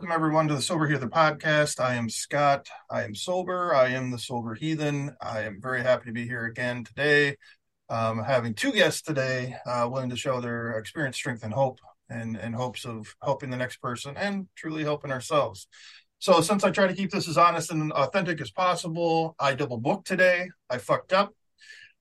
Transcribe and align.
Welcome 0.00 0.14
everyone 0.14 0.48
to 0.48 0.54
the 0.54 0.62
Sober 0.62 0.88
Heathen 0.88 1.10
podcast. 1.10 1.78
I 1.78 1.96
am 1.96 2.08
Scott. 2.08 2.66
I 2.88 3.02
am 3.02 3.14
sober. 3.14 3.74
I 3.74 3.88
am 3.88 4.10
the 4.10 4.18
sober 4.18 4.54
heathen. 4.54 5.14
I 5.20 5.42
am 5.42 5.60
very 5.60 5.82
happy 5.82 6.06
to 6.06 6.12
be 6.12 6.26
here 6.26 6.46
again 6.46 6.84
today. 6.84 7.36
Um, 7.90 8.24
having 8.24 8.54
two 8.54 8.72
guests 8.72 9.02
today, 9.02 9.56
uh, 9.66 9.86
willing 9.92 10.08
to 10.08 10.16
show 10.16 10.40
their 10.40 10.70
experience, 10.78 11.18
strength, 11.18 11.44
and 11.44 11.52
hope, 11.52 11.80
and 12.08 12.38
in 12.38 12.54
hopes 12.54 12.86
of 12.86 13.14
helping 13.22 13.50
the 13.50 13.58
next 13.58 13.82
person 13.82 14.16
and 14.16 14.48
truly 14.56 14.84
helping 14.84 15.12
ourselves. 15.12 15.68
So, 16.18 16.40
since 16.40 16.64
I 16.64 16.70
try 16.70 16.86
to 16.86 16.94
keep 16.94 17.10
this 17.10 17.28
as 17.28 17.36
honest 17.36 17.70
and 17.70 17.92
authentic 17.92 18.40
as 18.40 18.50
possible, 18.50 19.36
I 19.38 19.52
double 19.52 19.76
booked 19.76 20.06
today. 20.06 20.48
I 20.70 20.78
fucked 20.78 21.12
up. 21.12 21.34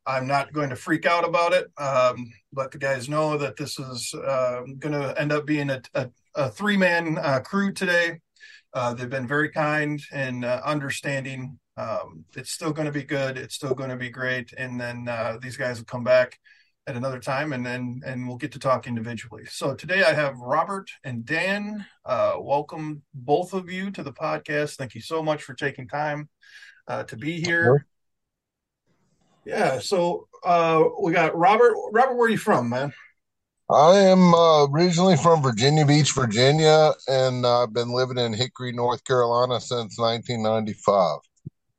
I'm 0.06 0.26
not 0.26 0.54
going 0.54 0.70
to 0.70 0.78
freak 0.78 1.06
out 1.06 1.28
about 1.28 1.52
it. 1.52 1.68
Um, 1.78 2.32
let 2.54 2.72
the 2.72 2.78
guys 2.78 3.10
know 3.10 3.38
that 3.38 3.58
this 3.58 3.78
is 3.78 4.14
uh, 4.14 4.62
going 4.80 4.94
to 4.94 5.20
end 5.20 5.34
up 5.34 5.46
being 5.46 5.70
a, 5.70 5.82
a, 5.94 6.10
a 6.36 6.50
three 6.50 6.78
man 6.78 7.18
uh, 7.18 7.40
crew 7.40 7.72
today. 7.72 8.20
Uh, 8.74 8.94
they've 8.94 9.10
been 9.10 9.28
very 9.28 9.50
kind 9.50 10.02
and 10.12 10.46
uh, 10.46 10.62
understanding. 10.64 11.60
Um, 11.78 12.26
it's 12.36 12.52
still 12.52 12.72
going 12.72 12.86
to 12.86 12.92
be 12.92 13.04
good. 13.04 13.38
It's 13.38 13.56
still 13.56 13.74
going 13.74 13.90
to 13.90 13.96
be 13.96 14.10
great. 14.10 14.54
And 14.58 14.80
then 14.80 15.08
uh, 15.08 15.38
these 15.42 15.58
guys 15.58 15.78
will 15.78 15.86
come 15.86 16.04
back 16.04 16.38
at 16.88 16.96
another 16.96 17.20
time, 17.20 17.54
and 17.54 17.66
then 17.66 18.02
and 18.06 18.28
we'll 18.28 18.38
get 18.38 18.52
to 18.54 18.60
talk 18.60 18.88
individually. 18.88 19.46
So 19.46 19.76
today 19.76 20.04
I 20.04 20.14
have 20.14 20.40
Robert 20.40 20.90
and 21.04 21.24
Dan. 21.24 21.86
Uh, 22.04 22.34
welcome 22.40 23.04
both 23.14 23.54
of 23.54 23.70
you 23.70 23.92
to 23.92 24.04
the 24.04 24.12
podcast. 24.12 24.76
Thank 24.76 24.96
you 24.96 25.02
so 25.02 25.22
much 25.22 25.44
for 25.44 25.54
taking 25.54 25.88
time 25.88 26.30
uh, 26.88 27.04
to 27.04 27.16
be 27.16 27.40
here. 27.40 27.86
Yeah. 29.46 29.80
So 29.80 30.28
uh, 30.44 30.84
we 31.02 31.12
got 31.12 31.36
Robert. 31.38 31.76
Robert, 31.92 32.16
where 32.16 32.28
are 32.28 32.32
you 32.32 32.38
from, 32.38 32.70
man? 32.70 32.94
I 33.72 34.00
am 34.00 34.34
uh, 34.34 34.66
originally 34.66 35.16
from 35.16 35.44
Virginia 35.44 35.86
Beach, 35.86 36.14
Virginia, 36.14 36.92
and 37.08 37.46
I've 37.46 37.72
been 37.72 37.90
living 37.90 38.18
in 38.18 38.34
Hickory, 38.34 38.72
North 38.72 39.04
Carolina 39.04 39.62
since 39.62 40.00
1995. 40.00 41.20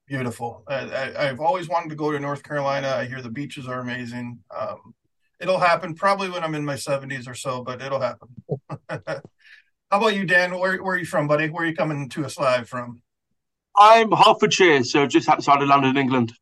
Beautiful. 0.06 0.62
I, 0.68 1.24
have 1.24 1.40
always 1.40 1.68
wanted 1.68 1.88
to 1.88 1.96
go 1.96 2.12
to 2.12 2.20
North 2.20 2.44
Carolina. 2.44 2.88
I 2.88 3.06
hear 3.06 3.20
the 3.20 3.30
beaches 3.30 3.66
are 3.66 3.80
amazing. 3.80 4.38
Um, 4.56 4.94
it'll 5.40 5.58
happen 5.58 5.96
probably 5.96 6.30
when 6.30 6.44
I'm 6.44 6.54
in 6.54 6.64
my 6.64 6.76
70s 6.76 7.26
or 7.28 7.34
so, 7.34 7.64
but 7.64 7.82
it'll 7.82 8.00
happen. 8.00 8.28
How 8.88 9.20
about 9.90 10.14
you, 10.14 10.26
Dan? 10.26 10.56
Where, 10.56 10.80
where 10.80 10.94
are 10.94 10.98
you 10.98 11.04
from, 11.04 11.26
buddy? 11.26 11.48
Where 11.48 11.64
are 11.64 11.66
you 11.66 11.74
coming 11.74 12.08
to 12.10 12.24
us 12.24 12.38
live 12.38 12.68
from? 12.68 13.02
I'm 13.76 14.12
Hertfordshire, 14.12 14.84
so 14.84 15.08
just 15.08 15.28
outside 15.28 15.60
of 15.60 15.68
London, 15.68 15.96
England. 15.96 16.32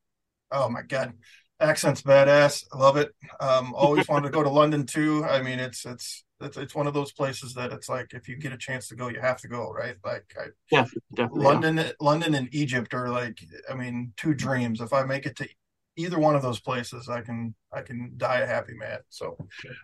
Oh 0.51 0.69
my 0.69 0.83
god, 0.83 1.12
accent's 1.61 2.03
badass. 2.03 2.64
I 2.73 2.78
love 2.78 2.97
it. 2.97 3.14
Um, 3.41 3.75
always 3.75 4.09
wanted 4.09 4.28
to 4.28 4.33
go 4.33 4.42
to 4.42 4.48
London 4.51 4.87
too. 4.87 5.25
I 5.25 5.42
mean, 5.42 5.59
it's 5.59 5.84
it's 5.84 6.25
it's 6.41 6.56
it's 6.56 6.75
one 6.75 6.87
of 6.87 6.95
those 6.95 7.12
places 7.12 7.55
that 7.55 7.73
it's 7.73 7.89
like 7.89 8.15
if 8.15 8.28
you 8.28 8.37
get 8.37 8.53
a 8.53 8.56
chance 8.56 8.89
to 8.89 8.97
go, 8.97 9.09
you 9.09 9.20
have 9.20 9.41
to 9.41 9.48
go, 9.48 9.70
right? 9.73 9.97
Like, 10.05 10.25
I, 10.39 10.47
yeah, 10.70 10.87
definitely. 11.15 11.45
London, 11.45 11.77
yeah. 11.77 11.91
London, 12.00 12.34
and 12.34 12.48
Egypt 12.55 12.95
are 12.95 13.09
like, 13.09 13.39
I 13.70 13.75
mean, 13.75 14.12
two 14.16 14.34
dreams. 14.34 14.81
If 14.81 14.93
I 14.93 15.05
make 15.05 15.27
it 15.27 15.37
to 15.37 15.49
either 15.97 16.19
one 16.19 16.37
of 16.37 16.43
those 16.43 16.60
places, 16.60 17.09
I 17.09 17.22
can 17.22 17.55
I 17.72 17.83
can 17.83 18.12
die 18.16 18.38
a 18.38 18.47
happy 18.47 18.75
man. 18.75 18.99
So, 19.09 19.37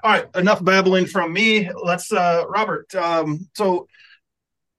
all 0.05 0.13
right, 0.13 0.27
enough 0.37 0.63
babbling 0.63 1.07
from 1.07 1.33
me. 1.33 1.71
Let's, 1.83 2.13
uh, 2.13 2.45
Robert. 2.49 2.95
Um, 2.95 3.49
so. 3.55 3.89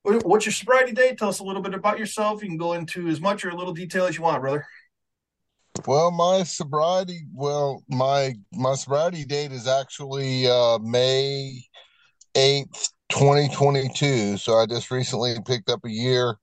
What's 0.08 0.46
your 0.46 0.54
sobriety 0.54 0.92
date? 0.92 1.18
Tell 1.18 1.30
us 1.30 1.40
a 1.40 1.44
little 1.44 1.64
bit 1.64 1.74
about 1.74 1.98
yourself. 1.98 2.44
You 2.44 2.48
can 2.48 2.58
go 2.58 2.74
into 2.74 3.08
as 3.08 3.20
much 3.20 3.44
or 3.44 3.50
a 3.50 3.56
little 3.56 3.74
detail 3.74 4.06
as 4.06 4.16
you 4.16 4.22
want, 4.22 4.40
brother. 4.40 4.64
Well, 5.86 6.10
my 6.10 6.44
sobriety, 6.44 7.22
well, 7.34 7.84
my 7.90 8.36
my 8.54 8.76
sobriety 8.76 9.26
date 9.26 9.52
is 9.52 9.68
actually 9.68 10.48
uh, 10.48 10.80
May 10.80 11.62
eighth, 12.34 12.90
twenty 13.10 13.50
twenty 13.50 13.90
two. 13.90 14.38
So 14.38 14.56
I 14.56 14.66
just 14.66 14.90
recently 14.90 15.36
picked 15.46 15.70
up 15.70 15.82
a 15.86 15.92
year. 15.92 16.38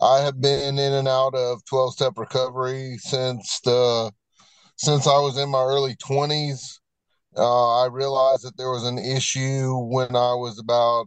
I 0.00 0.20
have 0.20 0.40
been 0.40 0.78
in 0.78 0.92
and 0.94 1.06
out 1.06 1.34
of 1.34 1.64
twelve 1.66 1.92
step 1.92 2.14
recovery 2.16 2.96
since 2.98 3.60
the 3.60 4.10
since 4.76 5.06
I 5.06 5.18
was 5.18 5.38
in 5.38 5.50
my 5.50 5.62
early 5.62 5.94
twenties. 5.96 6.80
Uh, 7.36 7.82
I 7.82 7.86
realized 7.86 8.44
that 8.44 8.56
there 8.56 8.70
was 8.70 8.84
an 8.84 8.98
issue 8.98 9.74
when 9.76 10.16
I 10.16 10.34
was 10.34 10.58
about 10.58 11.06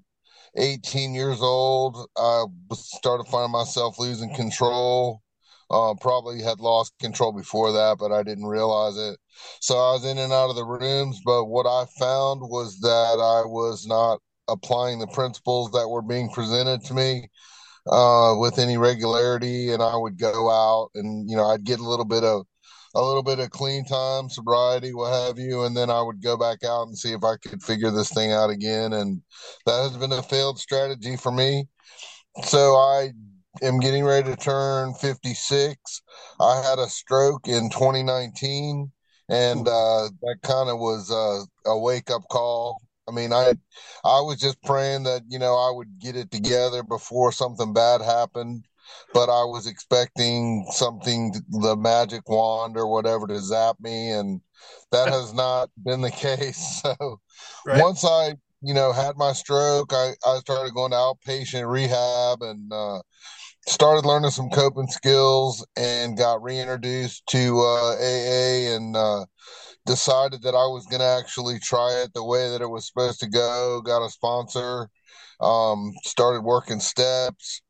18 0.57 1.13
years 1.13 1.39
old. 1.41 1.97
I 2.17 2.45
started 2.73 3.27
finding 3.27 3.51
myself 3.51 3.99
losing 3.99 4.33
control 4.33 5.21
uh, 5.69 5.93
probably 5.99 6.41
had 6.41 6.59
lost 6.59 6.93
control 6.99 7.31
before 7.31 7.71
that, 7.71 7.97
but 7.99 8.11
I 8.11 8.23
didn't 8.23 8.45
realize 8.45 8.97
it. 8.97 9.17
So 9.61 9.75
I 9.75 9.93
was 9.93 10.05
in 10.05 10.17
and 10.17 10.31
out 10.31 10.49
of 10.49 10.55
the 10.55 10.65
rooms. 10.65 11.21
But 11.25 11.45
what 11.45 11.65
I 11.65 11.85
found 11.99 12.41
was 12.41 12.79
that 12.81 13.17
I 13.19 13.47
was 13.47 13.85
not 13.87 14.19
applying 14.47 14.99
the 14.99 15.07
principles 15.07 15.71
that 15.71 15.89
were 15.89 16.01
being 16.01 16.29
presented 16.29 16.83
to 16.85 16.93
me 16.93 17.29
uh, 17.87 18.35
with 18.37 18.59
any 18.59 18.77
regularity. 18.77 19.71
And 19.71 19.81
I 19.81 19.95
would 19.95 20.17
go 20.17 20.49
out 20.49 20.91
and, 20.95 21.29
you 21.29 21.35
know, 21.35 21.47
I'd 21.47 21.63
get 21.63 21.79
a 21.79 21.87
little 21.87 22.05
bit 22.05 22.23
of 22.23 22.45
a 22.95 23.01
little 23.01 23.23
bit 23.23 23.39
of 23.39 23.49
clean 23.49 23.83
time, 23.83 24.29
sobriety, 24.29 24.93
what 24.93 25.11
have 25.11 25.37
you, 25.37 25.63
and 25.63 25.75
then 25.75 25.89
I 25.89 26.01
would 26.01 26.21
go 26.21 26.37
back 26.37 26.63
out 26.63 26.87
and 26.87 26.97
see 26.97 27.11
if 27.11 27.25
I 27.25 27.35
could 27.35 27.61
figure 27.61 27.91
this 27.91 28.09
thing 28.09 28.31
out 28.31 28.49
again. 28.49 28.93
And 28.93 29.21
that 29.65 29.81
has 29.81 29.97
been 29.97 30.13
a 30.13 30.23
failed 30.23 30.59
strategy 30.59 31.17
for 31.17 31.29
me. 31.29 31.67
So 32.43 32.75
I 32.75 33.11
am 33.61 33.79
getting 33.79 34.03
ready 34.03 34.29
to 34.29 34.35
turn 34.35 34.93
56. 34.93 36.01
I 36.39 36.61
had 36.61 36.79
a 36.79 36.87
stroke 36.87 37.47
in 37.47 37.69
2019, 37.69 38.91
and 39.29 39.67
uh, 39.67 40.09
that 40.21 40.37
kind 40.43 40.69
of 40.69 40.79
was 40.79 41.09
a, 41.11 41.69
a 41.69 41.77
wake 41.77 42.11
up 42.11 42.23
call. 42.29 42.81
I 43.07 43.11
mean, 43.11 43.33
I 43.33 43.53
I 44.03 44.21
was 44.21 44.39
just 44.39 44.61
praying 44.63 45.03
that 45.03 45.21
you 45.27 45.39
know 45.39 45.55
I 45.55 45.71
would 45.71 45.99
get 45.99 46.15
it 46.15 46.31
together 46.31 46.83
before 46.83 47.31
something 47.31 47.73
bad 47.73 48.01
happened, 48.01 48.65
but 49.13 49.29
I 49.29 49.43
was 49.43 49.67
expecting 49.67 50.65
something, 50.71 51.33
the 51.49 51.75
magic 51.75 52.27
wand 52.27 52.77
or 52.77 52.87
whatever, 52.87 53.27
to 53.27 53.39
zap 53.39 53.77
me, 53.79 54.11
and 54.11 54.41
that 54.91 55.09
has 55.09 55.33
not 55.33 55.69
been 55.83 56.01
the 56.01 56.11
case. 56.11 56.81
So 56.81 57.19
right. 57.65 57.81
once 57.81 58.03
I 58.03 58.33
you 58.61 58.73
know 58.73 58.91
had 58.91 59.17
my 59.17 59.33
stroke, 59.33 59.93
I 59.93 60.13
I 60.25 60.39
started 60.39 60.73
going 60.73 60.91
to 60.91 60.97
outpatient 60.97 61.69
rehab 61.69 62.41
and. 62.41 62.71
Uh, 62.71 63.01
started 63.67 64.05
learning 64.05 64.31
some 64.31 64.49
coping 64.49 64.87
skills 64.87 65.65
and 65.75 66.17
got 66.17 66.43
reintroduced 66.43 67.25
to 67.27 67.59
uh, 67.59 67.95
AA 67.95 68.75
and 68.75 68.95
uh, 68.95 69.25
decided 69.85 70.41
that 70.43 70.55
I 70.55 70.67
was 70.67 70.85
going 70.85 70.99
to 70.99 71.05
actually 71.05 71.59
try 71.59 72.01
it 72.03 72.13
the 72.13 72.23
way 72.23 72.49
that 72.49 72.61
it 72.61 72.69
was 72.69 72.87
supposed 72.87 73.19
to 73.21 73.29
go. 73.29 73.81
Got 73.83 74.05
a 74.05 74.09
sponsor, 74.09 74.89
um, 75.41 75.93
started 76.03 76.41
working 76.41 76.79
steps, 76.79 77.61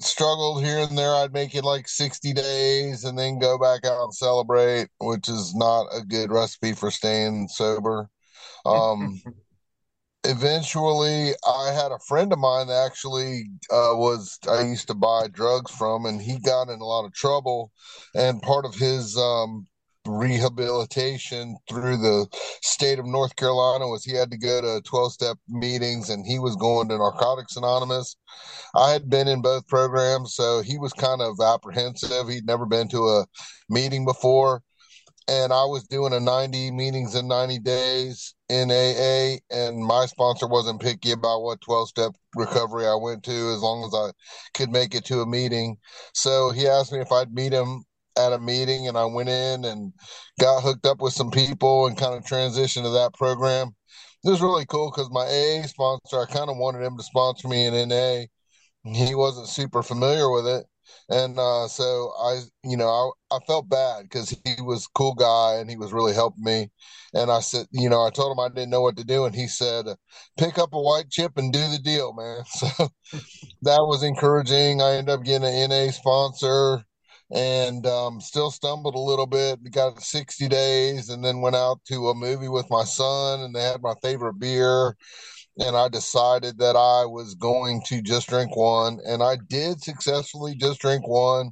struggled 0.00 0.64
here 0.64 0.78
and 0.78 0.98
there. 0.98 1.14
I'd 1.14 1.32
make 1.32 1.54
it 1.54 1.64
like 1.64 1.88
60 1.88 2.32
days 2.32 3.04
and 3.04 3.18
then 3.18 3.38
go 3.38 3.58
back 3.58 3.84
out 3.84 4.04
and 4.04 4.14
celebrate, 4.14 4.88
which 5.00 5.28
is 5.28 5.54
not 5.54 5.86
a 5.94 6.02
good 6.02 6.30
recipe 6.30 6.72
for 6.72 6.90
staying 6.90 7.48
sober. 7.48 8.08
Um, 8.66 9.22
eventually 10.28 11.32
i 11.46 11.72
had 11.72 11.90
a 11.90 11.98
friend 12.06 12.32
of 12.32 12.38
mine 12.38 12.66
that 12.66 12.86
actually 12.86 13.44
uh, 13.72 13.96
was 13.96 14.38
i 14.48 14.60
used 14.60 14.86
to 14.86 14.94
buy 14.94 15.26
drugs 15.32 15.70
from 15.70 16.04
and 16.04 16.20
he 16.20 16.38
got 16.38 16.68
in 16.68 16.80
a 16.80 16.84
lot 16.84 17.06
of 17.06 17.14
trouble 17.14 17.72
and 18.14 18.42
part 18.42 18.66
of 18.66 18.74
his 18.74 19.16
um, 19.16 19.66
rehabilitation 20.06 21.56
through 21.68 21.96
the 21.96 22.26
state 22.62 22.98
of 22.98 23.06
north 23.06 23.34
carolina 23.36 23.86
was 23.86 24.04
he 24.04 24.14
had 24.14 24.30
to 24.30 24.36
go 24.36 24.60
to 24.60 24.82
12 24.86 25.12
step 25.12 25.38
meetings 25.48 26.10
and 26.10 26.26
he 26.26 26.38
was 26.38 26.56
going 26.56 26.88
to 26.88 26.98
narcotics 26.98 27.56
anonymous. 27.56 28.16
I 28.74 28.90
had 28.92 29.08
been 29.08 29.28
in 29.28 29.40
both 29.40 29.66
programs 29.66 30.34
so 30.34 30.60
he 30.60 30.78
was 30.78 30.92
kind 30.92 31.22
of 31.22 31.40
apprehensive. 31.40 32.28
He'd 32.28 32.46
never 32.46 32.66
been 32.66 32.88
to 32.88 33.08
a 33.08 33.26
meeting 33.68 34.04
before 34.04 34.62
and 35.28 35.52
I 35.52 35.64
was 35.66 35.84
doing 35.84 36.14
a 36.14 36.20
90 36.20 36.70
meetings 36.70 37.14
in 37.14 37.28
90 37.28 37.58
days 37.58 38.34
in 38.48 38.70
AA, 38.70 39.36
and 39.50 39.78
my 39.78 40.06
sponsor 40.06 40.48
wasn't 40.48 40.80
picky 40.80 41.12
about 41.12 41.42
what 41.42 41.60
12 41.60 41.88
step 41.88 42.12
recovery 42.34 42.86
I 42.86 42.94
went 42.94 43.22
to 43.24 43.52
as 43.52 43.60
long 43.60 43.84
as 43.84 43.94
I 43.94 44.10
could 44.58 44.70
make 44.70 44.94
it 44.94 45.04
to 45.06 45.20
a 45.20 45.26
meeting. 45.26 45.76
So 46.14 46.50
he 46.50 46.66
asked 46.66 46.92
me 46.92 47.00
if 47.00 47.12
I'd 47.12 47.34
meet 47.34 47.52
him 47.52 47.84
at 48.16 48.32
a 48.32 48.38
meeting, 48.38 48.88
and 48.88 48.96
I 48.96 49.04
went 49.04 49.28
in 49.28 49.66
and 49.66 49.92
got 50.40 50.62
hooked 50.62 50.86
up 50.86 51.00
with 51.00 51.12
some 51.12 51.30
people 51.30 51.86
and 51.86 51.96
kind 51.96 52.14
of 52.14 52.24
transitioned 52.24 52.84
to 52.84 52.90
that 52.90 53.12
program. 53.12 53.76
It 54.24 54.30
was 54.30 54.40
really 54.40 54.66
cool 54.66 54.90
because 54.90 55.10
my 55.10 55.26
AA 55.26 55.66
sponsor, 55.66 56.22
I 56.22 56.26
kind 56.26 56.50
of 56.50 56.56
wanted 56.56 56.82
him 56.82 56.96
to 56.96 57.02
sponsor 57.02 57.48
me 57.48 57.66
in 57.66 57.88
NA. 57.88 58.24
He 58.84 59.14
wasn't 59.14 59.48
super 59.48 59.82
familiar 59.82 60.30
with 60.30 60.46
it 60.46 60.64
and 61.08 61.38
uh, 61.38 61.68
so 61.68 62.12
I, 62.20 62.40
you 62.64 62.76
know, 62.76 63.12
I, 63.30 63.36
I 63.36 63.38
felt 63.46 63.68
bad 63.68 64.04
because 64.04 64.30
he 64.44 64.62
was 64.62 64.84
a 64.86 64.88
cool 64.94 65.14
guy 65.14 65.56
and 65.56 65.70
he 65.70 65.76
was 65.76 65.92
really 65.92 66.14
helping 66.14 66.44
me. 66.44 66.70
And 67.14 67.30
I 67.30 67.40
said, 67.40 67.66
you 67.70 67.88
know, 67.88 68.06
I 68.06 68.10
told 68.10 68.32
him 68.32 68.40
I 68.40 68.48
didn't 68.48 68.70
know 68.70 68.82
what 68.82 68.96
to 68.98 69.04
do, 69.04 69.24
and 69.24 69.34
he 69.34 69.48
said, 69.48 69.86
"Pick 70.36 70.58
up 70.58 70.74
a 70.74 70.80
white 70.80 71.10
chip 71.10 71.38
and 71.38 71.52
do 71.52 71.60
the 71.70 71.78
deal, 71.78 72.12
man." 72.12 72.42
So 72.58 72.88
that 73.62 73.80
was 73.80 74.02
encouraging. 74.02 74.80
I 74.82 74.92
ended 74.96 75.14
up 75.14 75.24
getting 75.24 75.48
an 75.48 75.54
NA 75.54 75.90
sponsor, 75.90 76.84
and 77.30 77.86
um, 77.86 78.20
still 78.20 78.50
stumbled 78.50 78.94
a 78.94 78.98
little 79.00 79.26
bit. 79.26 79.58
Got 79.70 80.02
60 80.02 80.48
days, 80.48 81.08
and 81.10 81.24
then 81.24 81.40
went 81.40 81.56
out 81.56 81.80
to 81.86 82.08
a 82.08 82.14
movie 82.14 82.48
with 82.48 82.70
my 82.70 82.84
son, 82.84 83.40
and 83.40 83.54
they 83.54 83.62
had 83.62 83.82
my 83.82 83.94
favorite 84.02 84.38
beer. 84.38 84.96
And 85.58 85.76
I 85.76 85.88
decided 85.88 86.58
that 86.58 86.76
I 86.76 87.04
was 87.04 87.34
going 87.34 87.82
to 87.86 88.00
just 88.00 88.28
drink 88.28 88.56
one, 88.56 88.98
and 89.04 89.22
I 89.22 89.36
did 89.48 89.82
successfully 89.82 90.54
just 90.54 90.80
drink 90.80 91.06
one. 91.06 91.50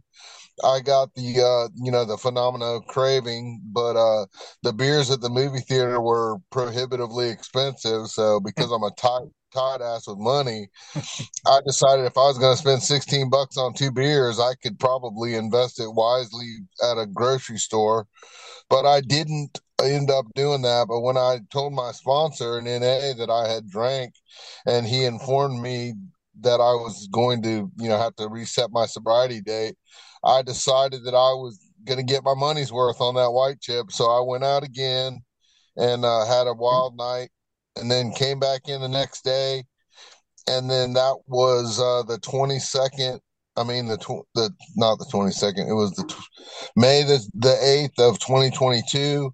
I 0.64 0.80
got 0.80 1.14
the 1.14 1.40
uh, 1.42 1.68
you 1.74 1.90
know 1.92 2.04
the 2.04 2.16
phenomena 2.16 2.64
of 2.76 2.86
craving, 2.86 3.60
but 3.72 3.96
uh, 3.96 4.26
the 4.62 4.72
beers 4.72 5.10
at 5.10 5.20
the 5.20 5.28
movie 5.28 5.60
theater 5.60 6.00
were 6.00 6.38
prohibitively 6.50 7.28
expensive. 7.28 8.06
So 8.06 8.40
because 8.40 8.70
I'm 8.70 8.82
a 8.82 8.90
tight 8.92 9.28
tight 9.52 9.80
ass 9.82 10.06
with 10.06 10.18
money, 10.18 10.68
I 11.46 11.60
decided 11.66 12.06
if 12.06 12.16
I 12.16 12.26
was 12.26 12.38
going 12.38 12.54
to 12.54 12.60
spend 12.60 12.82
16 12.82 13.30
bucks 13.30 13.56
on 13.56 13.74
two 13.74 13.90
beers, 13.90 14.38
I 14.40 14.54
could 14.62 14.78
probably 14.78 15.34
invest 15.34 15.80
it 15.80 15.92
wisely 15.92 16.58
at 16.82 16.98
a 16.98 17.06
grocery 17.06 17.58
store. 17.58 18.06
But 18.68 18.84
I 18.84 19.00
didn't 19.00 19.60
end 19.82 20.10
up 20.10 20.26
doing 20.34 20.62
that. 20.62 20.88
But 20.88 21.00
when 21.00 21.16
I 21.16 21.40
told 21.50 21.72
my 21.72 21.92
sponsor 21.92 22.58
in 22.58 22.64
NA 22.64 23.14
that 23.18 23.30
I 23.30 23.52
had 23.52 23.70
drank, 23.70 24.14
and 24.66 24.86
he 24.86 25.04
informed 25.04 25.60
me 25.60 25.94
that 26.40 26.60
I 26.60 26.74
was 26.74 27.08
going 27.12 27.42
to, 27.42 27.70
you 27.78 27.88
know, 27.88 27.98
have 27.98 28.16
to 28.16 28.28
reset 28.28 28.70
my 28.70 28.86
sobriety 28.86 29.40
date, 29.40 29.76
I 30.24 30.42
decided 30.42 31.04
that 31.04 31.14
I 31.14 31.32
was 31.32 31.58
going 31.84 31.98
to 31.98 32.12
get 32.12 32.24
my 32.24 32.34
money's 32.34 32.72
worth 32.72 33.00
on 33.00 33.14
that 33.14 33.30
white 33.30 33.60
chip. 33.60 33.92
So 33.92 34.06
I 34.06 34.20
went 34.20 34.44
out 34.44 34.64
again 34.64 35.20
and 35.76 36.04
uh, 36.04 36.26
had 36.26 36.46
a 36.46 36.54
wild 36.54 36.96
night 36.96 37.30
and 37.76 37.90
then 37.90 38.12
came 38.12 38.40
back 38.40 38.62
in 38.68 38.80
the 38.80 38.88
next 38.88 39.24
day. 39.24 39.64
And 40.48 40.70
then 40.70 40.92
that 40.94 41.16
was 41.26 41.80
uh, 41.80 42.02
the 42.06 42.18
22nd. 42.18 43.20
I 43.56 43.64
mean, 43.64 43.86
the, 43.86 43.96
tw- 43.96 44.26
the 44.34 44.50
not 44.76 44.98
the 44.98 45.06
22nd, 45.06 45.68
it 45.68 45.74
was 45.74 45.92
the 45.92 46.04
t- 46.04 46.14
May 46.76 47.02
the, 47.02 47.26
the 47.34 47.88
8th 47.98 48.10
of 48.10 48.18
2022. 48.18 49.32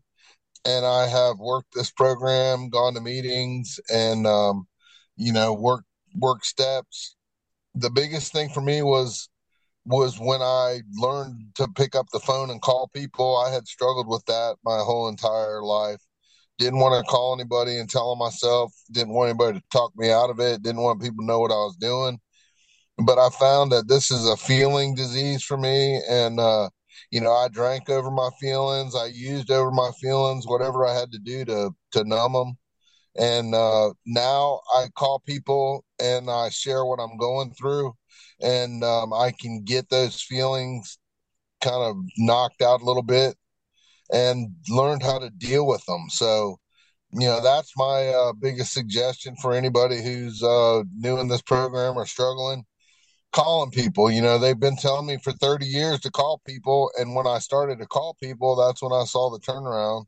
And 0.64 0.86
I 0.86 1.08
have 1.08 1.38
worked 1.38 1.74
this 1.74 1.90
program, 1.90 2.68
gone 2.70 2.94
to 2.94 3.00
meetings, 3.00 3.80
and, 3.92 4.26
um, 4.28 4.68
you 5.16 5.32
know, 5.32 5.52
work 5.52 5.84
work 6.14 6.44
steps. 6.44 7.16
The 7.74 7.90
biggest 7.90 8.32
thing 8.32 8.48
for 8.48 8.60
me 8.60 8.82
was 8.82 9.28
was 9.84 10.18
when 10.20 10.40
I 10.40 10.80
learned 10.94 11.54
to 11.56 11.66
pick 11.74 11.96
up 11.96 12.06
the 12.12 12.20
phone 12.20 12.50
and 12.50 12.62
call 12.62 12.88
people. 12.94 13.36
I 13.36 13.50
had 13.50 13.66
struggled 13.66 14.08
with 14.08 14.24
that 14.26 14.56
my 14.64 14.78
whole 14.78 15.08
entire 15.08 15.62
life. 15.62 16.00
Didn't 16.58 16.78
want 16.78 17.04
to 17.04 17.10
call 17.10 17.34
anybody 17.34 17.78
and 17.78 17.90
tell 17.90 18.10
them 18.10 18.20
myself. 18.20 18.72
Didn't 18.92 19.14
want 19.14 19.30
anybody 19.30 19.58
to 19.58 19.64
talk 19.72 19.92
me 19.96 20.10
out 20.10 20.30
of 20.30 20.38
it. 20.38 20.62
Didn't 20.62 20.82
want 20.82 21.02
people 21.02 21.24
to 21.24 21.26
know 21.26 21.40
what 21.40 21.50
I 21.50 21.54
was 21.54 21.76
doing. 21.76 22.20
But 23.04 23.18
I 23.18 23.28
found 23.30 23.72
that 23.72 23.88
this 23.88 24.10
is 24.10 24.26
a 24.26 24.36
feeling 24.36 24.94
disease 24.94 25.42
for 25.42 25.56
me. 25.56 26.00
And, 26.08 26.38
uh, 26.38 26.70
you 27.10 27.20
know, 27.20 27.32
I 27.32 27.48
drank 27.48 27.88
over 27.88 28.10
my 28.10 28.30
feelings. 28.40 28.94
I 28.94 29.06
used 29.06 29.50
over 29.50 29.70
my 29.70 29.90
feelings, 30.00 30.46
whatever 30.46 30.86
I 30.86 30.94
had 30.94 31.12
to 31.12 31.18
do 31.18 31.44
to, 31.46 31.70
to 31.92 32.04
numb 32.04 32.32
them. 32.32 32.58
And 33.16 33.54
uh, 33.54 33.92
now 34.06 34.60
I 34.74 34.88
call 34.96 35.20
people 35.20 35.84
and 36.00 36.30
I 36.30 36.48
share 36.48 36.84
what 36.84 36.98
I'm 36.98 37.18
going 37.18 37.52
through 37.52 37.92
and 38.40 38.82
um, 38.82 39.12
I 39.12 39.32
can 39.38 39.62
get 39.62 39.88
those 39.88 40.20
feelings 40.20 40.98
kind 41.60 41.82
of 41.82 41.96
knocked 42.18 42.60
out 42.60 42.80
a 42.80 42.84
little 42.84 43.02
bit 43.02 43.36
and 44.12 44.54
learned 44.68 45.02
how 45.02 45.18
to 45.18 45.30
deal 45.30 45.66
with 45.66 45.84
them. 45.86 46.06
So, 46.08 46.58
you 47.12 47.26
know, 47.26 47.40
that's 47.40 47.72
my 47.76 48.08
uh, 48.08 48.32
biggest 48.32 48.72
suggestion 48.72 49.36
for 49.40 49.54
anybody 49.54 50.02
who's 50.02 50.42
uh, 50.42 50.82
new 50.96 51.18
in 51.18 51.28
this 51.28 51.42
program 51.42 51.96
or 51.96 52.06
struggling. 52.06 52.64
Calling 53.32 53.70
people, 53.70 54.10
you 54.10 54.20
know, 54.20 54.38
they've 54.38 54.58
been 54.58 54.76
telling 54.76 55.06
me 55.06 55.18
for 55.22 55.32
30 55.32 55.64
years 55.64 56.00
to 56.00 56.10
call 56.10 56.42
people. 56.46 56.90
And 56.98 57.14
when 57.14 57.26
I 57.26 57.38
started 57.38 57.78
to 57.78 57.86
call 57.86 58.16
people, 58.22 58.56
that's 58.56 58.82
when 58.82 58.92
I 58.92 59.04
saw 59.04 59.30
the 59.30 59.40
turnaround. 59.40 60.04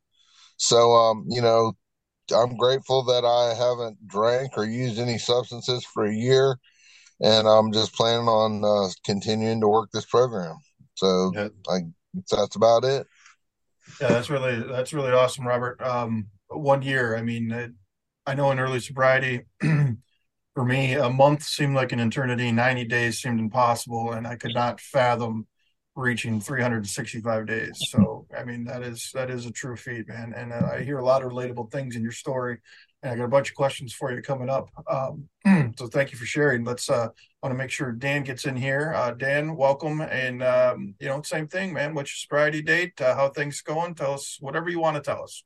So, 0.56 0.92
um, 0.92 1.24
you 1.28 1.40
know, 1.40 1.72
I'm 2.34 2.56
grateful 2.56 3.02
that 3.04 3.24
I 3.24 3.54
haven't 3.54 4.06
drank 4.06 4.58
or 4.58 4.64
used 4.64 4.98
any 4.98 5.18
substances 5.18 5.84
for 5.84 6.04
a 6.04 6.14
year 6.14 6.58
and 7.20 7.46
I'm 7.46 7.72
just 7.72 7.94
planning 7.94 8.28
on 8.28 8.64
uh, 8.64 8.90
continuing 9.04 9.60
to 9.60 9.68
work 9.68 9.90
this 9.92 10.04
program. 10.04 10.56
So 10.94 11.32
yeah. 11.34 11.48
I, 11.68 11.80
that's 12.30 12.56
about 12.56 12.84
it. 12.84 13.06
Yeah, 14.00 14.08
that's 14.08 14.30
really 14.30 14.62
that's 14.62 14.92
really 14.92 15.12
awesome, 15.12 15.46
Robert. 15.46 15.80
Um, 15.82 16.28
one 16.48 16.82
year. 16.82 17.16
I 17.16 17.22
mean, 17.22 17.52
I, 17.52 17.68
I 18.30 18.34
know 18.34 18.50
in 18.50 18.58
early 18.58 18.80
sobriety, 18.80 19.42
for 20.54 20.64
me, 20.64 20.94
a 20.94 21.10
month 21.10 21.42
seemed 21.42 21.74
like 21.74 21.92
an 21.92 22.00
eternity. 22.00 22.52
Ninety 22.52 22.84
days 22.84 23.20
seemed 23.20 23.40
impossible, 23.40 24.12
and 24.12 24.26
I 24.26 24.36
could 24.36 24.54
not 24.54 24.80
fathom 24.80 25.46
reaching 25.96 26.40
365 26.40 27.46
days. 27.46 27.86
So, 27.88 28.26
I 28.36 28.44
mean, 28.44 28.64
that 28.64 28.82
is 28.82 29.10
that 29.14 29.30
is 29.30 29.46
a 29.46 29.52
true 29.52 29.76
feat, 29.76 30.08
man. 30.08 30.32
And 30.36 30.52
uh, 30.52 30.70
I 30.72 30.82
hear 30.82 30.98
a 30.98 31.04
lot 31.04 31.22
of 31.22 31.30
relatable 31.30 31.70
things 31.70 31.96
in 31.96 32.02
your 32.02 32.12
story. 32.12 32.58
And 33.02 33.12
I 33.12 33.16
got 33.16 33.24
a 33.24 33.28
bunch 33.28 33.50
of 33.50 33.54
questions 33.54 33.92
for 33.92 34.12
you 34.12 34.22
coming 34.22 34.50
up. 34.50 34.68
Um, 34.90 35.28
so 35.78 35.86
thank 35.86 36.10
you 36.10 36.18
for 36.18 36.26
sharing. 36.26 36.64
Let's 36.64 36.90
uh 36.90 37.08
want 37.42 37.52
to 37.52 37.58
make 37.58 37.70
sure 37.70 37.92
Dan 37.92 38.22
gets 38.22 38.46
in 38.46 38.56
here. 38.56 38.92
Uh, 38.96 39.12
Dan, 39.12 39.56
welcome. 39.56 40.00
And 40.00 40.42
um, 40.42 40.94
you 40.98 41.08
know, 41.08 41.22
same 41.22 41.46
thing, 41.46 41.72
man. 41.72 41.94
What's 41.94 42.10
your 42.10 42.28
sobriety 42.28 42.62
date? 42.62 43.00
Uh, 43.00 43.14
how 43.14 43.28
things 43.28 43.60
going? 43.60 43.94
Tell 43.94 44.14
us 44.14 44.38
whatever 44.40 44.70
you 44.70 44.80
want 44.80 44.96
to 44.96 45.02
tell 45.02 45.22
us. 45.22 45.44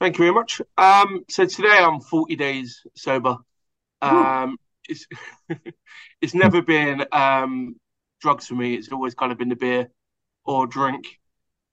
Thank 0.00 0.18
you 0.18 0.24
very 0.24 0.34
much. 0.34 0.60
Um, 0.76 1.24
so 1.30 1.46
today 1.46 1.78
I'm 1.78 2.00
40 2.00 2.36
days 2.36 2.82
sober. 2.94 3.38
Um, 4.02 4.56
it's 4.88 5.06
it's 6.20 6.34
never 6.34 6.62
been 6.62 7.04
um 7.12 7.76
drugs 8.20 8.46
for 8.46 8.54
me. 8.54 8.74
It's 8.74 8.90
always 8.92 9.14
kind 9.14 9.32
of 9.32 9.38
been 9.38 9.48
the 9.48 9.56
beer 9.56 9.88
or 10.44 10.66
drink. 10.66 11.18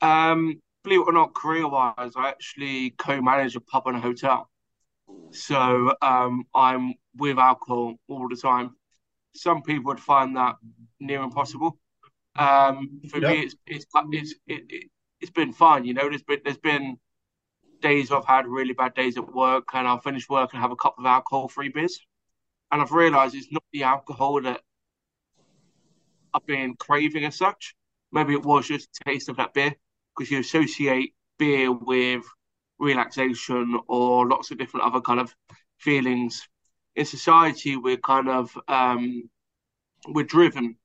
Um, 0.02 0.62
believe 0.84 1.02
it 1.02 1.08
or 1.08 1.14
not, 1.14 1.34
career 1.34 1.68
wise, 1.68 2.14
I 2.16 2.30
actually 2.30 2.92
co-manage 2.92 3.56
a 3.56 3.62
pub 3.62 3.88
and 3.88 3.98
a 3.98 4.00
hotel. 4.00 4.50
So 5.31 5.94
um, 6.02 6.46
I'm 6.54 6.96
with 7.16 7.38
alcohol 7.38 7.96
all 8.08 8.27
the 8.27 8.36
time. 8.36 8.75
Some 9.36 9.62
people 9.62 9.86
would 9.86 10.00
find 10.00 10.36
that 10.38 10.56
near 11.00 11.22
impossible. 11.22 11.80
Um, 12.36 13.01
for 13.10 13.20
me, 13.20 13.42
it's 13.42 13.56
it's 13.68 13.86
it's 14.12 14.36
it, 14.48 14.63
it, 14.70 14.89
has 15.22 15.30
been 15.30 15.53
fun. 15.53 15.86
You 15.86 15.94
know, 15.94 16.10
there's 16.10 16.24
been 16.24 16.42
there's 16.44 16.58
been 16.58 16.98
days 17.82 18.12
I've 18.12 18.25
had 18.25 18.48
really 18.48 18.74
bad 18.74 18.94
days 18.94 19.18
at 19.18 19.34
work, 19.34 19.70
and 19.74 19.88
I'll 19.88 20.00
finish 20.00 20.27
work 20.30 20.53
and 20.53 20.62
have 20.62 20.72
a 20.72 20.75
couple 20.75 21.03
of 21.03 21.08
alcohol-free 21.08 21.70
beers, 21.70 22.00
and 22.74 22.82
I've 22.82 22.92
realised 22.92 23.36
it's 23.36 23.51
not 23.51 23.63
the 23.72 23.84
alcohol 23.84 24.42
that 24.42 24.62
I've 26.34 26.46
been 26.48 26.75
craving 26.75 27.24
as 27.24 27.38
such. 27.38 27.75
Maybe 28.12 28.34
it 28.34 28.44
was 28.44 28.68
just 28.68 28.89
the 28.94 29.12
taste 29.12 29.30
of 29.30 29.38
that 29.38 29.53
beer 29.53 29.75
because 30.18 30.32
you 30.32 30.39
associate 30.39 31.13
beer 31.38 31.72
with 31.72 32.24
relaxation 32.80 33.80
or 33.88 34.27
lots 34.27 34.50
of 34.50 34.58
different 34.58 34.88
other 34.88 35.01
kind 35.01 35.20
of 35.20 35.36
feelings. 35.77 36.50
In 36.96 37.06
society, 37.06 37.77
we're 37.77 37.98
kind 37.98 38.27
of 38.27 38.58
um, 38.68 39.30
we're 40.08 40.25
driven 40.25 40.75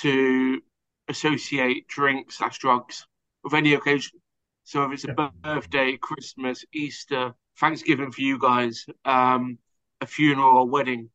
to 0.00 0.60
associate 1.06 1.86
drinks 1.86 2.38
slash 2.38 2.58
drugs 2.58 3.06
with 3.44 3.54
any 3.54 3.74
occasion. 3.74 4.18
So 4.64 4.82
if 4.82 4.92
it's 4.92 5.04
a 5.04 5.14
yeah. 5.16 5.28
birthday, 5.40 5.96
Christmas, 5.96 6.64
Easter, 6.74 7.32
Thanksgiving 7.58 8.10
for 8.10 8.22
you 8.22 8.40
guys, 8.40 8.86
um, 9.04 9.58
a 10.00 10.06
funeral, 10.06 10.58
a 10.58 10.64
wedding, 10.64 11.10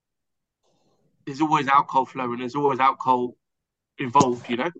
there's 1.25 1.41
always 1.41 1.67
alcohol 1.67 2.05
flowing. 2.05 2.39
There's 2.39 2.55
always 2.55 2.79
alcohol 2.79 3.35
involved. 3.97 4.49
You 4.49 4.57
know. 4.57 4.71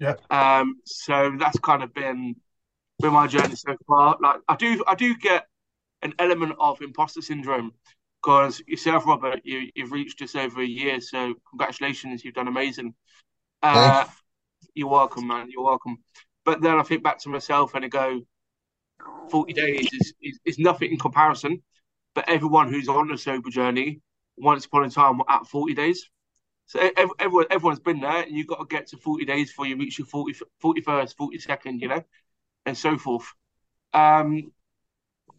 Yeah. 0.00 0.14
Um. 0.30 0.76
So 0.84 1.36
that's 1.38 1.58
kind 1.58 1.82
of 1.82 1.94
been 1.94 2.36
been 3.00 3.12
my 3.12 3.26
journey 3.26 3.56
so 3.56 3.76
far. 3.86 4.16
Like 4.20 4.40
I 4.48 4.56
do, 4.56 4.82
I 4.86 4.94
do 4.94 5.16
get 5.16 5.46
an 6.02 6.14
element 6.18 6.54
of 6.58 6.80
imposter 6.82 7.22
syndrome 7.22 7.72
because 8.22 8.62
yourself, 8.66 9.06
Robert, 9.06 9.40
you 9.44 9.70
you've 9.74 9.92
reached 9.92 10.18
just 10.18 10.36
over 10.36 10.62
a 10.62 10.66
year. 10.66 11.00
So 11.00 11.34
congratulations, 11.50 12.24
you've 12.24 12.34
done 12.34 12.48
amazing. 12.48 12.94
Uh, 13.62 14.04
you're 14.74 14.88
welcome, 14.88 15.26
man. 15.26 15.48
You're 15.50 15.64
welcome. 15.64 15.98
But 16.44 16.60
then 16.60 16.78
I 16.78 16.82
think 16.82 17.02
back 17.02 17.18
to 17.20 17.30
myself 17.30 17.74
and 17.74 17.84
I 17.84 17.88
go, 17.88 18.20
40 19.30 19.52
days 19.52 19.88
is, 19.92 20.14
is, 20.20 20.38
is 20.44 20.58
nothing 20.58 20.92
in 20.92 20.98
comparison. 20.98 21.62
But 22.14 22.28
everyone 22.28 22.68
who's 22.68 22.88
on 22.88 23.10
a 23.10 23.18
sober 23.18 23.50
journey, 23.50 24.00
once 24.36 24.64
upon 24.66 24.84
a 24.84 24.90
time, 24.90 25.20
at 25.28 25.46
40 25.46 25.74
days. 25.74 26.08
So 26.66 26.80
everyone, 26.96 27.46
everyone's 27.50 27.80
been 27.80 28.00
there, 28.00 28.22
and 28.22 28.34
you've 28.34 28.46
got 28.46 28.58
to 28.58 28.66
get 28.66 28.88
to 28.88 28.96
40 28.96 29.24
days 29.26 29.50
before 29.50 29.66
you 29.66 29.76
reach 29.76 29.98
your 29.98 30.06
40, 30.06 30.40
41st, 30.62 31.14
42nd, 31.14 31.80
you 31.80 31.88
know? 31.88 32.02
and 32.66 32.76
so 32.76 32.96
forth. 32.98 33.32
Um, 33.92 34.52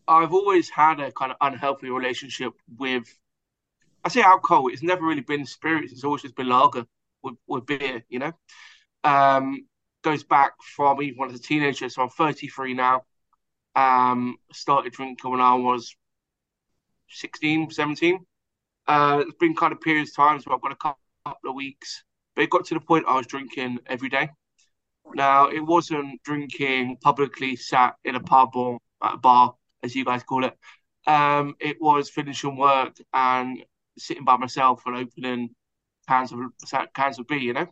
I've 0.08 0.34
always 0.34 0.70
had 0.70 1.00
a 1.00 1.12
kind 1.12 1.32
of 1.32 1.38
unhealthy 1.42 1.90
relationship 1.90 2.54
with, 2.78 3.04
I 4.04 4.10
say 4.10 4.22
alcohol. 4.22 4.68
It's 4.68 4.84
never 4.84 5.06
really 5.06 5.22
been 5.22 5.46
spirits. 5.46 5.92
It's 5.92 6.04
always 6.04 6.22
just 6.22 6.36
been 6.36 6.50
lager 6.50 6.86
with, 7.24 7.36
with 7.48 7.66
beer. 7.66 8.04
You 8.08 8.20
know, 8.20 8.32
um, 9.04 9.66
goes 10.04 10.24
back 10.24 10.54
from 10.76 11.02
even 11.02 11.18
when 11.18 11.30
I 11.30 11.32
was 11.32 11.42
a 11.42 11.44
teenager. 11.44 11.90
So 11.90 12.04
I'm 12.04 12.10
33 12.10 12.76
now. 12.76 13.04
Um, 13.76 14.38
started 14.54 14.94
drinking 14.94 15.32
when 15.32 15.42
I 15.42 15.56
was 15.56 15.96
16, 17.10 17.72
17. 17.72 18.26
Uh, 18.88 19.24
it's 19.26 19.38
been 19.40 19.56
kind 19.56 19.74
of 19.74 19.82
periods 19.82 20.12
of 20.12 20.16
times 20.16 20.46
where 20.46 20.56
I've 20.56 20.62
got 20.62 20.72
a 20.72 20.76
couple 20.76 21.50
of 21.50 21.56
weeks, 21.56 22.04
but 22.36 22.44
it 22.44 22.50
got 22.50 22.66
to 22.66 22.74
the 22.76 22.80
point 22.80 23.06
I 23.08 23.18
was 23.18 23.28
drinking 23.28 23.80
every 23.88 24.10
day. 24.10 24.30
Now, 25.14 25.50
it 25.50 25.60
wasn't 25.60 26.22
drinking 26.24 26.98
publicly 27.02 27.56
sat 27.56 27.96
in 28.04 28.16
a 28.16 28.20
pub 28.20 28.56
or 28.56 28.80
at 29.04 29.16
a 29.16 29.18
bar, 29.18 29.56
as 29.84 29.96
you 29.96 30.06
guys 30.06 30.24
call 30.24 30.46
it. 30.46 30.58
Um, 31.08 31.56
it 31.60 31.78
was 31.80 32.10
finishing 32.10 32.58
work 32.58 32.96
and 33.14 33.64
sitting 33.98 34.24
by 34.26 34.38
myself 34.38 34.82
and 34.86 34.98
opening 34.98 35.50
cans 36.08 36.32
of 36.32 36.40
cans 36.94 37.20
of 37.20 37.28
beer, 37.28 37.38
you 37.38 37.54
know. 37.54 37.68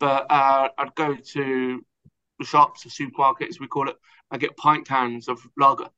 But 0.00 0.30
uh, 0.30 0.68
I'd 0.76 0.94
go 0.94 1.14
to 1.14 1.84
the 2.38 2.44
shops, 2.44 2.82
the 2.84 2.90
supermarkets, 2.90 3.60
we 3.60 3.66
call 3.66 3.88
it. 3.88 3.96
I 4.30 4.38
get 4.38 4.56
pint 4.56 4.86
cans 4.86 5.28
of 5.28 5.40
lager. 5.56 5.88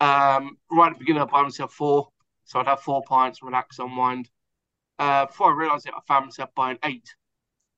Um, 0.00 0.56
right 0.70 0.88
at 0.88 0.94
the 0.94 0.98
beginning, 0.98 1.22
I 1.22 1.26
buy 1.26 1.42
myself 1.42 1.72
four, 1.72 2.08
so 2.52 2.60
I'd 2.60 2.66
have 2.66 2.80
four 2.80 3.02
pints, 3.02 3.42
relax, 3.42 3.78
unwind. 3.78 4.28
Uh, 4.98 5.24
before 5.24 5.50
I 5.50 5.56
realised 5.56 5.86
it, 5.86 5.94
I 5.96 6.00
found 6.06 6.26
myself 6.26 6.50
buying 6.54 6.76
eight 6.84 7.08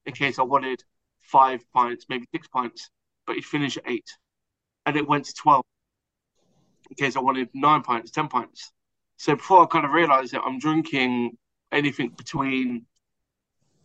in 0.05 0.15
case 0.15 0.41
I 0.41 0.43
wanted 0.43 0.83
five 1.21 1.65
pints, 1.73 2.07
maybe 2.09 2.27
six 2.33 2.49
pints, 2.49 2.91
but 3.25 3.37
it 3.37 3.45
finished 3.45 3.77
at 3.77 3.89
eight, 3.89 4.11
and 4.85 4.97
it 4.97 5.07
went 5.07 5.27
to 5.27 5.35
twelve 5.35 5.65
in 6.91 6.97
case 6.97 7.15
I 7.15 7.21
wanted 7.21 7.51
nine 7.55 7.83
pints, 7.83 8.11
ten 8.11 8.27
pints. 8.27 8.73
So 9.17 9.37
before 9.37 9.63
I 9.63 9.67
kind 9.67 9.85
of 9.85 9.93
realised 9.93 10.35
it, 10.35 10.41
I'm 10.45 10.59
drinking 10.59 11.39
anything 11.71 12.09
between 12.09 12.87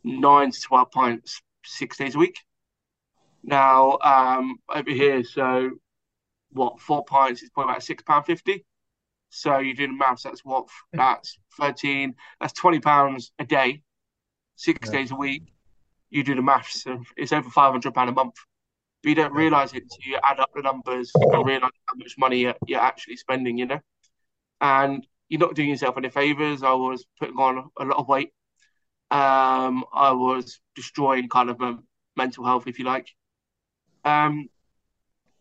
nine 0.04 0.50
to 0.50 0.60
twelve 0.60 0.90
pints 0.90 1.40
six 1.64 1.98
days 1.98 2.16
a 2.16 2.18
week. 2.18 2.40
Now 3.44 4.00
um, 4.02 4.58
over 4.74 4.90
here, 4.90 5.24
so 5.24 5.70
what 6.52 6.80
four 6.80 7.06
pints 7.06 7.44
is 7.44 7.52
probably 7.52 7.74
about 7.74 7.84
six 7.84 8.02
pound 8.02 8.26
fifty. 8.26 8.66
So 9.30 9.60
you 9.60 9.76
do 9.76 9.88
the 9.88 9.94
maths. 9.94 10.24
That's 10.24 10.44
what 10.44 10.68
that's 10.94 11.38
thirteen. 11.60 12.16
That's 12.40 12.54
twenty 12.54 12.80
pounds 12.80 13.32
a 13.40 13.46
day, 13.46 13.84
six 14.56 14.88
yeah. 14.88 15.00
days 15.00 15.12
a 15.12 15.16
week. 15.16 15.54
You 16.10 16.24
do 16.24 16.36
the 16.36 16.42
maths. 16.42 16.86
It's 17.16 17.32
over 17.32 17.50
five 17.50 17.72
hundred 17.72 17.94
pound 17.94 18.10
a 18.10 18.14
month. 18.14 18.36
But 19.02 19.10
you 19.10 19.16
don't 19.16 19.34
realise 19.34 19.74
it 19.74 19.84
until 19.84 20.12
you 20.12 20.20
add 20.24 20.40
up 20.40 20.50
the 20.54 20.62
numbers 20.62 21.12
and 21.16 21.46
realise 21.46 21.72
how 21.86 21.96
much 21.96 22.16
money 22.18 22.40
you're, 22.40 22.56
you're 22.68 22.82
actually 22.82 23.18
spending. 23.18 23.58
You 23.58 23.68
know, 23.68 23.80
and 24.62 25.06
you're 25.30 25.40
not 25.40 25.56
doing 25.56 25.70
yourself 25.70 25.98
any 25.98 26.10
favors. 26.10 26.64
I 26.64 26.74
was 26.74 27.06
putting 27.20 27.38
on 27.38 27.70
a 27.80 27.86
lot 27.86 27.98
of 27.98 28.08
weight. 28.08 28.32
Um, 29.12 29.86
I 29.94 30.12
was 30.12 30.60
destroying 30.76 31.30
kind 31.30 31.50
of 31.50 31.60
my 31.60 31.76
mental 32.18 32.46
health, 32.46 32.68
if 32.68 32.80
you 32.80 32.86
like. 32.86 33.10
Um, 34.04 34.50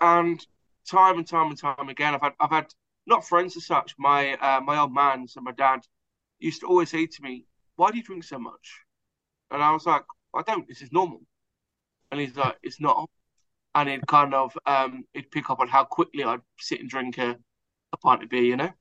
and 0.00 0.44
time 0.88 1.18
and 1.18 1.26
time 1.26 1.48
and 1.48 1.58
time 1.58 1.88
again, 1.88 2.14
I've 2.14 2.20
had 2.20 2.32
I've 2.38 2.50
had 2.50 2.66
not 3.08 3.26
friends 3.26 3.56
as 3.56 3.66
such. 3.66 3.94
My 3.98 4.34
uh, 4.34 4.60
my 4.60 4.78
old 4.78 4.92
man, 4.92 5.26
so 5.28 5.40
my 5.40 5.52
dad, 5.52 5.80
used 6.38 6.60
to 6.60 6.66
always 6.66 6.90
say 6.90 7.06
to 7.06 7.22
me, 7.22 7.46
"Why 7.76 7.90
do 7.90 7.96
you 7.98 8.02
drink 8.04 8.24
so 8.24 8.38
much?" 8.38 8.80
And 9.50 9.62
I 9.62 9.72
was 9.72 9.86
like, 9.86 10.04
"I 10.34 10.42
don't. 10.42 10.68
This 10.68 10.82
is 10.82 10.92
normal." 10.92 11.22
And 12.10 12.20
he's 12.20 12.36
like, 12.36 12.56
"It's 12.62 12.80
not." 12.80 13.08
And 13.74 13.88
it 13.88 14.06
kind 14.06 14.34
of 14.34 14.56
um, 14.66 15.04
it'd 15.14 15.30
pick 15.30 15.50
up 15.50 15.60
on 15.60 15.68
how 15.68 15.84
quickly 15.84 16.24
I'd 16.24 16.40
sit 16.58 16.80
and 16.80 16.90
drink 16.90 17.18
a, 17.18 17.36
a 17.92 17.96
pint 17.98 18.22
of 18.22 18.30
beer, 18.30 18.42
you 18.42 18.56
know. 18.56 18.72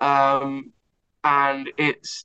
Um, 0.00 0.72
and 1.24 1.70
it's 1.78 2.24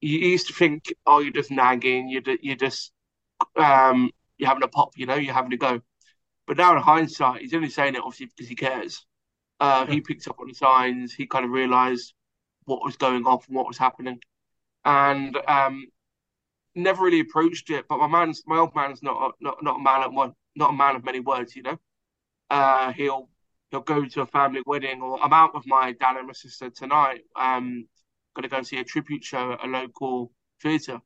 you 0.00 0.18
used 0.18 0.48
to 0.48 0.54
think, 0.54 0.92
oh, 1.06 1.20
you're 1.20 1.32
just 1.32 1.50
nagging, 1.50 2.08
you're 2.08 2.22
you're 2.42 2.56
just 2.56 2.92
um, 3.56 4.10
you're 4.38 4.48
having 4.48 4.62
a 4.64 4.68
pop, 4.68 4.90
you 4.96 5.06
know, 5.06 5.14
you're 5.14 5.34
having 5.34 5.52
a 5.52 5.56
go. 5.56 5.80
But 6.46 6.58
now 6.58 6.76
in 6.76 6.82
hindsight, 6.82 7.42
he's 7.42 7.54
only 7.54 7.70
saying 7.70 7.94
it 7.94 8.02
obviously 8.02 8.26
because 8.26 8.48
he 8.48 8.54
cares. 8.56 9.04
Uh, 9.60 9.86
he 9.86 10.00
picked 10.00 10.28
up 10.28 10.40
on 10.40 10.48
the 10.48 10.54
signs. 10.54 11.12
He 11.12 11.26
kind 11.26 11.44
of 11.44 11.50
realised 11.50 12.12
what 12.64 12.84
was 12.84 12.96
going 12.96 13.24
off 13.26 13.46
and 13.46 13.56
what 13.56 13.66
was 13.66 13.78
happening, 13.78 14.18
and 14.84 15.36
um, 15.48 15.86
never 16.74 17.04
really 17.04 17.20
approached 17.20 17.70
it. 17.70 17.86
But 17.88 17.98
my 17.98 18.06
man's 18.08 18.42
my 18.46 18.58
old 18.58 18.74
man's 18.74 19.02
not 19.02 19.16
a, 19.16 19.44
not 19.44 19.62
not 19.62 19.80
a 19.80 19.82
man 19.82 20.02
of 20.02 20.12
one, 20.12 20.32
not 20.56 20.70
a 20.70 20.76
man 20.76 20.96
of 20.96 21.04
many 21.04 21.20
words. 21.20 21.54
You 21.54 21.62
know, 21.62 21.78
uh, 22.50 22.92
he'll 22.92 23.28
he'll 23.70 23.80
go 23.80 24.04
to 24.04 24.20
a 24.22 24.26
family 24.26 24.62
wedding, 24.66 25.02
or 25.02 25.22
I'm 25.22 25.32
out 25.32 25.54
with 25.54 25.66
my 25.66 25.92
dad 25.92 26.16
and 26.16 26.26
my 26.26 26.32
sister 26.32 26.70
tonight. 26.70 27.22
Um, 27.36 27.86
going 28.34 28.42
to 28.42 28.48
go 28.48 28.56
and 28.56 28.66
see 28.66 28.78
a 28.78 28.84
tribute 28.84 29.24
show 29.24 29.52
at 29.52 29.64
a 29.64 29.68
local 29.68 30.32
theatre. 30.60 31.00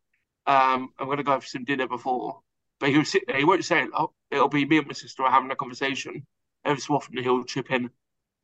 Um, 0.46 0.90
I'm 0.98 1.06
going 1.06 1.18
to 1.18 1.22
go 1.22 1.38
for 1.38 1.46
some 1.46 1.64
dinner 1.64 1.86
before, 1.86 2.40
but 2.80 2.88
he'll 2.88 3.04
sit 3.04 3.24
there. 3.26 3.36
He 3.36 3.44
won't 3.44 3.64
say 3.64 3.82
it. 3.82 3.90
Oh, 3.94 4.12
it'll 4.30 4.48
be 4.48 4.64
me 4.64 4.78
and 4.78 4.86
my 4.86 4.94
sister 4.94 5.22
having 5.24 5.50
a 5.50 5.56
conversation. 5.56 6.26
Every 6.64 6.80
so 6.80 6.94
often 6.94 7.22
he'll 7.22 7.44
chip 7.44 7.70
in 7.70 7.90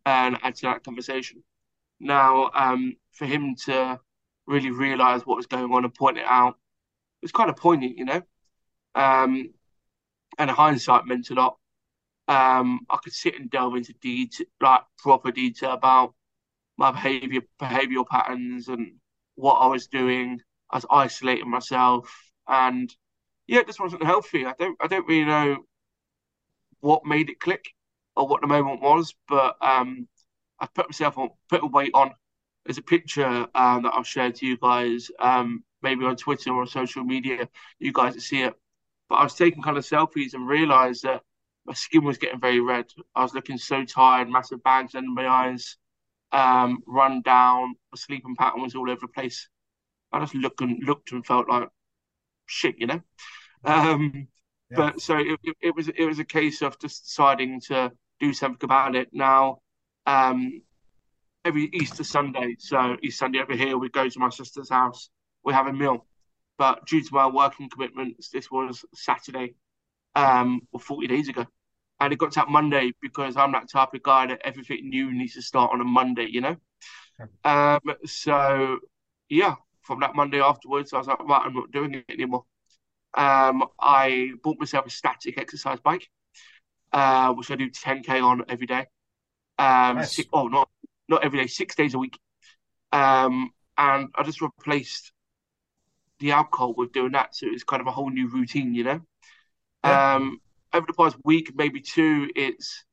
and 0.06 0.38
add 0.42 0.54
to 0.56 0.62
that 0.62 0.84
conversation. 0.84 1.42
Now, 2.00 2.50
um, 2.54 2.96
for 3.12 3.26
him 3.26 3.54
to 3.66 4.00
really 4.46 4.70
realise 4.70 5.22
what 5.22 5.36
was 5.36 5.46
going 5.46 5.72
on 5.72 5.84
and 5.84 5.94
point 5.94 6.18
it 6.18 6.26
out, 6.26 6.56
it 7.22 7.24
was 7.24 7.32
kind 7.32 7.50
of 7.50 7.56
poignant, 7.56 7.96
you 7.96 8.04
know. 8.04 8.22
Um, 8.94 9.50
and 10.38 10.50
hindsight 10.50 11.06
meant 11.06 11.30
a 11.30 11.34
lot. 11.34 11.56
Um, 12.26 12.80
I 12.90 12.98
could 13.02 13.12
sit 13.12 13.38
and 13.38 13.50
delve 13.50 13.76
into 13.76 13.94
detail, 14.00 14.46
like 14.60 14.82
proper 14.98 15.30
detail 15.30 15.72
about 15.72 16.14
my 16.76 16.90
behavior, 16.90 17.42
behavioral 17.60 18.06
patterns, 18.06 18.68
and 18.68 18.94
what 19.36 19.54
I 19.54 19.66
was 19.66 19.86
doing. 19.86 20.40
I 20.70 20.76
was 20.76 20.86
isolating 20.90 21.50
myself, 21.50 22.10
and 22.48 22.94
yeah, 23.46 23.60
it 23.60 23.66
just 23.66 23.80
wasn't 23.80 24.04
healthy. 24.04 24.46
I 24.46 24.54
don't, 24.58 24.76
I 24.82 24.86
don't 24.86 25.06
really 25.06 25.24
know 25.24 25.58
what 26.80 27.06
made 27.06 27.30
it 27.30 27.40
click 27.40 27.73
or 28.16 28.28
what 28.28 28.40
the 28.40 28.46
moment 28.46 28.80
was, 28.80 29.14
but 29.28 29.56
um, 29.60 30.08
I 30.60 30.66
put 30.66 30.88
myself 30.88 31.18
on, 31.18 31.30
put 31.48 31.62
a 31.62 31.66
weight 31.66 31.90
on. 31.94 32.12
There's 32.64 32.78
a 32.78 32.82
picture 32.82 33.46
um, 33.54 33.82
that 33.82 33.92
I'll 33.92 34.02
share 34.02 34.32
to 34.32 34.46
you 34.46 34.56
guys, 34.56 35.10
um, 35.18 35.64
maybe 35.82 36.04
on 36.04 36.16
Twitter 36.16 36.52
or 36.52 36.66
social 36.66 37.04
media. 37.04 37.48
You 37.78 37.92
guys 37.92 38.14
to 38.14 38.20
see 38.20 38.42
it. 38.42 38.54
But 39.08 39.16
I 39.16 39.24
was 39.24 39.34
taking 39.34 39.62
kind 39.62 39.76
of 39.76 39.84
selfies 39.84 40.34
and 40.34 40.48
realised 40.48 41.02
that 41.02 41.22
my 41.66 41.74
skin 41.74 42.04
was 42.04 42.18
getting 42.18 42.40
very 42.40 42.60
red. 42.60 42.86
I 43.14 43.22
was 43.22 43.34
looking 43.34 43.58
so 43.58 43.84
tired, 43.84 44.28
massive 44.28 44.62
bags 44.62 44.94
under 44.94 45.10
my 45.10 45.26
eyes, 45.26 45.76
um, 46.32 46.82
run 46.86 47.22
down. 47.22 47.74
My 47.92 47.96
sleeping 47.96 48.36
pattern 48.36 48.62
was 48.62 48.74
all 48.74 48.90
over 48.90 49.00
the 49.02 49.08
place. 49.08 49.48
I 50.12 50.20
just 50.20 50.34
looked 50.34 50.60
and 50.60 50.82
looked 50.84 51.12
and 51.12 51.26
felt 51.26 51.48
like 51.48 51.68
shit, 52.46 52.76
you 52.78 52.86
know. 52.86 53.00
Um, 53.64 54.28
yeah. 54.70 54.76
But 54.76 55.00
so 55.00 55.16
it, 55.18 55.40
it, 55.60 55.74
was 55.74 55.88
it 55.88 56.04
was 56.04 56.18
a 56.18 56.24
case 56.24 56.62
of 56.62 56.78
just 56.78 57.04
deciding 57.04 57.60
to 57.62 57.92
do 58.20 58.32
something 58.32 58.64
about 58.64 58.94
it. 58.96 59.08
Now, 59.12 59.58
um, 60.06 60.62
every 61.44 61.70
Easter 61.72 62.04
Sunday, 62.04 62.56
so 62.58 62.96
Easter 63.02 63.24
Sunday 63.24 63.40
over 63.40 63.54
here, 63.54 63.76
we 63.76 63.88
go 63.88 64.08
to 64.08 64.18
my 64.18 64.30
sister's 64.30 64.70
house. 64.70 65.10
We 65.44 65.52
have 65.52 65.66
a 65.66 65.72
meal, 65.72 66.06
but 66.58 66.86
due 66.86 67.02
to 67.02 67.14
my 67.14 67.26
working 67.26 67.68
commitments, 67.68 68.30
this 68.30 68.50
was 68.50 68.84
Saturday, 68.94 69.54
um, 70.14 70.62
or 70.72 70.80
forty 70.80 71.06
days 71.06 71.28
ago, 71.28 71.46
and 72.00 72.12
it 72.12 72.18
got 72.18 72.32
to 72.32 72.40
that 72.40 72.48
Monday 72.48 72.92
because 73.02 73.36
I'm 73.36 73.52
that 73.52 73.70
type 73.70 73.94
of 73.94 74.02
guy 74.02 74.26
that 74.26 74.40
everything 74.44 74.88
new 74.88 75.12
needs 75.12 75.34
to 75.34 75.42
start 75.42 75.72
on 75.72 75.80
a 75.80 75.84
Monday, 75.84 76.26
you 76.30 76.40
know. 76.40 76.56
Um, 77.44 77.80
so 78.04 78.78
yeah, 79.28 79.56
from 79.82 80.00
that 80.00 80.14
Monday 80.14 80.40
afterwards, 80.40 80.92
I 80.92 80.98
was 80.98 81.06
like, 81.06 81.22
right, 81.24 81.42
I'm 81.44 81.54
not 81.54 81.70
doing 81.70 81.94
it 81.94 82.04
anymore. 82.08 82.44
Um, 83.16 83.64
I 83.78 84.32
bought 84.42 84.58
myself 84.58 84.86
a 84.86 84.90
static 84.90 85.38
exercise 85.38 85.78
bike, 85.80 86.08
uh, 86.94 87.32
which 87.34 87.50
I 87.50 87.56
do 87.56 87.68
10k 87.68 88.22
on 88.22 88.44
every 88.48 88.66
day. 88.66 88.86
Um, 89.58 89.96
nice. 89.96 90.14
six, 90.14 90.28
oh, 90.32 90.46
not 90.46 90.70
not 91.08 91.24
every 91.24 91.40
day, 91.40 91.46
six 91.48 91.74
days 91.74 91.92
a 91.92 91.98
week. 91.98 92.18
Um, 92.92 93.50
and 93.76 94.08
I 94.14 94.22
just 94.22 94.40
replaced 94.40 95.12
the 96.20 96.30
alcohol 96.30 96.72
with 96.74 96.92
doing 96.92 97.12
that, 97.12 97.34
so 97.34 97.46
it's 97.50 97.64
kind 97.64 97.80
of 97.80 97.88
a 97.88 97.90
whole 97.90 98.08
new 98.08 98.28
routine, 98.28 98.74
you 98.74 98.84
know. 98.84 99.00
Yeah. 99.84 100.14
Um, 100.14 100.40
over 100.72 100.86
the 100.86 100.92
past 100.92 101.16
week, 101.24 101.52
maybe 101.54 101.80
two, 101.80 102.30
it's 102.34 102.84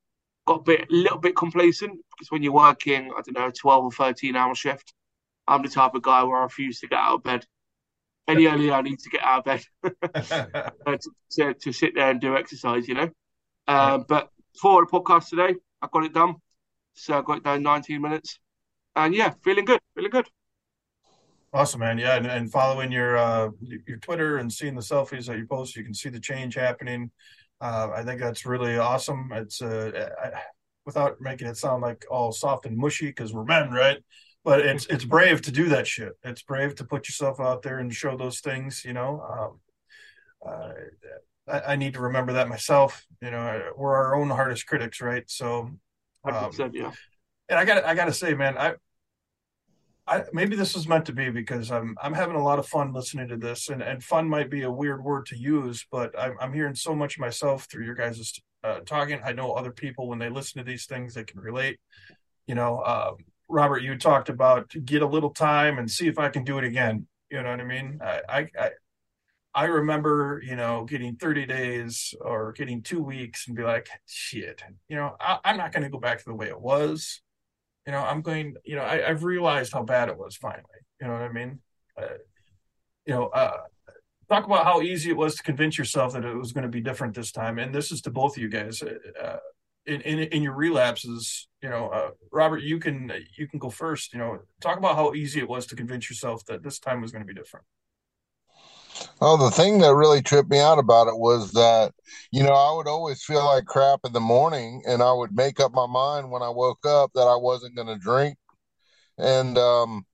got 0.46 0.60
a 0.60 0.64
bit, 0.64 0.82
a 0.90 0.94
little 0.94 1.20
bit 1.20 1.36
complacent 1.36 2.00
because 2.12 2.32
when 2.32 2.44
you're 2.44 2.52
working, 2.52 3.12
I 3.16 3.22
don't 3.22 3.38
know, 3.38 3.48
a 3.48 3.52
12 3.52 3.86
or 3.86 3.92
13 3.92 4.36
hour 4.36 4.54
shift, 4.56 4.94
I'm 5.48 5.62
the 5.62 5.70
type 5.70 5.96
of 5.96 6.02
guy 6.02 6.24
where 6.24 6.40
I 6.40 6.44
refuse 6.44 6.80
to 6.80 6.88
get 6.88 7.00
out 7.00 7.16
of 7.16 7.24
bed. 7.24 7.46
Any 8.28 8.48
earlier, 8.48 8.74
I 8.74 8.82
need 8.82 9.00
to 9.00 9.10
get 9.10 9.24
out 9.24 9.40
of 9.40 9.46
bed 9.46 9.64
uh, 10.14 10.70
to, 10.86 11.12
to, 11.32 11.54
to, 11.54 11.72
sit 11.72 11.96
there 11.96 12.10
and 12.10 12.22
do 12.22 12.36
exercise, 12.36 12.88
you 12.88 12.94
know. 12.96 13.10
Uh, 13.68 14.00
but 14.08 14.30
for 14.60 14.86
the 14.86 14.92
podcast 14.92 15.30
today, 15.30 15.56
I 15.82 15.88
got 15.92 16.04
it 16.04 16.14
done. 16.14 16.36
So 16.94 17.18
I 17.18 17.22
got 17.22 17.38
it 17.38 17.44
done 17.44 17.64
19 17.64 18.02
minutes. 18.02 18.40
And 18.96 19.14
yeah, 19.16 19.34
feeling 19.44 19.66
good, 19.66 19.80
feeling 19.96 20.12
good. 20.12 20.28
Awesome, 21.54 21.82
man. 21.82 21.98
Yeah, 21.98 22.16
and, 22.16 22.26
and 22.26 22.52
following 22.52 22.92
your 22.92 23.18
uh, 23.18 23.50
your 23.88 23.98
Twitter 23.98 24.38
and 24.38 24.52
seeing 24.52 24.76
the 24.76 24.82
selfies 24.82 25.28
that 25.28 25.38
you 25.38 25.46
post, 25.46 25.76
you 25.76 25.84
can 25.84 25.94
see 25.94 26.10
the 26.10 26.20
change 26.20 26.56
happening. 26.56 27.12
Uh, 27.60 27.90
I 27.94 28.04
think 28.04 28.22
that's 28.22 28.46
really 28.46 28.78
awesome. 28.78 29.30
It's 29.34 29.62
uh, 29.62 30.10
I, 30.24 30.42
without 30.86 31.20
making 31.20 31.48
it 31.48 31.58
sound 31.58 31.82
like 31.82 32.06
all 32.10 32.32
soft 32.32 32.66
and 32.66 32.78
mushy 32.78 33.08
because 33.08 33.34
we're 33.34 33.44
men, 33.44 33.72
right? 33.72 33.98
but 34.44 34.62
it's 34.62 34.86
it's 34.88 35.06
brave 35.06 35.42
to 35.44 35.52
do 35.52 35.70
that 35.70 35.88
shit. 35.88 36.14
It's 36.24 36.42
brave 36.42 36.76
to 36.76 36.84
put 36.84 37.08
yourself 37.08 37.40
out 37.40 37.62
there 37.62 37.80
and 37.80 37.94
show 37.94 38.18
those 38.18 38.40
things. 38.40 38.84
You 38.84 38.94
know, 38.94 39.60
um, 40.44 40.52
uh, 40.52 40.72
I, 41.52 41.74
I, 41.74 41.76
need 41.76 41.94
to 41.94 42.02
remember 42.02 42.34
that 42.34 42.48
myself. 42.48 43.06
You 43.22 43.32
know, 43.32 43.72
we're 43.76 43.94
our 43.94 44.16
own 44.16 44.30
hardest 44.30 44.66
critics, 44.68 45.02
right? 45.02 45.24
So, 45.28 45.70
um, 46.24 46.52
yeah. 46.74 46.92
And 47.50 47.60
I 47.60 47.66
got 47.66 47.84
I 47.84 47.94
got 47.96 48.06
to 48.06 48.14
say, 48.14 48.34
man, 48.34 48.58
I 48.58 48.76
I, 50.08 50.24
maybe 50.34 50.56
this 50.56 50.74
was 50.74 50.88
meant 50.88 51.06
to 51.06 51.14
be 51.14 51.30
because 51.30 51.72
I'm 51.72 51.96
I'm 52.02 52.14
having 52.14 52.36
a 52.36 52.44
lot 52.44 52.60
of 52.60 52.68
fun 52.68 52.94
listening 52.94 53.28
to 53.30 53.38
this, 53.38 53.70
and, 53.70 53.82
and 53.82 54.04
fun 54.04 54.28
might 54.28 54.50
be 54.50 54.64
a 54.64 54.72
weird 54.72 55.04
word 55.04 55.26
to 55.28 55.38
use, 55.38 55.86
but 55.92 56.18
I'm 56.20 56.36
I'm 56.40 56.54
hearing 56.54 56.76
so 56.76 56.96
much 56.96 57.20
myself 57.20 57.68
through 57.72 57.86
your 57.86 57.96
guys' 57.96 58.42
uh, 58.64 58.80
talking. 58.80 59.22
I 59.24 59.34
know 59.34 59.54
other 59.54 59.72
people 59.72 60.08
when 60.08 60.20
they 60.20 60.30
listen 60.30 60.60
to 60.60 60.70
these 60.70 60.86
things 60.86 61.14
they 61.14 61.24
can 61.24 61.40
relate. 61.40 61.80
You 62.48 62.56
know, 62.56 62.84
um, 62.84 63.18
Robert, 63.48 63.84
you 63.84 63.96
talked 63.98 64.30
about 64.30 64.74
get 64.86 65.02
a 65.02 65.08
little 65.08 65.30
time 65.30 65.78
and 65.78 65.90
see 65.90 66.08
if 66.08 66.18
I 66.18 66.30
can 66.30 66.44
do 66.44 66.58
it 66.58 66.64
again. 66.64 67.08
You 67.30 67.44
know 67.44 67.52
what 67.52 67.62
I 67.62 67.66
mean? 67.66 68.00
I 68.04 68.48
I 68.58 68.72
I 69.54 69.66
remember, 69.66 70.42
you 70.46 70.56
know, 70.56 70.86
getting 70.86 71.16
30 71.16 71.46
days 71.46 72.14
or 72.22 72.54
getting 72.54 72.82
two 72.82 73.04
weeks 73.04 73.48
and 73.48 73.56
be 73.56 73.64
like, 73.64 73.90
shit, 74.06 74.64
you 74.88 74.96
know, 74.96 75.16
I, 75.20 75.40
am 75.44 75.58
not 75.58 75.74
going 75.74 75.84
to 75.84 75.90
go 75.90 76.00
back 76.00 76.20
to 76.20 76.26
the 76.26 76.36
way 76.36 76.48
it 76.48 76.60
was 76.60 77.22
you 77.86 77.92
know, 77.92 78.00
I'm 78.00 78.22
going, 78.22 78.56
you 78.64 78.76
know, 78.76 78.84
I, 78.84 79.02
have 79.02 79.24
realized 79.24 79.74
how 79.74 79.84
bad 79.84 80.10
it 80.10 80.18
was 80.18 80.36
finally. 80.36 80.64
You 81.00 81.08
know 81.08 81.14
what 81.14 81.24
I 81.24 81.32
mean? 81.32 81.60
Uh, 82.00 82.18
you 83.06 83.14
know, 83.14 83.28
uh, 83.28 83.58
talk 84.30 84.46
about 84.46 84.66
how 84.66 84.82
easy 84.82 85.10
it 85.10 85.18
was 85.18 85.36
to 85.36 85.44
convince 85.44 85.78
yourself 85.78 86.14
that 86.14 86.24
it 86.24 86.36
was 86.36 86.52
going 86.52 86.64
to 86.64 86.70
be 86.70 86.82
different 86.82 87.16
this 87.16 87.32
time. 87.32 87.58
And 87.58 87.74
this 87.74 87.92
is 87.92 88.02
to 88.02 88.12
both 88.12 88.38
of 88.38 88.44
you 88.44 88.50
guys. 88.50 88.82
Uh, 88.84 89.38
in, 89.88 90.00
in, 90.02 90.20
in 90.20 90.44
your 90.44 90.54
relapses, 90.54 91.48
you 91.64 91.70
know, 91.70 91.90
uh, 91.90 92.12
Robert, 92.32 92.62
you 92.62 92.80
can 92.80 93.12
you 93.36 93.48
can 93.48 93.58
go 93.58 93.72
first. 93.72 94.14
You 94.14 94.20
know, 94.20 94.40
talk 94.62 94.78
about 94.78 94.96
how 94.96 95.16
easy 95.16 95.40
it 95.40 95.50
was 95.50 95.66
to 95.68 95.76
convince 95.76 96.08
yourself 96.08 96.46
that 96.46 96.62
this 96.62 96.78
time 96.78 97.02
was 97.02 97.12
going 97.12 97.26
to 97.26 97.34
be 97.34 97.34
different. 97.34 97.66
Oh, 99.22 99.38
the 99.38 99.52
thing 99.52 99.80
that 99.80 99.96
really 99.96 100.22
tripped 100.22 100.50
me 100.50 100.60
out 100.60 100.80
about 100.80 101.08
it 101.08 101.18
was 101.18 101.52
that, 101.54 101.94
you 102.32 102.44
know, 102.44 102.54
I 102.54 102.76
would 102.76 102.88
always 102.88 103.24
feel 103.24 103.46
like 103.46 103.66
crap 103.66 104.02
in 104.06 104.14
the 104.14 104.20
morning 104.20 104.84
and 104.88 105.02
I 105.02 105.14
would 105.14 105.36
make 105.36 105.60
up 105.60 105.74
my 105.74 105.88
mind 105.88 106.32
when 106.32 106.42
I 106.42 106.50
woke 106.50 106.86
up 106.86 107.12
that 107.14 107.28
I 107.28 107.36
wasn't 107.36 107.76
going 107.76 107.88
to 107.88 107.98
drink. 107.98 108.38
And, 109.18 109.58
um, 109.58 110.06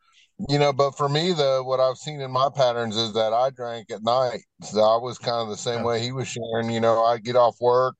you 0.50 0.60
know, 0.60 0.74
but 0.74 0.96
for 0.98 1.10
me, 1.10 1.34
the 1.34 1.62
what 1.65 1.79
I've 1.79 1.98
seen 1.98 2.22
in 2.22 2.32
my 2.32 2.50
patterns 2.56 2.96
is 2.96 3.13
that 3.13 3.34
I 3.34 3.50
drank 3.50 3.89
at 3.91 4.03
night. 4.03 4.41
So 4.62 4.82
I 4.82 4.98
was 4.98 5.17
kind 5.17 5.41
of 5.41 5.50
the 5.50 5.58
same 5.58 5.84
way 5.84 6.00
he 6.01 6.12
was 6.12 6.27
sharing. 6.27 6.70
You 6.70 6.79
know, 6.79 7.03
I 7.03 7.17
get 7.17 7.36
off 7.36 7.56
work, 7.60 7.96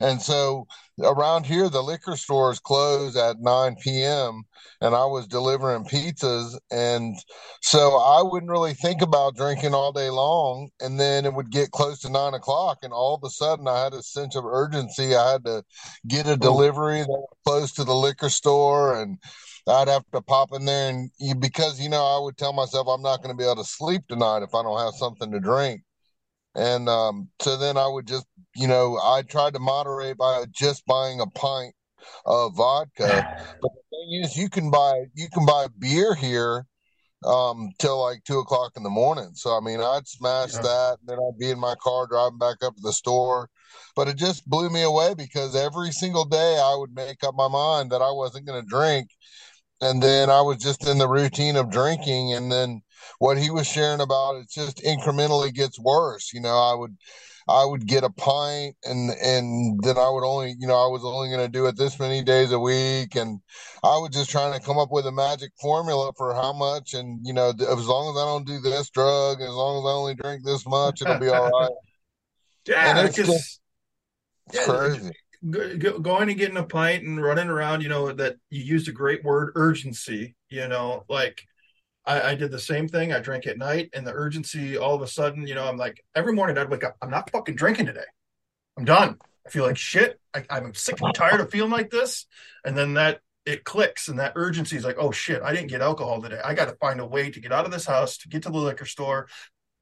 and 0.00 0.20
so 0.20 0.66
around 1.02 1.46
here, 1.46 1.68
the 1.68 1.82
liquor 1.82 2.16
stores 2.16 2.60
close 2.60 3.16
at 3.16 3.40
9 3.40 3.76
p.m. 3.82 4.42
and 4.80 4.94
I 4.94 5.04
was 5.06 5.26
delivering 5.26 5.84
pizzas. 5.84 6.58
And 6.70 7.16
so 7.62 7.96
I 7.96 8.22
wouldn't 8.22 8.50
really 8.50 8.74
think 8.74 9.02
about 9.02 9.36
drinking 9.36 9.74
all 9.74 9.92
day 9.92 10.10
long. 10.10 10.70
And 10.80 10.98
then 10.98 11.24
it 11.24 11.34
would 11.34 11.50
get 11.50 11.70
close 11.70 12.00
to 12.00 12.10
nine 12.10 12.34
o'clock. 12.34 12.78
And 12.82 12.92
all 12.92 13.14
of 13.14 13.24
a 13.24 13.30
sudden, 13.30 13.68
I 13.68 13.84
had 13.84 13.94
a 13.94 14.02
sense 14.02 14.36
of 14.36 14.44
urgency. 14.44 15.14
I 15.14 15.32
had 15.32 15.44
to 15.44 15.64
get 16.06 16.26
a 16.26 16.36
delivery 16.36 17.00
that 17.00 17.08
was 17.08 17.36
close 17.44 17.72
to 17.72 17.84
the 17.84 17.94
liquor 17.94 18.28
store. 18.28 19.00
And 19.00 19.18
I'd 19.66 19.88
have 19.88 20.04
to 20.12 20.20
pop 20.20 20.50
in 20.52 20.64
there 20.64 20.90
and 20.90 21.10
because, 21.40 21.80
you 21.80 21.88
know, 21.88 22.04
I 22.04 22.22
would 22.22 22.36
tell 22.36 22.52
myself 22.52 22.86
I'm 22.88 23.02
not 23.02 23.22
going 23.22 23.34
to 23.34 23.38
be 23.38 23.44
able 23.44 23.62
to 23.62 23.64
sleep 23.64 24.06
tonight 24.08 24.42
if 24.42 24.54
I 24.54 24.62
don't 24.62 24.78
have 24.78 24.94
something 24.94 25.30
to 25.32 25.40
drink. 25.40 25.82
And 26.54 26.88
um, 26.88 27.28
so 27.40 27.56
then 27.56 27.76
I 27.76 27.86
would 27.88 28.06
just, 28.06 28.26
you 28.54 28.68
know, 28.68 28.98
I 29.02 29.22
tried 29.22 29.54
to 29.54 29.60
moderate 29.60 30.16
by 30.16 30.44
just 30.52 30.86
buying 30.86 31.20
a 31.20 31.26
pint 31.26 31.74
of 32.26 32.56
vodka. 32.56 33.24
But 33.60 33.70
the 33.74 33.80
thing 33.90 34.22
is, 34.22 34.36
you 34.36 34.48
can 34.48 34.70
buy 34.70 35.04
you 35.14 35.28
can 35.32 35.46
buy 35.46 35.66
beer 35.78 36.14
here 36.14 36.66
um 37.24 37.70
till 37.78 37.98
like 38.00 38.22
two 38.24 38.38
o'clock 38.38 38.72
in 38.76 38.82
the 38.82 38.90
morning. 38.90 39.30
So 39.34 39.56
I 39.56 39.60
mean, 39.60 39.80
I'd 39.80 40.06
smash 40.06 40.52
yeah. 40.54 40.60
that, 40.62 40.98
and 41.00 41.08
then 41.08 41.18
I'd 41.18 41.38
be 41.38 41.50
in 41.50 41.58
my 41.58 41.74
car 41.82 42.06
driving 42.06 42.38
back 42.38 42.58
up 42.62 42.76
to 42.76 42.82
the 42.82 42.92
store. 42.92 43.48
But 43.96 44.08
it 44.08 44.16
just 44.16 44.48
blew 44.48 44.70
me 44.70 44.82
away 44.82 45.14
because 45.14 45.56
every 45.56 45.92
single 45.92 46.24
day 46.24 46.58
I 46.62 46.76
would 46.76 46.94
make 46.94 47.24
up 47.24 47.34
my 47.34 47.48
mind 47.48 47.90
that 47.90 48.02
I 48.02 48.10
wasn't 48.10 48.46
going 48.46 48.62
to 48.62 48.68
drink, 48.68 49.08
and 49.80 50.02
then 50.02 50.30
I 50.30 50.42
was 50.42 50.58
just 50.58 50.86
in 50.86 50.98
the 50.98 51.08
routine 51.08 51.56
of 51.56 51.70
drinking, 51.70 52.34
and 52.34 52.52
then 52.52 52.82
what 53.18 53.38
he 53.38 53.50
was 53.50 53.66
sharing 53.66 54.00
about 54.00 54.36
it 54.36 54.50
just 54.50 54.82
incrementally 54.82 55.52
gets 55.52 55.78
worse. 55.78 56.32
You 56.32 56.40
know, 56.40 56.56
I 56.56 56.74
would 56.74 56.96
I 57.48 57.64
would 57.64 57.86
get 57.86 58.04
a 58.04 58.10
pint 58.10 58.76
and 58.84 59.10
and 59.10 59.80
then 59.82 59.98
I 59.98 60.08
would 60.08 60.24
only 60.24 60.54
you 60.58 60.66
know 60.66 60.76
I 60.76 60.88
was 60.88 61.04
only 61.04 61.28
going 61.28 61.44
to 61.44 61.52
do 61.52 61.66
it 61.66 61.76
this 61.76 61.98
many 61.98 62.22
days 62.22 62.52
a 62.52 62.58
week 62.58 63.16
and 63.16 63.40
I 63.82 63.98
was 63.98 64.10
just 64.12 64.30
trying 64.30 64.58
to 64.58 64.64
come 64.64 64.78
up 64.78 64.90
with 64.90 65.06
a 65.06 65.12
magic 65.12 65.52
formula 65.60 66.12
for 66.16 66.34
how 66.34 66.52
much 66.54 66.94
and 66.94 67.20
you 67.22 67.34
know 67.34 67.50
as 67.50 67.86
long 67.86 68.14
as 68.14 68.22
I 68.22 68.24
don't 68.24 68.46
do 68.46 68.60
this 68.60 68.88
drug 68.90 69.42
as 69.42 69.50
long 69.50 69.78
as 69.78 69.88
I 69.88 69.92
only 69.92 70.14
drink 70.14 70.42
this 70.42 70.66
much 70.66 71.02
it'll 71.02 71.18
be 71.18 71.28
all 71.28 71.50
right. 71.50 71.70
yeah, 72.66 72.98
and 72.98 73.08
it's 73.08 73.16
just 73.16 73.60
yeah, 74.52 74.64
crazy. 74.64 75.10
Going 75.50 76.30
and 76.30 76.38
getting 76.38 76.56
a 76.56 76.64
pint 76.64 77.04
and 77.04 77.22
running 77.22 77.48
around, 77.48 77.82
you 77.82 77.88
know 77.88 78.12
that 78.12 78.36
you 78.50 78.62
used 78.62 78.88
a 78.88 78.92
great 78.92 79.22
word 79.22 79.52
urgency. 79.56 80.34
You 80.48 80.68
know, 80.68 81.04
like 81.08 81.46
I, 82.06 82.30
I, 82.30 82.34
did 82.34 82.50
the 82.50 82.58
same 82.58 82.88
thing. 82.88 83.12
I 83.12 83.20
drank 83.20 83.46
at 83.46 83.58
night, 83.58 83.90
and 83.94 84.06
the 84.06 84.12
urgency 84.12 84.76
all 84.76 84.94
of 84.94 85.02
a 85.02 85.06
sudden, 85.06 85.46
you 85.46 85.54
know, 85.54 85.66
I'm 85.66 85.76
like, 85.76 86.04
every 86.14 86.32
morning 86.32 86.58
I'd 86.58 86.70
wake 86.70 86.84
up, 86.84 86.96
I'm 87.00 87.10
not 87.10 87.30
fucking 87.30 87.56
drinking 87.56 87.86
today. 87.86 88.04
I'm 88.76 88.84
done. 88.84 89.18
I 89.46 89.50
feel 89.50 89.64
like 89.64 89.76
shit. 89.76 90.20
I, 90.34 90.44
I'm 90.50 90.74
sick 90.74 91.00
and 91.00 91.14
tired 91.14 91.40
of 91.40 91.50
feeling 91.50 91.70
like 91.70 91.90
this. 91.90 92.26
And 92.64 92.76
then 92.76 92.94
that 92.94 93.20
it 93.46 93.64
clicks, 93.64 94.08
and 94.08 94.18
that 94.18 94.32
urgency 94.36 94.76
is 94.76 94.84
like, 94.84 94.96
oh 94.98 95.12
shit, 95.12 95.42
I 95.42 95.52
didn't 95.52 95.68
get 95.68 95.82
alcohol 95.82 96.20
today. 96.22 96.40
I 96.42 96.54
got 96.54 96.68
to 96.68 96.76
find 96.76 97.00
a 97.00 97.06
way 97.06 97.30
to 97.30 97.40
get 97.40 97.52
out 97.52 97.66
of 97.66 97.70
this 97.70 97.86
house, 97.86 98.16
to 98.18 98.28
get 98.28 98.42
to 98.44 98.50
the 98.50 98.58
liquor 98.58 98.86
store, 98.86 99.28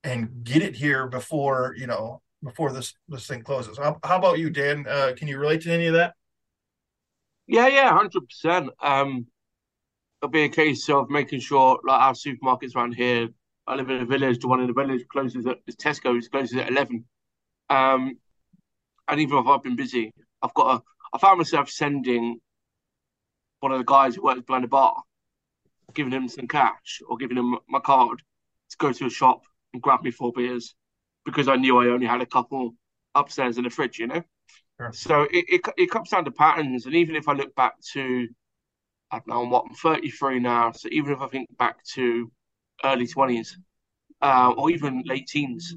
and 0.02 0.42
get 0.42 0.62
it 0.62 0.74
here 0.74 1.06
before 1.06 1.74
you 1.78 1.86
know 1.86 2.22
before 2.42 2.72
this 2.72 2.94
this 3.08 3.26
thing 3.26 3.42
closes. 3.42 3.78
How, 3.78 3.98
how 4.04 4.18
about 4.18 4.38
you, 4.38 4.50
Dan? 4.50 4.86
Uh, 4.88 5.12
can 5.16 5.28
you 5.28 5.38
relate 5.38 5.62
to 5.62 5.72
any 5.72 5.86
of 5.86 5.94
that? 5.94 6.14
Yeah, 7.46 7.68
yeah, 7.68 7.92
hundred 7.92 8.28
percent. 8.28 8.70
It'll 10.22 10.30
be 10.30 10.44
a 10.44 10.48
case 10.48 10.88
of 10.88 11.10
making 11.10 11.40
sure 11.40 11.80
like 11.84 12.00
our 12.00 12.12
supermarkets 12.12 12.76
around 12.76 12.94
here. 12.94 13.28
I 13.66 13.74
live 13.74 13.90
in 13.90 14.02
a 14.02 14.06
village. 14.06 14.38
The 14.38 14.46
one 14.46 14.60
in 14.60 14.68
the 14.68 14.72
village 14.72 15.04
closes 15.10 15.46
at 15.46 15.58
Tesco's 15.66 16.28
closes 16.28 16.56
at 16.58 16.68
eleven. 16.68 17.04
Um, 17.68 18.16
and 19.08 19.20
even 19.20 19.38
if 19.38 19.46
I've 19.46 19.64
been 19.64 19.74
busy, 19.74 20.12
I've 20.40 20.54
got 20.54 20.76
a. 20.76 20.82
I 21.12 21.18
found 21.18 21.38
myself 21.38 21.68
sending 21.68 22.38
one 23.58 23.72
of 23.72 23.78
the 23.78 23.84
guys 23.84 24.14
who 24.14 24.22
works 24.22 24.42
behind 24.42 24.62
the 24.62 24.68
bar, 24.68 24.94
giving 25.92 26.12
him 26.12 26.28
some 26.28 26.46
cash 26.46 27.02
or 27.08 27.16
giving 27.16 27.36
him 27.36 27.58
my 27.68 27.80
card 27.80 28.22
to 28.70 28.76
go 28.78 28.92
to 28.92 29.06
a 29.06 29.10
shop 29.10 29.42
and 29.72 29.82
grab 29.82 30.02
me 30.02 30.12
four 30.12 30.32
beers 30.32 30.74
because 31.24 31.48
I 31.48 31.56
knew 31.56 31.78
I 31.78 31.86
only 31.88 32.06
had 32.06 32.20
a 32.20 32.26
couple 32.26 32.74
upstairs 33.16 33.58
in 33.58 33.64
the 33.64 33.70
fridge, 33.70 33.98
you 33.98 34.06
know. 34.06 34.22
Sure. 34.80 34.92
So 34.92 35.22
it, 35.32 35.44
it 35.48 35.60
it 35.76 35.90
comes 35.90 36.10
down 36.10 36.24
to 36.26 36.30
patterns, 36.30 36.86
and 36.86 36.94
even 36.94 37.16
if 37.16 37.28
I 37.28 37.32
look 37.32 37.54
back 37.56 37.74
to 37.92 38.28
I 39.12 39.18
don't 39.18 39.28
know, 39.28 39.42
I'm 39.42 39.50
what 39.50 39.66
I'm 39.68 39.74
33 39.74 40.40
now. 40.40 40.72
So 40.72 40.88
even 40.90 41.12
if 41.12 41.20
I 41.20 41.28
think 41.28 41.56
back 41.58 41.84
to 41.94 42.32
early 42.82 43.06
20s 43.06 43.52
uh, 44.22 44.54
or 44.56 44.70
even 44.70 45.02
late 45.04 45.26
teens, 45.26 45.76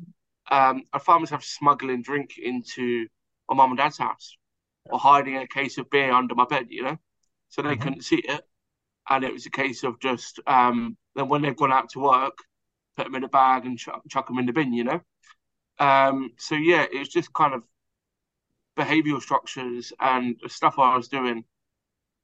um, 0.49 0.83
I 0.93 0.99
found 0.99 1.21
myself 1.21 1.43
smuggling 1.43 2.01
drink 2.01 2.37
into 2.41 3.07
my 3.49 3.55
mum 3.55 3.71
and 3.71 3.77
dad's 3.77 3.97
house 3.97 4.37
or 4.85 4.97
hiding 4.97 5.37
a 5.37 5.47
case 5.47 5.77
of 5.77 5.89
beer 5.89 6.13
under 6.13 6.33
my 6.33 6.45
bed, 6.45 6.67
you 6.69 6.83
know, 6.83 6.97
so 7.49 7.61
they 7.61 7.69
mm-hmm. 7.69 7.81
couldn't 7.83 8.03
see 8.03 8.17
it. 8.23 8.41
And 9.09 9.23
it 9.23 9.33
was 9.33 9.45
a 9.45 9.51
case 9.51 9.83
of 9.83 9.99
just 9.99 10.39
um, 10.47 10.97
then 11.15 11.27
when 11.27 11.41
they've 11.41 11.55
gone 11.55 11.73
out 11.73 11.89
to 11.89 11.99
work, 11.99 12.37
put 12.95 13.03
them 13.03 13.15
in 13.15 13.23
a 13.23 13.27
bag 13.27 13.65
and 13.65 13.77
ch- 13.77 13.89
chuck 14.09 14.27
them 14.27 14.39
in 14.39 14.45
the 14.45 14.53
bin, 14.53 14.73
you 14.73 14.85
know. 14.85 15.01
Um, 15.77 16.31
so 16.37 16.55
yeah, 16.55 16.85
it's 16.89 17.09
just 17.09 17.33
kind 17.33 17.53
of 17.53 17.63
behavioural 18.77 19.21
structures 19.21 19.91
and 19.99 20.39
stuff 20.47 20.79
I 20.79 20.95
was 20.95 21.09
doing 21.09 21.43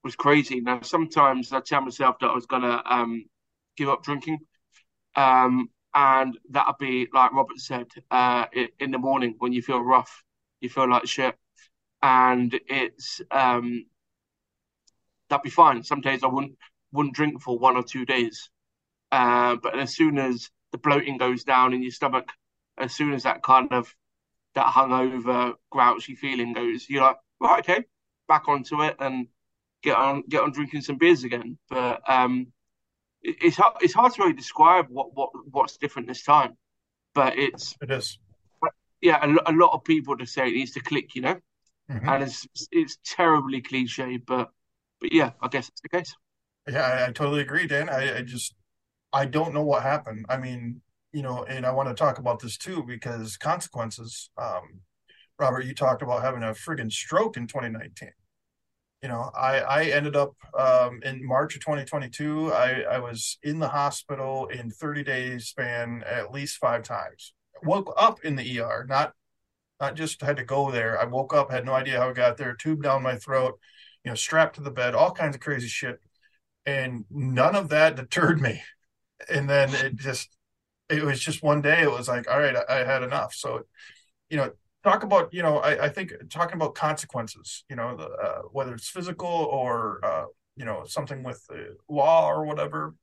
was 0.03 0.15
crazy. 0.15 0.61
Now 0.61 0.81
sometimes 0.81 1.51
I 1.53 1.59
tell 1.61 1.81
myself 1.81 2.17
that 2.19 2.29
I 2.31 2.33
was 2.33 2.45
gonna 2.45 2.81
um, 2.85 3.25
give 3.77 3.89
up 3.89 4.03
drinking, 4.03 4.39
um, 5.15 5.69
and 5.93 6.37
that'll 6.49 6.75
be 6.79 7.07
like 7.13 7.33
Robert 7.33 7.59
said 7.59 7.87
uh, 8.09 8.45
in 8.79 8.91
the 8.91 8.97
morning 8.97 9.35
when 9.39 9.53
you 9.53 9.61
feel 9.61 9.81
rough, 9.81 10.23
you 10.59 10.69
feel 10.69 10.89
like 10.89 11.07
shit, 11.07 11.35
and 12.01 12.59
it's 12.67 13.21
um, 13.31 13.85
that'd 15.29 15.43
be 15.43 15.49
fine. 15.49 15.83
Some 15.83 16.01
days 16.01 16.23
I 16.23 16.27
wouldn't 16.27 16.57
wouldn't 16.91 17.15
drink 17.15 17.41
for 17.41 17.57
one 17.57 17.77
or 17.77 17.83
two 17.83 18.05
days, 18.05 18.49
uh, 19.11 19.55
but 19.55 19.77
as 19.77 19.95
soon 19.95 20.17
as 20.17 20.49
the 20.71 20.77
bloating 20.77 21.17
goes 21.17 21.43
down 21.43 21.73
in 21.73 21.83
your 21.83 21.91
stomach, 21.91 22.29
as 22.77 22.93
soon 22.93 23.13
as 23.13 23.23
that 23.23 23.43
kind 23.43 23.71
of 23.71 23.93
that 24.55 24.67
hungover, 24.67 25.53
grouchy 25.69 26.15
feeling 26.15 26.53
goes, 26.53 26.89
you're 26.89 27.03
like, 27.03 27.17
right, 27.39 27.59
okay, 27.59 27.85
back 28.27 28.47
onto 28.47 28.83
it, 28.83 28.95
and 28.99 29.27
get 29.81 29.97
on 29.97 30.23
get 30.29 30.41
on 30.41 30.51
drinking 30.51 30.81
some 30.81 30.97
beers 30.97 31.23
again. 31.23 31.57
But 31.69 32.01
um, 32.09 32.47
it, 33.21 33.37
it's 33.41 33.57
hard 33.57 33.75
it's 33.81 33.93
hard 33.93 34.13
to 34.13 34.21
really 34.21 34.33
describe 34.33 34.87
what 34.89 35.15
what 35.15 35.29
what's 35.49 35.77
different 35.77 36.07
this 36.07 36.23
time. 36.23 36.57
But 37.13 37.37
it's 37.37 37.75
it 37.81 37.91
is 37.91 38.19
yeah 39.01 39.23
a, 39.23 39.51
a 39.51 39.53
lot 39.53 39.73
of 39.73 39.83
people 39.83 40.17
to 40.17 40.25
say 40.25 40.47
it 40.47 40.53
needs 40.53 40.71
to 40.71 40.81
click, 40.81 41.15
you 41.15 41.21
know, 41.21 41.39
mm-hmm. 41.89 42.07
and 42.07 42.23
it's 42.23 42.47
it's 42.71 42.97
terribly 43.05 43.61
cliche, 43.61 44.17
but 44.17 44.49
but 44.99 45.11
yeah, 45.11 45.31
I 45.41 45.47
guess 45.47 45.69
it's 45.69 45.81
the 45.81 45.89
case. 45.89 46.15
Yeah, 46.69 46.81
I, 46.81 47.07
I 47.07 47.11
totally 47.11 47.41
agree, 47.41 47.67
Dan. 47.67 47.89
I, 47.89 48.17
I 48.17 48.21
just 48.21 48.53
I 49.11 49.25
don't 49.25 49.53
know 49.53 49.63
what 49.63 49.83
happened. 49.83 50.25
I 50.29 50.37
mean, 50.37 50.81
you 51.11 51.23
know, 51.23 51.43
and 51.43 51.65
I 51.65 51.71
want 51.71 51.89
to 51.89 51.95
talk 51.95 52.19
about 52.19 52.39
this 52.39 52.57
too 52.57 52.83
because 52.83 53.37
consequences. 53.37 54.29
Um, 54.37 54.81
Robert, 55.39 55.65
you 55.65 55.73
talked 55.73 56.03
about 56.03 56.21
having 56.21 56.43
a 56.43 56.51
friggin' 56.51 56.91
stroke 56.91 57.35
in 57.35 57.47
2019 57.47 58.11
you 59.01 59.09
know, 59.09 59.31
I, 59.35 59.59
I 59.59 59.83
ended 59.85 60.15
up 60.15 60.35
um, 60.57 61.01
in 61.03 61.25
March 61.25 61.55
of 61.55 61.61
2022. 61.61 62.53
I, 62.53 62.81
I 62.81 62.99
was 62.99 63.37
in 63.41 63.59
the 63.59 63.67
hospital 63.67 64.47
in 64.47 64.69
30 64.69 65.03
days 65.03 65.47
span 65.47 66.03
at 66.05 66.31
least 66.31 66.57
five 66.57 66.83
times. 66.83 67.33
Woke 67.63 67.93
up 67.97 68.23
in 68.23 68.35
the 68.35 68.59
ER, 68.59 68.85
not 68.87 69.13
not 69.79 69.95
just 69.95 70.21
had 70.21 70.37
to 70.37 70.43
go 70.43 70.69
there. 70.69 71.01
I 71.01 71.05
woke 71.05 71.33
up, 71.33 71.51
had 71.51 71.65
no 71.65 71.73
idea 71.73 71.99
how 71.99 72.09
I 72.09 72.13
got 72.13 72.37
there, 72.37 72.53
tube 72.53 72.83
down 72.83 73.01
my 73.01 73.15
throat, 73.15 73.59
you 74.05 74.11
know, 74.11 74.15
strapped 74.15 74.55
to 74.55 74.61
the 74.61 74.69
bed, 74.69 74.93
all 74.93 75.11
kinds 75.11 75.35
of 75.35 75.41
crazy 75.41 75.67
shit. 75.67 75.99
And 76.67 77.05
none 77.09 77.55
of 77.55 77.69
that 77.69 77.95
deterred 77.95 78.39
me. 78.39 78.61
And 79.27 79.49
then 79.49 79.73
it 79.73 79.95
just, 79.95 80.29
it 80.87 81.03
was 81.03 81.19
just 81.19 81.41
one 81.41 81.61
day, 81.61 81.81
it 81.81 81.91
was 81.91 82.07
like, 82.07 82.29
all 82.29 82.39
right, 82.39 82.55
I, 82.55 82.81
I 82.81 82.83
had 82.83 83.01
enough. 83.01 83.33
So, 83.33 83.63
you 84.29 84.37
know, 84.37 84.51
talk 84.83 85.03
about 85.03 85.33
you 85.33 85.41
know 85.41 85.57
I, 85.57 85.85
I 85.85 85.89
think 85.89 86.13
talking 86.29 86.55
about 86.55 86.75
consequences 86.75 87.63
you 87.69 87.75
know 87.75 87.95
the, 87.95 88.09
uh, 88.09 88.41
whether 88.51 88.73
it's 88.73 88.89
physical 88.89 89.27
or 89.27 90.03
uh, 90.03 90.25
you 90.55 90.65
know 90.65 90.83
something 90.85 91.23
with 91.23 91.45
the 91.47 91.77
law 91.89 92.27
or 92.29 92.45
whatever 92.45 92.95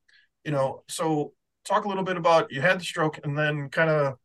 you 0.44 0.52
know 0.52 0.82
so 0.88 1.32
talk 1.64 1.84
a 1.84 1.88
little 1.88 2.04
bit 2.04 2.16
about 2.16 2.50
you 2.50 2.60
had 2.60 2.80
the 2.80 2.84
stroke 2.84 3.20
and 3.24 3.36
then 3.36 3.68
kind 3.68 3.90
of 3.90 4.16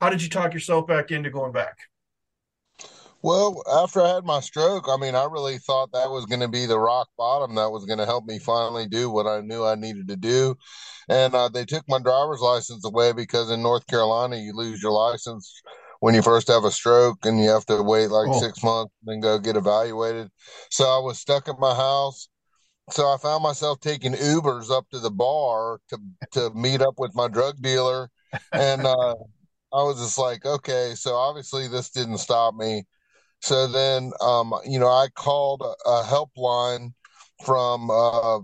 how 0.00 0.10
did 0.10 0.22
you 0.22 0.28
talk 0.28 0.52
yourself 0.52 0.86
back 0.86 1.12
into 1.12 1.30
going 1.30 1.52
back? 1.52 1.78
Well 3.22 3.62
after 3.72 4.02
i 4.02 4.14
had 4.14 4.24
my 4.24 4.40
stroke 4.40 4.86
i 4.88 4.96
mean 4.96 5.14
i 5.14 5.24
really 5.24 5.58
thought 5.58 5.92
that 5.92 6.10
was 6.10 6.26
going 6.26 6.40
to 6.40 6.48
be 6.48 6.66
the 6.66 6.78
rock 6.78 7.08
bottom 7.16 7.54
that 7.54 7.70
was 7.70 7.84
going 7.84 8.00
to 8.00 8.04
help 8.04 8.24
me 8.24 8.40
finally 8.40 8.88
do 8.88 9.10
what 9.10 9.28
i 9.28 9.40
knew 9.40 9.64
i 9.64 9.76
needed 9.76 10.08
to 10.08 10.16
do. 10.16 10.56
And 11.08 11.34
uh, 11.34 11.48
they 11.48 11.64
took 11.64 11.84
my 11.88 11.98
driver's 11.98 12.40
license 12.40 12.84
away 12.84 13.12
because 13.12 13.50
in 13.50 13.62
north 13.62 13.86
carolina 13.86 14.36
you 14.36 14.52
lose 14.54 14.82
your 14.82 14.92
license 14.92 15.62
when 16.02 16.16
you 16.16 16.22
first 16.22 16.48
have 16.48 16.64
a 16.64 16.70
stroke 16.72 17.24
and 17.24 17.38
you 17.38 17.48
have 17.48 17.64
to 17.64 17.80
wait 17.80 18.08
like 18.08 18.26
oh. 18.28 18.40
six 18.40 18.60
months 18.64 18.92
and 19.00 19.14
then 19.14 19.20
go 19.20 19.38
get 19.38 19.54
evaluated. 19.54 20.28
So 20.68 20.84
I 20.84 20.98
was 20.98 21.20
stuck 21.20 21.48
at 21.48 21.60
my 21.60 21.76
house. 21.76 22.28
So 22.90 23.04
I 23.04 23.16
found 23.18 23.44
myself 23.44 23.78
taking 23.78 24.14
Ubers 24.14 24.68
up 24.68 24.88
to 24.90 24.98
the 24.98 25.12
bar 25.12 25.78
to 25.90 25.98
to 26.32 26.50
meet 26.54 26.82
up 26.82 26.94
with 26.98 27.14
my 27.14 27.28
drug 27.28 27.62
dealer, 27.62 28.10
and 28.52 28.84
uh, 28.84 29.14
I 29.72 29.82
was 29.84 30.00
just 30.00 30.18
like, 30.18 30.44
okay. 30.44 30.94
So 30.96 31.14
obviously 31.14 31.68
this 31.68 31.90
didn't 31.90 32.18
stop 32.18 32.56
me. 32.56 32.82
So 33.40 33.68
then, 33.68 34.10
um, 34.20 34.52
you 34.66 34.80
know, 34.80 34.88
I 34.88 35.06
called 35.14 35.62
a, 35.62 35.88
a 35.88 36.02
helpline 36.02 36.94
from 37.44 37.86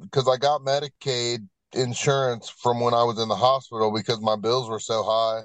because 0.03 0.29
uh, 0.29 0.31
I 0.31 0.37
got 0.37 0.61
Medicaid 0.61 1.40
insurance 1.73 2.49
from 2.49 2.79
when 2.79 2.94
I 2.94 3.03
was 3.03 3.18
in 3.18 3.27
the 3.27 3.35
hospital 3.35 3.92
because 3.92 4.21
my 4.21 4.37
bills 4.37 4.71
were 4.71 4.79
so 4.79 5.03
high 5.03 5.42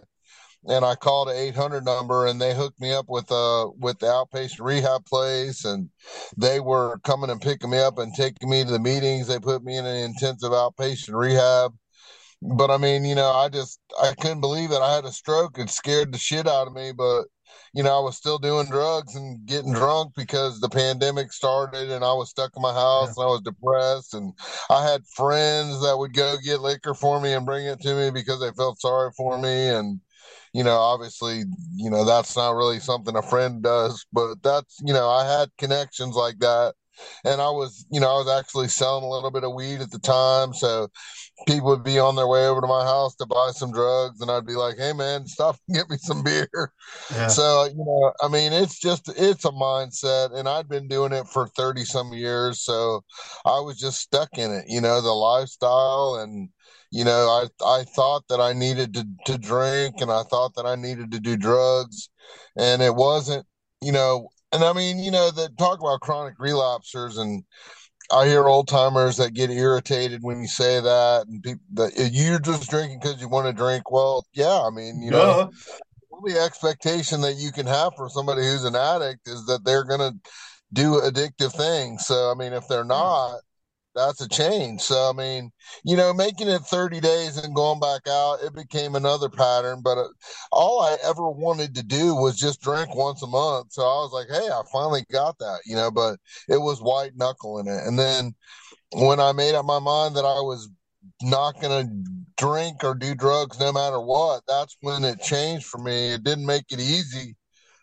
and 0.68 0.86
I 0.86 0.96
called 0.96 1.30
an 1.30 1.36
800 1.36 1.84
number 1.84 2.26
and 2.26 2.40
they 2.40 2.54
hooked 2.56 2.80
me 2.80 2.94
up 2.94 3.06
with 3.10 3.32
uh 3.32 3.70
with 3.78 4.00
the 4.00 4.08
outpatient 4.08 4.62
rehab 4.62 5.06
place 5.06 5.66
and 5.66 5.90
they 6.38 6.60
were 6.60 7.00
coming 7.00 7.30
and 7.30 7.42
picking 7.42 7.70
me 7.70 7.80
up 7.80 7.98
and 7.98 8.14
taking 8.16 8.50
me 8.50 8.64
to 8.64 8.72
the 8.72 8.80
meetings. 8.80 9.28
They 9.28 9.40
put 9.40 9.64
me 9.64 9.78
in 9.78 9.86
an 9.86 9.98
intensive 9.98 10.52
outpatient 10.52 11.18
rehab. 11.18 11.74
But 12.42 12.72
I 12.72 12.78
mean 12.78 13.04
you 13.06 13.16
know 13.16 13.32
I 13.32 13.50
just 13.50 13.80
I 14.02 14.14
couldn't 14.14 14.42
believe 14.42 14.72
it. 14.72 14.82
I 14.82 14.96
had 14.96 15.06
a 15.06 15.12
stroke. 15.12 15.58
It 15.58 15.70
scared 15.70 16.14
the 16.14 16.18
shit 16.18 16.48
out 16.48 16.68
of 16.68 16.74
me 16.74 16.92
but 16.92 17.26
you 17.74 17.84
know 17.84 17.96
I 17.96 18.00
was 18.00 18.16
still 18.16 18.38
doing 18.38 18.68
drugs 18.68 19.16
and 19.16 19.46
getting 19.46 19.74
drunk 19.74 20.14
because 20.16 20.60
the 20.60 20.70
pandemic 20.70 21.34
started 21.34 21.92
and 21.92 22.06
I 22.06 22.14
was 22.14 22.30
stuck 22.30 22.52
in 22.56 22.62
my 22.62 22.74
house 22.74 23.16
yeah. 23.18 23.24
and 23.24 23.30
I 23.30 23.32
was 23.32 23.42
depressed 23.42 24.14
and 24.14 24.34
I 24.70 24.90
had 24.90 25.06
friends 25.16 25.82
that 25.82 25.98
would 25.98 26.14
go 26.14 26.38
get 26.44 26.62
liquor 26.62 26.94
for 26.94 27.20
me 27.20 27.34
and 27.34 27.46
bring 27.46 27.66
it 27.66 27.82
to 27.82 27.96
me 27.96 28.12
because 28.12 28.40
they 28.40 28.52
felt 28.52 28.80
sorry 28.80 29.12
for 29.18 29.38
me 29.38 29.70
and 29.70 30.00
you 30.54 30.64
know, 30.64 30.78
obviously, 30.78 31.44
you 31.76 31.90
know, 31.90 32.06
that's 32.06 32.36
not 32.36 32.56
really 32.56 32.80
something 32.80 33.16
a 33.16 33.22
friend 33.24 33.64
does, 33.64 34.06
but 34.14 34.42
that's, 34.44 34.80
you 34.86 34.94
know, 34.94 35.10
I 35.10 35.26
had 35.26 35.50
connections 35.58 36.16
like 36.16 36.40
that. 36.40 36.76
And 37.26 37.42
I 37.42 37.50
was, 37.50 37.88
you 37.90 38.00
know, 38.00 38.08
I 38.08 38.20
was 38.20 38.30
actually 38.30 38.68
selling 38.68 39.04
a 39.04 39.10
little 39.10 39.32
bit 39.32 39.44
of 39.44 39.56
weed 39.56 39.82
at 39.82 39.90
the 39.90 39.98
time. 39.98 40.54
So 40.54 40.90
people 41.48 41.70
would 41.70 41.84
be 41.84 41.98
on 41.98 42.16
their 42.16 42.28
way 42.28 42.46
over 42.46 42.62
to 42.62 42.68
my 42.68 42.84
house 42.84 43.16
to 43.16 43.26
buy 43.26 43.50
some 43.52 43.72
drugs. 43.72 44.22
And 44.22 44.30
I'd 44.30 44.46
be 44.46 44.54
like, 44.54 44.78
hey, 44.78 44.94
man, 44.94 45.26
stop 45.26 45.58
and 45.68 45.76
get 45.76 45.90
me 45.90 45.98
some 45.98 46.22
beer. 46.22 46.72
Yeah. 47.12 47.30
So, 47.30 47.66
you 47.66 47.84
know, 47.84 48.14
I 48.22 48.28
mean, 48.28 48.54
it's 48.54 48.80
just, 48.80 49.10
it's 49.18 49.46
a 49.46 49.50
mindset. 49.50 50.38
And 50.38 50.48
I'd 50.48 50.70
been 50.70 50.88
doing 50.88 51.14
it 51.14 51.26
for 51.26 51.48
30 51.48 51.84
some 51.84 52.14
years. 52.14 52.62
So 52.62 53.04
I 53.44 53.60
was 53.60 53.80
just 53.80 54.00
stuck 54.00 54.30
in 54.38 54.52
it, 54.52 54.66
you 54.68 54.80
know, 54.80 55.02
the 55.02 55.14
lifestyle 55.14 56.20
and, 56.22 56.50
you 56.94 57.04
know, 57.04 57.28
I 57.28 57.66
I 57.66 57.84
thought 57.84 58.24
that 58.30 58.40
I 58.40 58.54
needed 58.54 58.94
to 58.94 59.06
to 59.26 59.38
drink 59.38 59.96
and 60.00 60.12
I 60.12 60.24
thought 60.24 60.54
that 60.56 60.66
I 60.66 60.76
needed 60.76 61.12
to 61.12 61.20
do 61.20 61.36
drugs, 61.36 62.10
and 62.56 62.82
it 62.82 62.96
wasn't, 62.96 63.46
you 63.82 63.92
know, 63.92 64.30
and 64.52 64.64
I 64.64 64.74
mean, 64.74 65.00
you 65.00 65.12
know, 65.12 65.32
that 65.32 65.58
talk 65.58 65.80
about 65.80 66.02
chronic 66.02 66.38
relapsers 66.40 67.18
and. 67.18 67.44
I 68.12 68.28
hear 68.28 68.48
old 68.48 68.68
timers 68.68 69.16
that 69.18 69.34
get 69.34 69.50
irritated 69.50 70.20
when 70.22 70.42
you 70.42 70.48
say 70.48 70.82
that, 70.82 71.26
and 71.26 71.42
people 71.42 71.66
that 71.76 71.94
you're 72.12 72.38
just 72.38 72.70
drinking 72.70 73.00
because 73.02 73.20
you 73.22 73.30
want 73.30 73.48
to 73.48 73.54
drink. 73.54 73.90
Well, 73.90 74.26
yeah, 74.34 74.62
I 74.62 74.70
mean, 74.70 75.02
you 75.02 75.10
know, 75.10 75.50
the 76.26 76.40
expectation 76.40 77.22
that 77.22 77.38
you 77.38 77.52
can 77.52 77.66
have 77.66 77.94
for 77.96 78.10
somebody 78.10 78.42
who's 78.42 78.66
an 78.66 78.76
addict 78.76 79.28
is 79.28 79.46
that 79.46 79.64
they're 79.64 79.86
going 79.86 80.02
to 80.02 80.14
do 80.74 81.00
addictive 81.02 81.54
things. 81.54 82.06
So, 82.06 82.30
I 82.30 82.36
mean, 82.36 82.52
if 82.54 82.68
they're 82.68 82.84
not, 82.84 83.40
that's 83.96 84.22
a 84.22 84.30
change. 84.30 84.82
So 84.82 85.10
I 85.10 85.14
mean, 85.14 85.52
you 85.84 85.96
know, 85.96 86.14
making 86.14 86.50
it 86.50 86.62
30 86.62 87.00
days 87.00 87.38
and 87.38 87.56
going 87.56 87.80
back 87.80 88.02
out, 88.08 88.40
it 88.44 88.54
became 88.54 88.96
another 88.96 89.30
pattern. 89.30 89.82
But 89.84 89.98
uh, 89.98 90.08
all 90.52 90.82
I 90.82 90.98
ever 91.04 91.30
wanted 91.30 91.76
to 91.76 91.84
do 91.84 92.16
was 92.16 92.38
just 92.38 92.62
drink 92.62 92.96
once 92.96 93.22
a 93.24 93.28
month. 93.28 93.74
So 93.74 93.84
I 93.84 94.02
was 94.02 94.12
like, 94.14 94.28
hey, 94.30 94.48
I 94.48 94.62
finally 94.72 95.06
got 95.12 95.38
that, 95.40 95.60
you 95.66 95.76
know. 95.76 95.92
But 95.92 96.18
it 96.48 96.58
was 96.58 96.82
white 96.82 97.12
knuckling 97.16 97.68
it. 97.68 97.86
And 97.86 97.98
then 97.98 98.34
when 98.92 99.20
I 99.20 99.32
made 99.32 99.56
up 99.56 99.66
my 99.66 99.80
mind 99.80 100.16
that 100.16 100.26
I 100.26 100.42
was 100.42 100.70
not 101.22 101.60
going 101.62 101.88
to 101.88 102.12
drink 102.38 102.84
or 102.84 102.96
do 102.96 103.16
drugs 103.16 103.60
no 103.60 103.72
matter 103.72 104.00
what, 104.00 104.44
that's 104.48 104.78
when 104.82 105.04
it 105.04 105.22
changed 105.22 105.66
for 105.66 105.78
me. 105.78 106.14
It 106.14 106.24
didn't 106.24 106.46
make 106.46 106.66
it 106.72 106.80
easy, 106.80 107.36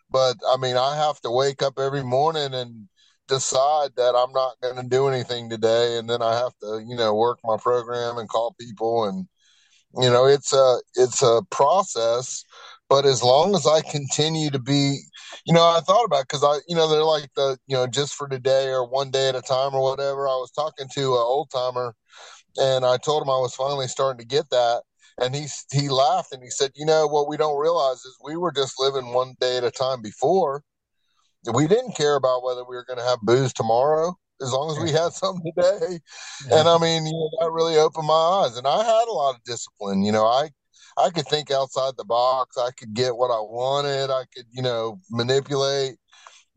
but 0.09 0.37
I 0.47 0.57
mean, 0.57 0.77
I 0.77 0.95
have 0.95 1.19
to 1.21 1.31
wake 1.31 1.61
up 1.61 1.79
every 1.79 2.03
morning 2.03 2.53
and 2.53 2.87
decide 3.31 3.91
that 3.95 4.15
I'm 4.15 4.33
not 4.33 4.59
going 4.61 4.75
to 4.75 4.87
do 4.87 5.07
anything 5.07 5.49
today, 5.49 5.97
and 5.97 6.09
then 6.09 6.21
I 6.21 6.35
have 6.37 6.53
to, 6.61 6.83
you 6.85 6.95
know, 6.95 7.15
work 7.15 7.39
my 7.43 7.57
program 7.57 8.17
and 8.17 8.29
call 8.29 8.55
people, 8.59 9.05
and 9.05 9.27
you 9.97 10.09
know, 10.09 10.25
it's 10.25 10.53
a 10.53 10.79
it's 10.95 11.23
a 11.23 11.41
process. 11.49 12.43
But 12.89 13.05
as 13.05 13.23
long 13.23 13.55
as 13.55 13.65
I 13.65 13.81
continue 13.81 14.49
to 14.49 14.59
be, 14.59 14.99
you 15.45 15.53
know, 15.53 15.63
I 15.63 15.79
thought 15.79 16.03
about 16.03 16.25
because 16.27 16.43
I, 16.43 16.59
you 16.67 16.75
know, 16.75 16.89
they're 16.89 17.05
like 17.05 17.29
the, 17.37 17.57
you 17.65 17.77
know, 17.77 17.87
just 17.87 18.15
for 18.15 18.27
today 18.27 18.67
or 18.67 18.85
one 18.85 19.11
day 19.11 19.29
at 19.29 19.35
a 19.35 19.41
time 19.41 19.73
or 19.73 19.81
whatever. 19.81 20.27
I 20.27 20.35
was 20.35 20.51
talking 20.51 20.87
to 20.95 21.01
an 21.01 21.23
old 21.25 21.49
timer, 21.51 21.95
and 22.57 22.85
I 22.85 22.97
told 22.97 23.23
him 23.23 23.29
I 23.29 23.39
was 23.39 23.55
finally 23.55 23.87
starting 23.87 24.19
to 24.19 24.35
get 24.35 24.49
that, 24.49 24.83
and 25.21 25.33
he 25.35 25.47
he 25.71 25.87
laughed 25.89 26.33
and 26.33 26.43
he 26.43 26.49
said, 26.49 26.71
"You 26.75 26.85
know 26.85 27.07
what 27.07 27.29
we 27.29 27.37
don't 27.37 27.59
realize 27.59 27.97
is 28.05 28.17
we 28.23 28.35
were 28.35 28.51
just 28.51 28.79
living 28.79 29.13
one 29.13 29.35
day 29.39 29.57
at 29.57 29.63
a 29.63 29.71
time 29.71 30.01
before, 30.01 30.63
we 31.53 31.67
didn't 31.67 31.95
care 31.95 32.15
about 32.15 32.43
whether 32.43 32.63
we 32.63 32.75
were 32.75 32.85
going 32.85 32.99
to 32.99 33.05
have 33.05 33.19
booze 33.21 33.53
tomorrow 33.53 34.15
as 34.41 34.51
long 34.51 34.71
as 34.71 34.83
we 34.83 34.91
had 34.91 35.13
something 35.13 35.51
today. 35.55 35.99
Yeah. 36.47 36.59
And 36.59 36.69
I 36.69 36.77
mean, 36.77 37.05
you 37.05 37.11
know, 37.11 37.29
that 37.39 37.51
really 37.51 37.77
opened 37.77 38.07
my 38.07 38.13
eyes. 38.13 38.57
And 38.57 38.67
I 38.67 38.83
had 38.83 39.07
a 39.07 39.13
lot 39.13 39.35
of 39.35 39.43
discipline. 39.43 40.03
You 40.03 40.11
know, 40.11 40.25
I 40.25 40.49
I 40.97 41.09
could 41.09 41.27
think 41.27 41.51
outside 41.51 41.93
the 41.97 42.05
box. 42.05 42.57
I 42.57 42.71
could 42.77 42.93
get 42.93 43.15
what 43.15 43.31
I 43.31 43.39
wanted. 43.39 44.11
I 44.11 44.25
could, 44.35 44.45
you 44.51 44.61
know, 44.61 44.99
manipulate, 45.09 45.97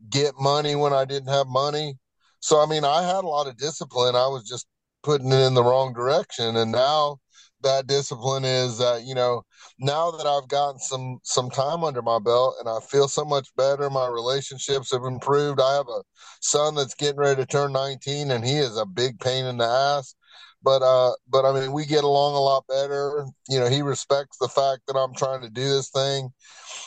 get 0.09 0.33
money 0.39 0.75
when 0.75 0.93
I 0.93 1.05
didn't 1.05 1.29
have 1.29 1.47
money. 1.47 1.97
So 2.39 2.61
I 2.61 2.65
mean, 2.65 2.83
I 2.83 3.03
had 3.03 3.23
a 3.23 3.27
lot 3.27 3.47
of 3.47 3.57
discipline. 3.57 4.15
I 4.15 4.27
was 4.27 4.47
just 4.47 4.67
putting 5.03 5.31
it 5.31 5.45
in 5.45 5.53
the 5.53 5.63
wrong 5.63 5.93
direction. 5.93 6.55
And 6.55 6.71
now 6.71 7.19
that 7.65 7.87
discipline 7.87 8.45
is 8.45 8.77
that 8.77 9.03
you 9.05 9.15
know 9.15 9.43
now 9.79 10.11
that 10.11 10.25
I've 10.25 10.47
gotten 10.47 10.79
some 10.79 11.19
some 11.23 11.49
time 11.49 11.83
under 11.83 12.01
my 12.01 12.19
belt 12.19 12.55
and 12.59 12.69
I 12.69 12.79
feel 12.79 13.07
so 13.09 13.25
much 13.25 13.49
better, 13.57 13.89
my 13.89 14.07
relationships 14.07 14.91
have 14.91 15.03
improved. 15.03 15.59
I 15.59 15.75
have 15.75 15.87
a 15.89 16.03
son 16.41 16.75
that's 16.75 16.95
getting 16.95 17.19
ready 17.19 17.41
to 17.41 17.47
turn 17.47 17.73
19 17.73 18.31
and 18.31 18.45
he 18.45 18.57
is 18.57 18.77
a 18.77 18.85
big 18.85 19.19
pain 19.19 19.45
in 19.45 19.57
the 19.57 19.65
ass. 19.65 20.15
But 20.63 20.81
uh 20.81 21.13
but 21.29 21.45
I 21.45 21.59
mean 21.59 21.73
we 21.73 21.85
get 21.85 22.03
along 22.03 22.35
a 22.35 22.39
lot 22.39 22.65
better. 22.67 23.25
You 23.49 23.59
know, 23.59 23.67
he 23.69 23.81
respects 23.81 24.37
the 24.39 24.47
fact 24.49 24.83
that 24.87 24.97
I'm 24.97 25.13
trying 25.15 25.41
to 25.41 25.49
do 25.49 25.63
this 25.67 25.89
thing. 25.89 26.29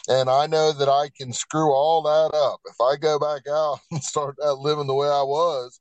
And 0.08 0.30
I 0.30 0.46
know 0.46 0.72
that 0.72 0.88
I 0.88 1.10
can 1.16 1.32
screw 1.32 1.72
all 1.72 2.02
that 2.02 2.36
up. 2.36 2.60
If 2.66 2.76
I 2.80 2.96
go 2.96 3.18
back 3.18 3.42
out 3.50 3.80
and 3.90 4.02
start 4.02 4.36
living 4.38 4.86
the 4.86 4.94
way 4.94 5.08
I 5.08 5.22
was, 5.22 5.80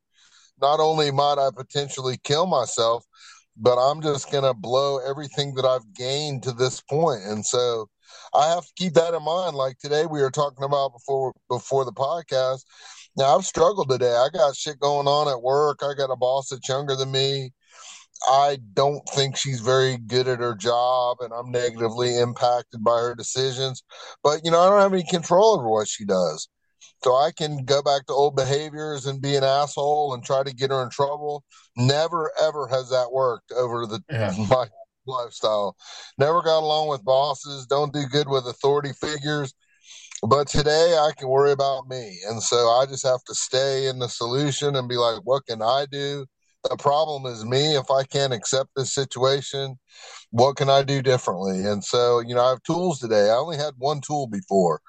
not 0.61 0.79
only 0.79 1.11
might 1.11 1.37
I 1.39 1.49
potentially 1.55 2.17
kill 2.23 2.47
myself, 2.47 3.05
but 3.59 3.77
I'm 3.77 4.01
just 4.01 4.31
going 4.31 4.43
to 4.43 4.53
blow 4.53 4.99
everything 4.99 5.55
that 5.55 5.65
I've 5.65 5.93
gained 5.93 6.43
to 6.43 6.51
this 6.51 6.81
point. 6.81 7.21
And 7.23 7.45
so 7.45 7.89
I 8.33 8.49
have 8.49 8.65
to 8.65 8.73
keep 8.75 8.93
that 8.93 9.13
in 9.13 9.23
mind. 9.23 9.55
Like 9.55 9.77
today 9.79 10.05
we 10.05 10.21
were 10.21 10.31
talking 10.31 10.63
about 10.63 10.93
before 10.93 11.33
before 11.49 11.85
the 11.85 11.93
podcast. 11.93 12.63
Now 13.15 13.35
I've 13.35 13.45
struggled 13.45 13.89
today. 13.89 14.13
I 14.13 14.29
got 14.31 14.55
shit 14.55 14.79
going 14.79 15.07
on 15.07 15.27
at 15.27 15.41
work. 15.41 15.79
I 15.81 15.93
got 15.97 16.11
a 16.11 16.15
boss 16.15 16.49
that's 16.49 16.69
younger 16.69 16.95
than 16.95 17.11
me. 17.11 17.51
I 18.27 18.57
don't 18.73 19.07
think 19.09 19.37
she's 19.37 19.59
very 19.59 19.97
good 19.97 20.27
at 20.27 20.39
her 20.39 20.55
job 20.55 21.17
and 21.21 21.31
I'm 21.33 21.51
negatively 21.51 22.17
impacted 22.17 22.83
by 22.83 22.99
her 22.99 23.15
decisions. 23.15 23.83
But 24.23 24.41
you 24.43 24.51
know, 24.51 24.59
I 24.59 24.69
don't 24.69 24.81
have 24.81 24.93
any 24.93 25.05
control 25.09 25.55
over 25.55 25.69
what 25.69 25.87
she 25.87 26.05
does. 26.05 26.47
So 27.03 27.15
I 27.15 27.31
can 27.31 27.63
go 27.65 27.81
back 27.81 28.05
to 28.07 28.13
old 28.13 28.35
behaviors 28.35 29.05
and 29.05 29.21
be 29.21 29.35
an 29.35 29.43
asshole 29.43 30.13
and 30.13 30.23
try 30.23 30.43
to 30.43 30.53
get 30.53 30.71
her 30.71 30.81
in 30.83 30.89
trouble. 30.89 31.43
Never 31.75 32.31
ever 32.41 32.67
has 32.67 32.89
that 32.89 33.11
worked 33.11 33.51
over 33.51 33.85
the 33.85 34.01
Yeah. 34.09 34.33
my 34.49 34.67
lifestyle. 35.05 35.75
Never 36.17 36.41
got 36.41 36.59
along 36.59 36.89
with 36.89 37.05
bosses, 37.05 37.65
don't 37.65 37.93
do 37.93 38.05
good 38.05 38.27
with 38.27 38.45
authority 38.45 38.93
figures. 38.93 39.53
But 40.23 40.47
today 40.47 40.97
I 40.97 41.11
can 41.15 41.27
worry 41.27 41.51
about 41.51 41.87
me. 41.87 42.17
And 42.27 42.41
so 42.41 42.57
I 42.69 42.85
just 42.87 43.05
have 43.05 43.23
to 43.25 43.35
stay 43.35 43.85
in 43.87 43.99
the 43.99 44.09
solution 44.09 44.75
and 44.75 44.89
be 44.89 44.97
like, 44.97 45.19
what 45.23 45.45
can 45.45 45.61
I 45.61 45.85
do? 45.91 46.25
The 46.63 46.75
problem 46.75 47.31
is 47.31 47.45
me. 47.45 47.75
If 47.75 47.91
I 47.91 48.03
can't 48.03 48.33
accept 48.33 48.71
this 48.75 48.93
situation, 48.93 49.77
what 50.31 50.57
can 50.57 50.69
I 50.69 50.83
do 50.83 51.01
differently? 51.01 51.65
And 51.65 51.83
so, 51.83 52.19
you 52.19 52.33
know, 52.33 52.43
I 52.43 52.49
have 52.49 52.63
tools 52.63 52.99
today. 52.99 53.29
I 53.29 53.35
only 53.35 53.57
had 53.57 53.75
one 53.77 54.01
tool 54.01 54.27
before. 54.27 54.81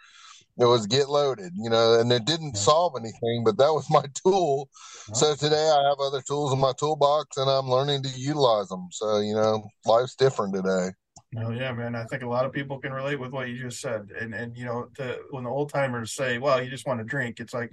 It 0.59 0.65
was 0.65 0.87
get 0.87 1.09
loaded, 1.09 1.53
you 1.57 1.71
know, 1.71 2.01
and 2.01 2.11
it 2.11 2.25
didn't 2.25 2.57
solve 2.57 2.95
anything, 2.99 3.45
but 3.45 3.57
that 3.59 3.73
was 3.73 3.87
my 3.91 4.05
tool. 4.25 4.69
So 5.15 5.35
today 5.35 5.57
I 5.57 5.89
have 5.89 6.01
other 6.01 6.21
tools 6.21 6.53
in 6.53 6.59
my 6.59 6.73
toolbox 6.79 7.37
and 7.37 7.49
I'm 7.49 7.69
learning 7.71 8.03
to 8.03 8.09
utilize 8.11 8.69
them. 8.69 8.89
So, 8.91 9.21
you 9.21 9.35
know, 9.35 9.69
life's 9.87 10.17
different 10.17 10.55
today. 10.55 10.91
No, 11.33 11.51
yeah, 11.51 11.73
man. 11.73 11.95
I 11.95 12.05
think 12.05 12.23
a 12.23 12.29
lot 12.29 12.47
of 12.47 12.53
people 12.53 12.79
can 12.79 12.93
relate 12.93 13.21
with 13.21 13.33
what 13.33 13.49
you 13.49 13.59
just 13.59 13.81
said. 13.81 14.11
And 14.19 14.35
and 14.35 14.57
you 14.57 14.65
know, 14.65 14.89
the, 14.97 15.21
when 15.31 15.45
the 15.45 15.51
old 15.51 15.71
timers 15.71 16.15
say, 16.15 16.39
"Well, 16.39 16.63
you 16.63 16.71
just 16.71 16.87
want 16.87 17.01
to 17.01 17.05
drink," 17.05 17.39
it's 17.39 17.53
like, 17.53 17.71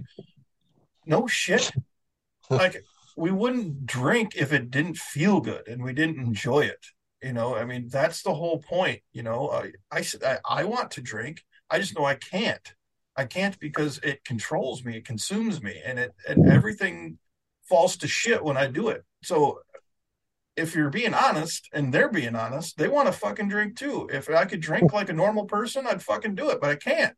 no 1.06 1.26
shit. 1.26 1.70
like 2.50 2.84
we 3.16 3.30
wouldn't 3.30 3.86
drink 3.86 4.36
if 4.36 4.52
it 4.52 4.70
didn't 4.70 4.98
feel 4.98 5.40
good 5.40 5.66
and 5.68 5.82
we 5.82 5.94
didn't 5.94 6.18
enjoy 6.18 6.60
it. 6.60 6.84
You 7.22 7.32
know, 7.32 7.56
I 7.56 7.64
mean, 7.64 7.88
that's 7.88 8.22
the 8.22 8.34
whole 8.34 8.58
point. 8.58 9.00
You 9.12 9.22
know, 9.22 9.50
I, 9.50 9.72
I, 10.22 10.38
I 10.44 10.64
want 10.64 10.90
to 10.92 11.00
drink. 11.00 11.42
I 11.70 11.78
just 11.78 11.96
know 11.96 12.04
I 12.04 12.14
can't. 12.14 12.74
I 13.16 13.24
can't 13.24 13.58
because 13.58 13.98
it 14.02 14.24
controls 14.24 14.84
me, 14.84 14.98
it 14.98 15.06
consumes 15.06 15.62
me, 15.62 15.80
and 15.84 15.98
it 15.98 16.14
and 16.28 16.50
everything 16.50 17.18
falls 17.68 17.96
to 17.98 18.08
shit 18.08 18.44
when 18.44 18.56
I 18.56 18.66
do 18.66 18.88
it. 18.88 19.04
So 19.22 19.60
if 20.56 20.74
you're 20.74 20.90
being 20.90 21.14
honest 21.14 21.68
and 21.72 21.92
they're 21.92 22.10
being 22.10 22.34
honest, 22.34 22.76
they 22.76 22.88
want 22.88 23.06
to 23.06 23.12
fucking 23.12 23.48
drink 23.48 23.76
too. 23.76 24.08
If 24.12 24.28
I 24.30 24.44
could 24.44 24.60
drink 24.60 24.92
like 24.92 25.08
a 25.08 25.14
normal 25.14 25.44
person, 25.44 25.86
I'd 25.86 26.02
fucking 26.02 26.34
do 26.34 26.50
it, 26.50 26.60
but 26.60 26.70
I 26.70 26.76
can't. 26.76 27.14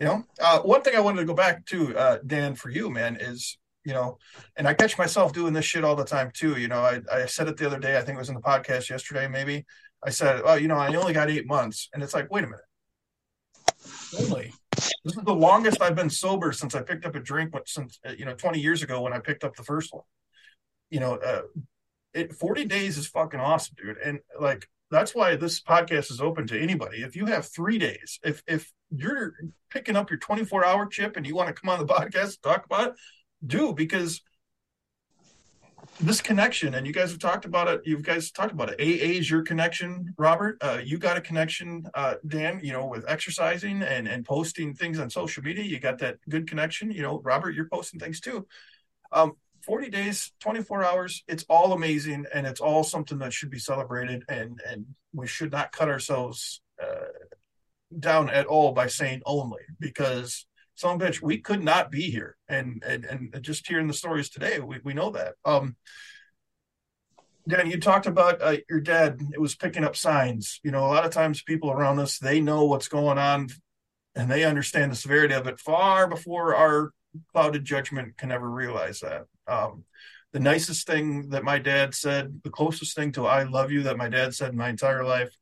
You 0.00 0.06
know, 0.06 0.24
uh, 0.40 0.60
one 0.60 0.82
thing 0.82 0.96
I 0.96 1.00
wanted 1.00 1.20
to 1.20 1.26
go 1.26 1.34
back 1.34 1.64
to, 1.66 1.96
uh, 1.96 2.18
Dan, 2.26 2.54
for 2.56 2.70
you, 2.70 2.90
man, 2.90 3.16
is 3.20 3.58
you 3.84 3.92
know, 3.92 4.18
and 4.56 4.68
I 4.68 4.74
catch 4.74 4.96
myself 4.96 5.32
doing 5.32 5.52
this 5.52 5.64
shit 5.64 5.84
all 5.84 5.96
the 5.96 6.04
time 6.04 6.30
too. 6.32 6.56
You 6.56 6.68
know, 6.68 6.80
I, 6.80 7.00
I 7.12 7.26
said 7.26 7.48
it 7.48 7.56
the 7.56 7.66
other 7.66 7.78
day. 7.78 7.96
I 7.96 8.02
think 8.02 8.16
it 8.16 8.20
was 8.20 8.28
in 8.28 8.36
the 8.36 8.40
podcast 8.40 8.90
yesterday. 8.90 9.26
Maybe 9.28 9.64
I 10.04 10.10
said, 10.10 10.42
"Oh, 10.44 10.54
you 10.54 10.68
know, 10.68 10.76
I 10.76 10.94
only 10.94 11.12
got 11.12 11.30
eight 11.30 11.46
months," 11.46 11.88
and 11.92 12.02
it's 12.02 12.14
like, 12.14 12.30
wait 12.30 12.44
a 12.44 12.46
minute, 12.46 12.64
only. 14.18 14.52
This 15.04 15.16
is 15.16 15.24
the 15.24 15.34
longest 15.34 15.82
I've 15.82 15.96
been 15.96 16.10
sober 16.10 16.52
since 16.52 16.74
I 16.74 16.82
picked 16.82 17.04
up 17.04 17.14
a 17.14 17.20
drink. 17.20 17.50
But 17.50 17.68
since 17.68 17.98
uh, 18.06 18.12
you 18.16 18.24
know, 18.24 18.34
twenty 18.34 18.60
years 18.60 18.82
ago 18.82 19.02
when 19.02 19.12
I 19.12 19.18
picked 19.18 19.44
up 19.44 19.56
the 19.56 19.64
first 19.64 19.92
one. 19.92 20.04
You 20.90 21.00
know, 21.00 21.14
uh, 21.14 21.42
it 22.14 22.34
40 22.34 22.66
days 22.66 22.98
is 22.98 23.06
fucking 23.06 23.40
awesome, 23.40 23.74
dude. 23.82 23.96
And 23.98 24.20
like 24.38 24.68
that's 24.90 25.14
why 25.14 25.36
this 25.36 25.60
podcast 25.60 26.10
is 26.10 26.20
open 26.20 26.46
to 26.48 26.60
anybody. 26.60 26.98
If 26.98 27.16
you 27.16 27.26
have 27.26 27.46
three 27.46 27.78
days, 27.78 28.18
if 28.22 28.42
if 28.46 28.70
you're 28.90 29.32
picking 29.70 29.96
up 29.96 30.10
your 30.10 30.18
24 30.18 30.64
hour 30.64 30.86
chip 30.86 31.16
and 31.16 31.26
you 31.26 31.34
want 31.34 31.48
to 31.48 31.54
come 31.54 31.70
on 31.70 31.78
the 31.78 31.92
podcast 31.94 32.24
and 32.24 32.42
talk 32.42 32.66
about 32.66 32.88
it, 32.88 32.94
do 33.44 33.72
because 33.72 34.20
this 36.02 36.20
connection, 36.20 36.74
and 36.74 36.86
you 36.86 36.92
guys 36.92 37.10
have 37.10 37.20
talked 37.20 37.44
about 37.44 37.68
it. 37.68 37.82
You 37.84 37.98
guys 37.98 38.30
talked 38.30 38.52
about 38.52 38.70
it. 38.70 38.80
AA 38.80 39.18
is 39.18 39.30
your 39.30 39.42
connection, 39.42 40.12
Robert. 40.18 40.58
Uh, 40.60 40.80
you 40.84 40.98
got 40.98 41.16
a 41.16 41.20
connection, 41.20 41.84
uh, 41.94 42.14
Dan. 42.26 42.60
You 42.62 42.72
know, 42.72 42.86
with 42.86 43.04
exercising 43.08 43.82
and 43.82 44.08
and 44.08 44.24
posting 44.24 44.74
things 44.74 44.98
on 44.98 45.10
social 45.10 45.42
media. 45.42 45.64
You 45.64 45.78
got 45.78 45.98
that 45.98 46.18
good 46.28 46.48
connection. 46.48 46.90
You 46.90 47.02
know, 47.02 47.20
Robert, 47.22 47.54
you're 47.54 47.68
posting 47.68 48.00
things 48.00 48.20
too. 48.20 48.46
Um, 49.12 49.34
40 49.64 49.90
days 49.90 50.32
24 50.40 50.82
hours 50.82 51.22
it's 51.28 51.44
all 51.48 51.72
amazing 51.72 52.26
and 52.34 52.48
it's 52.48 52.60
all 52.60 52.82
something 52.82 53.18
that 53.18 53.32
should 53.32 53.50
be 53.50 53.60
celebrated 53.60 54.24
and 54.28 54.60
and 54.68 54.84
we 55.12 55.24
should 55.24 55.52
not 55.52 55.70
cut 55.70 55.88
ourselves 55.88 56.60
uh, 56.82 57.06
down 58.00 58.28
at 58.28 58.46
all 58.46 58.72
by 58.72 58.88
saying 58.88 59.22
only 59.24 59.62
because 59.78 60.46
some 60.82 60.98
bitch 60.98 61.22
we 61.22 61.38
could 61.38 61.62
not 61.62 61.90
be 61.90 62.10
here 62.10 62.36
and 62.48 62.82
and 62.86 63.04
and 63.04 63.42
just 63.42 63.66
hearing 63.66 63.86
the 63.86 63.94
stories 63.94 64.28
today 64.28 64.58
we, 64.58 64.78
we 64.84 64.92
know 64.92 65.10
that 65.10 65.34
um 65.44 65.76
Dan, 67.48 67.70
you 67.70 67.80
talked 67.80 68.06
about 68.06 68.40
uh, 68.40 68.58
your 68.68 68.80
dad. 68.80 69.20
It 69.32 69.40
was 69.40 69.56
picking 69.56 69.82
up 69.82 69.96
signs. 69.96 70.60
You 70.62 70.70
know, 70.70 70.86
a 70.86 70.92
lot 70.94 71.04
of 71.04 71.10
times 71.10 71.42
people 71.42 71.72
around 71.72 71.98
us 71.98 72.18
they 72.18 72.40
know 72.40 72.64
what's 72.66 72.88
going 72.88 73.18
on, 73.18 73.48
and 74.14 74.30
they 74.30 74.44
understand 74.44 74.92
the 74.92 74.96
severity 74.96 75.34
of 75.34 75.48
it 75.48 75.58
far 75.58 76.06
before 76.06 76.54
our 76.54 76.92
clouded 77.32 77.64
judgment 77.64 78.16
can 78.16 78.30
ever 78.30 78.48
realize 78.48 79.00
that. 79.00 79.24
Um, 79.48 79.84
the 80.32 80.40
nicest 80.40 80.86
thing 80.86 81.30
that 81.30 81.42
my 81.44 81.58
dad 81.58 81.94
said, 81.94 82.40
the 82.44 82.50
closest 82.50 82.94
thing 82.94 83.10
to 83.12 83.26
"I 83.26 83.42
love 83.42 83.72
you" 83.72 83.82
that 83.84 83.96
my 83.96 84.08
dad 84.08 84.34
said 84.34 84.52
in 84.52 84.56
my 84.56 84.68
entire 84.68 85.04
life, 85.04 85.34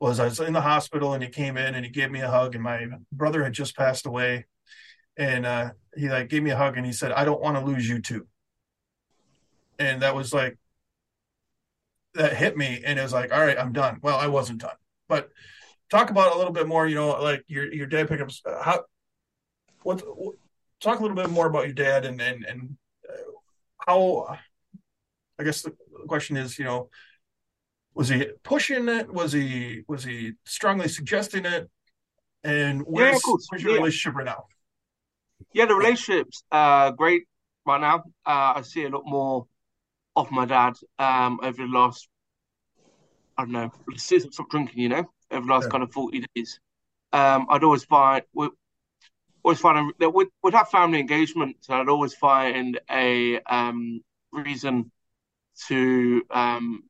was 0.00 0.18
I 0.18 0.24
was 0.24 0.40
in 0.40 0.52
the 0.52 0.60
hospital 0.60 1.14
and 1.14 1.22
he 1.22 1.28
came 1.28 1.56
in 1.56 1.76
and 1.76 1.84
he 1.84 1.90
gave 1.90 2.10
me 2.10 2.20
a 2.20 2.30
hug, 2.30 2.56
and 2.56 2.64
my 2.64 2.88
brother 3.12 3.44
had 3.44 3.52
just 3.52 3.76
passed 3.76 4.06
away, 4.06 4.46
and 5.18 5.44
uh, 5.44 5.70
he 5.96 6.08
like 6.08 6.28
gave 6.28 6.42
me 6.42 6.50
a 6.50 6.56
hug 6.56 6.76
and 6.76 6.86
he 6.86 6.92
said, 6.92 7.12
"I 7.12 7.24
don't 7.24 7.42
want 7.42 7.56
to 7.58 7.64
lose 7.64 7.86
you 7.86 8.00
too," 8.00 8.26
and 9.78 10.00
that 10.02 10.14
was 10.14 10.32
like 10.32 10.56
that 12.14 12.34
hit 12.34 12.56
me, 12.56 12.82
and 12.84 12.98
it 12.98 13.02
was 13.02 13.12
like, 13.12 13.32
"All 13.32 13.40
right, 13.40 13.58
I'm 13.58 13.72
done." 13.72 13.98
Well, 14.02 14.16
I 14.16 14.28
wasn't 14.28 14.60
done, 14.60 14.76
but 15.08 15.28
talk 15.90 16.10
about 16.10 16.34
a 16.34 16.38
little 16.38 16.52
bit 16.52 16.68
more. 16.68 16.86
You 16.86 16.94
know, 16.94 17.20
like 17.20 17.44
your 17.48 17.70
your 17.72 17.86
dad 17.86 18.08
pickups. 18.08 18.42
How 18.62 18.84
what, 19.82 20.00
what 20.16 20.36
talk 20.80 21.00
a 21.00 21.02
little 21.02 21.16
bit 21.16 21.30
more 21.30 21.46
about 21.46 21.64
your 21.64 21.74
dad 21.74 22.06
and 22.06 22.20
and 22.22 22.44
and 22.44 22.76
uh, 23.08 23.12
how 23.86 24.38
I 25.38 25.44
guess 25.44 25.62
the 25.62 25.74
question 26.06 26.36
is, 26.36 26.58
you 26.58 26.64
know, 26.64 26.90
was 27.94 28.08
he 28.08 28.26
pushing 28.44 28.88
it? 28.88 29.12
Was 29.12 29.32
he 29.32 29.82
was 29.88 30.04
he 30.04 30.32
strongly 30.44 30.88
suggesting 30.88 31.44
it? 31.44 31.68
And 32.44 32.82
where's, 32.82 33.20
course. 33.22 33.46
where's 33.50 33.62
your 33.62 33.72
Yeah. 33.72 33.78
relationship 33.78 34.16
right 34.16 34.26
now? 34.26 34.44
Yeah, 35.52 35.66
the 35.66 35.74
relationship's 35.74 36.44
uh, 36.50 36.90
great 36.92 37.24
right 37.66 37.80
now. 37.80 38.04
Uh, 38.26 38.54
I 38.56 38.62
see 38.62 38.84
a 38.84 38.88
lot 38.88 39.04
more 39.06 39.46
of 40.16 40.30
my 40.30 40.44
dad 40.46 40.74
um, 40.98 41.40
over 41.42 41.62
the 41.66 41.72
last, 41.72 42.08
I 43.36 43.42
don't 43.44 43.52
know, 43.52 43.72
since 43.96 44.24
I 44.26 44.28
stopped 44.30 44.50
drinking, 44.50 44.80
you 44.80 44.88
know, 44.88 45.04
over 45.30 45.46
the 45.46 45.52
last 45.52 45.66
Yeah. 45.66 45.70
kind 45.70 45.82
of 45.84 45.92
40 45.92 46.24
days. 46.34 46.60
Um, 47.12 47.46
I'd 47.50 47.64
always 47.64 47.84
find, 47.84 48.22
we 48.34 48.50
always 49.44 49.60
find, 49.60 49.92
a, 50.00 50.10
we'd, 50.10 50.28
we'd 50.42 50.54
have 50.54 50.68
family 50.70 51.00
engagements, 51.00 51.68
and 51.68 51.78
I'd 51.78 51.88
always 51.88 52.14
find 52.14 52.80
a 52.90 53.40
um, 53.42 54.02
reason 54.32 54.90
to 55.68 56.22
um, 56.30 56.84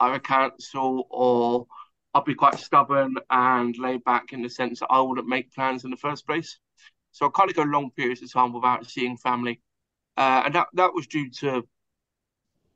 either 0.00 0.18
cancel 0.18 1.06
or 1.10 1.66
I'd 2.14 2.24
be 2.24 2.34
quite 2.34 2.58
stubborn 2.58 3.16
and 3.30 3.76
laid 3.78 4.04
back 4.04 4.32
in 4.32 4.42
the 4.42 4.50
sense 4.50 4.80
that 4.80 4.88
I 4.90 5.00
wouldn't 5.00 5.28
make 5.28 5.52
plans 5.54 5.84
in 5.84 5.90
the 5.90 5.96
first 5.96 6.26
place. 6.26 6.58
So 7.12 7.26
I 7.26 7.30
kind 7.34 7.50
of 7.50 7.56
go 7.56 7.62
long 7.62 7.90
periods 7.90 8.22
of 8.22 8.32
time 8.32 8.52
without 8.52 8.88
seeing 8.88 9.16
family, 9.16 9.60
uh, 10.16 10.42
and 10.46 10.54
that 10.54 10.68
that 10.74 10.94
was 10.94 11.06
due 11.06 11.30
to 11.40 11.66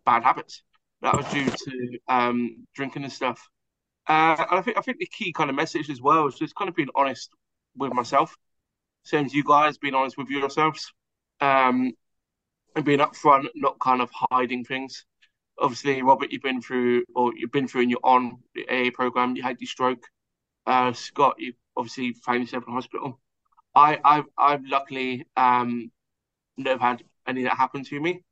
bad 0.04 0.22
habits. 0.22 0.62
That 1.02 1.16
was 1.16 1.26
due 1.26 1.46
to 1.46 1.98
um, 2.08 2.66
drinking 2.74 3.04
and 3.04 3.12
stuff. 3.12 3.48
Uh, 4.08 4.36
and 4.50 4.58
I 4.58 4.62
think 4.62 4.76
I 4.78 4.80
think 4.80 4.98
the 4.98 5.06
key 5.06 5.32
kind 5.32 5.50
of 5.50 5.56
message 5.56 5.90
as 5.90 6.00
well 6.00 6.26
is 6.26 6.34
just 6.34 6.54
kind 6.54 6.68
of 6.68 6.74
being 6.74 6.88
honest 6.94 7.30
with 7.76 7.92
myself, 7.92 8.36
same 9.04 9.26
as 9.26 9.34
you 9.34 9.44
guys 9.44 9.78
being 9.78 9.94
honest 9.94 10.16
with 10.18 10.28
yourselves, 10.28 10.92
um, 11.40 11.92
and 12.76 12.84
being 12.84 12.98
upfront, 13.00 13.46
not 13.54 13.78
kind 13.80 14.02
of 14.02 14.10
hiding 14.30 14.64
things. 14.64 15.04
Obviously, 15.58 16.02
Robert, 16.02 16.32
you've 16.32 16.42
been 16.42 16.60
through, 16.60 17.04
or 17.14 17.32
you've 17.36 17.52
been 17.52 17.68
through, 17.68 17.82
and 17.82 17.90
you're 17.90 18.00
on 18.04 18.38
the 18.54 18.66
AA 18.68 18.90
program. 18.92 19.36
You 19.36 19.42
had 19.42 19.60
your 19.60 19.68
stroke. 19.68 20.04
Uh, 20.66 20.92
Scott, 20.92 21.36
you 21.38 21.54
obviously 21.76 22.12
found 22.12 22.40
yourself 22.40 22.64
in 22.66 22.72
hospital. 22.74 23.20
I, 23.74 23.98
I've, 24.04 24.26
I've 24.38 24.64
luckily 24.64 25.26
um, 25.36 25.90
never 26.56 26.80
had 26.80 27.02
any 27.26 27.44
that 27.44 27.56
happen 27.56 27.84
to 27.84 28.00
me. 28.00 28.22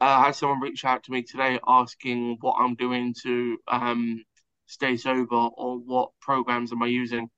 Uh, 0.00 0.04
I 0.04 0.26
had 0.26 0.34
someone 0.34 0.60
reach 0.60 0.84
out 0.84 1.04
to 1.04 1.12
me 1.12 1.22
today 1.22 1.60
asking 1.66 2.38
what 2.40 2.56
I'm 2.58 2.74
doing 2.74 3.14
to 3.22 3.58
um, 3.68 4.24
stay 4.66 4.96
sober 4.96 5.36
or 5.36 5.78
what 5.78 6.10
programs 6.20 6.72
am 6.72 6.82
I 6.82 6.86
using, 6.86 7.28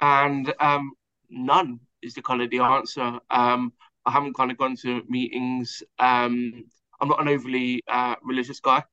and 0.00 0.52
um, 0.60 0.92
none 1.30 1.80
is 2.02 2.14
the 2.14 2.22
kind 2.22 2.42
of 2.42 2.50
the 2.50 2.58
answer. 2.60 3.18
Um, 3.30 3.72
I 4.04 4.10
haven't 4.10 4.36
kind 4.36 4.50
of 4.50 4.58
gone 4.58 4.76
to 4.82 5.02
meetings. 5.08 5.82
Um, 5.98 6.64
I'm 7.00 7.08
not 7.08 7.22
an 7.22 7.28
overly 7.28 7.82
uh, 7.88 8.16
religious 8.22 8.60
guy, 8.60 8.84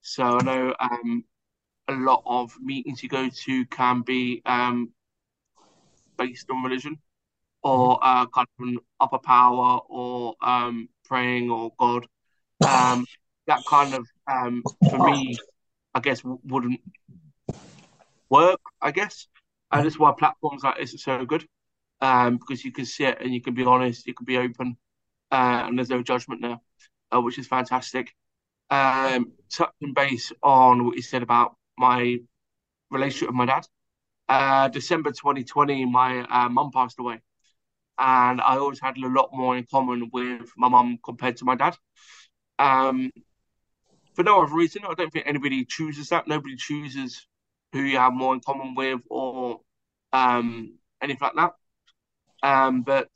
so 0.00 0.38
I 0.38 0.42
know 0.44 0.74
um, 0.80 1.24
a 1.88 1.92
lot 1.92 2.22
of 2.24 2.52
meetings 2.60 3.02
you 3.02 3.10
go 3.10 3.28
to 3.28 3.66
can 3.66 4.00
be 4.00 4.40
um, 4.46 4.92
based 6.16 6.50
on 6.50 6.62
religion 6.62 6.98
or 7.66 7.98
uh, 8.02 8.26
kind 8.28 8.48
of 8.60 8.68
an 8.68 8.78
upper 9.00 9.18
power 9.18 9.80
or 9.88 10.34
um, 10.42 10.88
praying 11.04 11.50
or 11.50 11.72
God. 11.78 12.06
Um, 12.64 13.06
that 13.46 13.64
kind 13.66 13.94
of, 13.94 14.06
um, 14.30 14.64
for 14.90 14.98
me, 14.98 15.40
I 15.94 16.00
guess 16.00 16.20
w- 16.22 16.40
wouldn't 16.44 16.80
work. 18.30 18.60
I 18.82 18.92
guess, 18.92 19.28
and 19.72 19.84
that's 19.86 19.98
why 19.98 20.12
platforms 20.18 20.62
like 20.64 20.78
this 20.78 20.94
are 20.94 20.98
so 20.98 21.26
good. 21.26 21.46
um, 22.02 22.38
because 22.38 22.64
you 22.64 22.72
can 22.72 22.86
sit 22.86 23.20
and 23.22 23.34
you 23.34 23.42
can 23.42 23.54
be 23.54 23.64
honest, 23.64 24.06
you 24.06 24.14
can 24.14 24.26
be 24.26 24.38
open, 24.38 24.76
uh, 25.32 25.64
and 25.66 25.78
there's 25.78 25.90
no 25.90 26.02
judgment 26.02 26.42
there, 26.42 26.60
uh, 27.14 27.20
which 27.20 27.38
is 27.38 27.48
fantastic. 27.48 28.14
Um, 28.70 29.32
touching 29.52 29.94
base 29.94 30.32
on 30.42 30.86
what 30.86 30.96
you 30.96 31.02
said 31.02 31.22
about 31.22 31.56
my 31.78 32.18
relationship 32.90 33.28
with 33.30 33.36
my 33.36 33.46
dad. 33.46 33.66
Uh, 34.28 34.68
December 34.68 35.12
2020, 35.12 35.86
my 35.86 36.20
uh, 36.24 36.48
mum 36.50 36.70
passed 36.72 36.98
away, 37.00 37.20
and 37.98 38.40
I 38.40 38.56
always 38.58 38.80
had 38.80 38.96
a 38.98 39.08
lot 39.08 39.30
more 39.32 39.56
in 39.56 39.66
common 39.70 40.10
with 40.12 40.50
my 40.56 40.68
mum 40.68 40.98
compared 41.04 41.36
to 41.38 41.44
my 41.44 41.54
dad. 41.54 41.76
Um, 42.58 43.10
for 44.14 44.22
no 44.22 44.42
other 44.42 44.54
reason, 44.54 44.82
I 44.84 44.94
don't 44.94 45.12
think 45.12 45.26
anybody 45.26 45.64
chooses 45.64 46.08
that. 46.08 46.26
Nobody 46.26 46.56
chooses 46.56 47.26
who 47.72 47.80
you 47.82 47.98
have 47.98 48.14
more 48.14 48.34
in 48.34 48.40
common 48.40 48.74
with 48.74 49.00
or 49.10 49.60
um, 50.12 50.78
anything 51.02 51.28
like 51.34 51.34
that. 51.36 51.52
Um, 52.42 52.82
but 52.82 53.08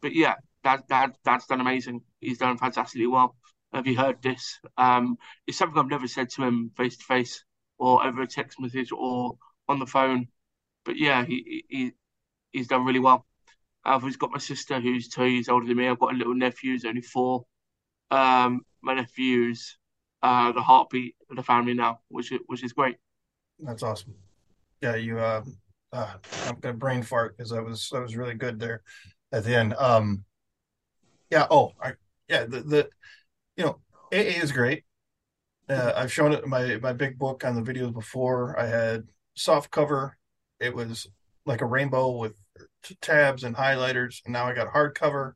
but 0.00 0.14
yeah, 0.14 0.34
dad, 0.64 0.84
dad, 0.88 1.12
dad's 1.24 1.46
done 1.46 1.60
amazing. 1.60 2.02
He's 2.20 2.38
done 2.38 2.56
fantastically 2.58 3.06
well. 3.06 3.36
Have 3.72 3.86
you 3.86 3.96
heard 3.96 4.22
this? 4.22 4.58
Um, 4.76 5.16
it's 5.46 5.58
something 5.58 5.78
I've 5.78 5.88
never 5.88 6.08
said 6.08 6.30
to 6.30 6.44
him 6.44 6.70
face 6.76 6.96
to 6.96 7.04
face 7.04 7.44
or 7.78 8.04
over 8.04 8.22
a 8.22 8.26
text 8.26 8.60
message 8.60 8.90
or 8.92 9.36
on 9.68 9.78
the 9.78 9.86
phone. 9.86 10.28
But 10.84 10.96
yeah, 10.96 11.24
he, 11.24 11.64
he 11.68 11.92
he's 12.52 12.68
done 12.68 12.84
really 12.84 12.98
well. 12.98 13.26
I've 13.84 14.02
always 14.02 14.16
got 14.16 14.30
my 14.30 14.38
sister 14.38 14.80
who's 14.80 15.08
two 15.08 15.24
years 15.24 15.48
older 15.48 15.66
than 15.66 15.76
me. 15.76 15.88
I've 15.88 15.98
got 15.98 16.14
a 16.14 16.16
little 16.16 16.34
nephew 16.34 16.72
who's 16.72 16.84
only 16.84 17.00
four. 17.00 17.44
Um, 18.10 18.62
my 18.82 18.94
nephew's 18.94 19.78
uh, 20.22 20.52
the 20.52 20.62
heartbeat 20.62 21.14
of 21.30 21.36
the 21.36 21.42
family 21.42 21.74
now, 21.74 22.00
which 22.08 22.32
is, 22.32 22.40
which 22.46 22.62
is 22.62 22.72
great. 22.72 22.96
That's 23.58 23.82
awesome. 23.82 24.14
Yeah, 24.80 24.96
you. 24.96 25.18
Uh, 25.18 25.42
uh, 25.92 26.14
I'm 26.46 26.60
gonna 26.60 26.74
brain 26.74 27.02
fart 27.02 27.36
because 27.36 27.50
that 27.50 27.64
was 27.64 27.88
that 27.92 28.00
was 28.00 28.16
really 28.16 28.34
good 28.34 28.58
there 28.58 28.82
at 29.32 29.44
the 29.44 29.56
end. 29.56 29.74
Um, 29.74 30.24
yeah. 31.30 31.46
Oh, 31.50 31.72
I, 31.82 31.92
yeah. 32.28 32.44
The 32.44 32.60
the 32.60 32.88
you 33.56 33.64
know 33.64 33.80
AA 34.12 34.42
is 34.42 34.52
great. 34.52 34.84
Uh, 35.68 35.92
I've 35.94 36.12
shown 36.12 36.32
it 36.32 36.46
my 36.46 36.78
my 36.78 36.92
big 36.92 37.18
book 37.18 37.44
on 37.44 37.54
the 37.54 37.72
videos 37.72 37.92
before. 37.92 38.58
I 38.58 38.66
had 38.66 39.08
soft 39.34 39.70
cover. 39.70 40.16
It 40.58 40.74
was 40.74 41.06
like 41.46 41.60
a 41.60 41.66
rainbow 41.66 42.10
with 42.10 42.34
tabs 43.00 43.44
and 43.44 43.56
highlighters, 43.56 44.20
and 44.24 44.32
now 44.32 44.46
I 44.46 44.54
got 44.54 44.72
hardcover. 44.72 45.32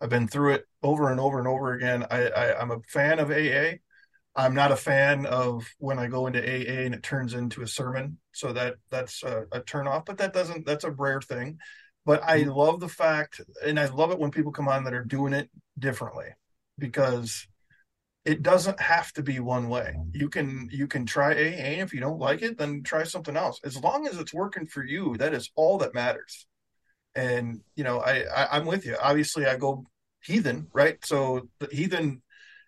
I've 0.00 0.10
been 0.10 0.28
through 0.28 0.54
it 0.54 0.64
over 0.82 1.10
and 1.10 1.20
over 1.20 1.38
and 1.38 1.48
over 1.48 1.74
again. 1.74 2.06
I, 2.10 2.28
I 2.28 2.60
I'm 2.60 2.70
a 2.70 2.80
fan 2.88 3.18
of 3.18 3.30
AA. 3.30 3.78
I'm 4.36 4.54
not 4.54 4.70
a 4.70 4.76
fan 4.76 5.26
of 5.26 5.66
when 5.78 5.98
I 5.98 6.06
go 6.06 6.28
into 6.28 6.40
AA 6.40 6.84
and 6.84 6.94
it 6.94 7.02
turns 7.02 7.34
into 7.34 7.62
a 7.62 7.66
sermon. 7.66 8.18
So 8.32 8.52
that 8.52 8.76
that's 8.90 9.24
a, 9.24 9.46
a 9.50 9.60
turn 9.60 9.88
off, 9.88 10.04
but 10.04 10.18
that 10.18 10.32
doesn't 10.32 10.64
that's 10.64 10.84
a 10.84 10.92
rare 10.92 11.20
thing. 11.20 11.58
But 12.06 12.22
I 12.22 12.42
mm-hmm. 12.42 12.50
love 12.50 12.80
the 12.80 12.88
fact 12.88 13.40
and 13.66 13.80
I 13.80 13.86
love 13.86 14.12
it 14.12 14.18
when 14.18 14.30
people 14.30 14.52
come 14.52 14.68
on 14.68 14.84
that 14.84 14.94
are 14.94 15.04
doing 15.04 15.32
it 15.32 15.50
differently 15.78 16.28
because 16.78 17.48
it 18.24 18.42
doesn't 18.42 18.80
have 18.80 19.12
to 19.14 19.22
be 19.22 19.40
one 19.40 19.68
way. 19.68 19.96
You 20.12 20.28
can 20.28 20.68
you 20.70 20.86
can 20.86 21.04
try 21.04 21.32
AA. 21.32 21.82
If 21.82 21.92
you 21.92 22.00
don't 22.00 22.20
like 22.20 22.42
it, 22.42 22.58
then 22.58 22.82
try 22.82 23.02
something 23.02 23.36
else. 23.36 23.58
As 23.64 23.76
long 23.82 24.06
as 24.06 24.18
it's 24.18 24.34
working 24.34 24.66
for 24.66 24.84
you, 24.84 25.16
that 25.16 25.34
is 25.34 25.50
all 25.56 25.78
that 25.78 25.94
matters. 25.94 26.46
And 27.14 27.60
you 27.74 27.84
know, 27.84 28.00
I, 28.00 28.22
I 28.24 28.56
am 28.58 28.66
with 28.66 28.86
you. 28.86 28.96
Obviously, 29.00 29.46
I 29.46 29.56
go 29.56 29.84
heathen, 30.22 30.68
right? 30.72 31.04
So 31.04 31.48
the 31.58 31.68
heathen, 31.72 32.22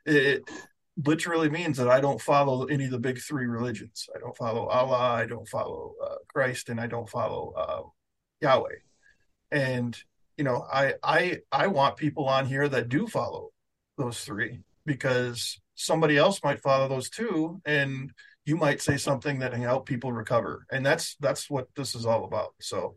it 0.07 0.49
literally 0.97 1.49
means 1.49 1.77
that 1.79 1.89
I 1.89 2.01
don't 2.01 2.21
follow 2.21 2.65
any 2.65 2.87
of 2.87 2.91
the 2.91 2.99
big 2.99 3.19
three 3.21 3.47
religions. 3.47 4.09
I 4.15 4.19
don't 4.19 4.37
follow 4.37 4.67
Allah. 4.67 4.99
I 4.99 5.27
don't 5.27 5.49
follow 5.49 5.95
uh, 6.05 6.17
Christ, 6.29 6.69
and 6.69 6.81
I 6.81 6.87
don't 6.87 7.09
follow 7.09 7.53
uh, 7.57 7.83
Yahweh. 8.41 8.77
And 9.51 9.97
you 10.37 10.45
know, 10.45 10.67
I 10.73 10.95
I 11.03 11.41
I 11.53 11.67
want 11.69 11.97
people 11.97 12.27
on 12.29 12.47
here 12.47 12.69
that 12.69 12.89
do 12.89 13.07
follow 13.07 13.51
those 13.99 14.25
three 14.25 14.61
because 14.87 15.61
somebody 15.75 16.17
else 16.17 16.43
might 16.43 16.63
follow 16.63 16.89
those 16.89 17.11
two 17.11 17.61
and 17.65 18.13
you 18.45 18.57
might 18.57 18.81
say 18.81 18.97
something 18.97 19.39
that 19.39 19.53
can 19.53 19.63
help 19.63 19.87
people 19.87 20.13
recover 20.13 20.67
and 20.71 20.85
that's 20.85 21.17
that's 21.21 21.49
what 21.49 21.69
this 21.77 21.95
is 21.95 22.05
all 22.05 22.25
about 22.25 22.55
so 22.61 22.97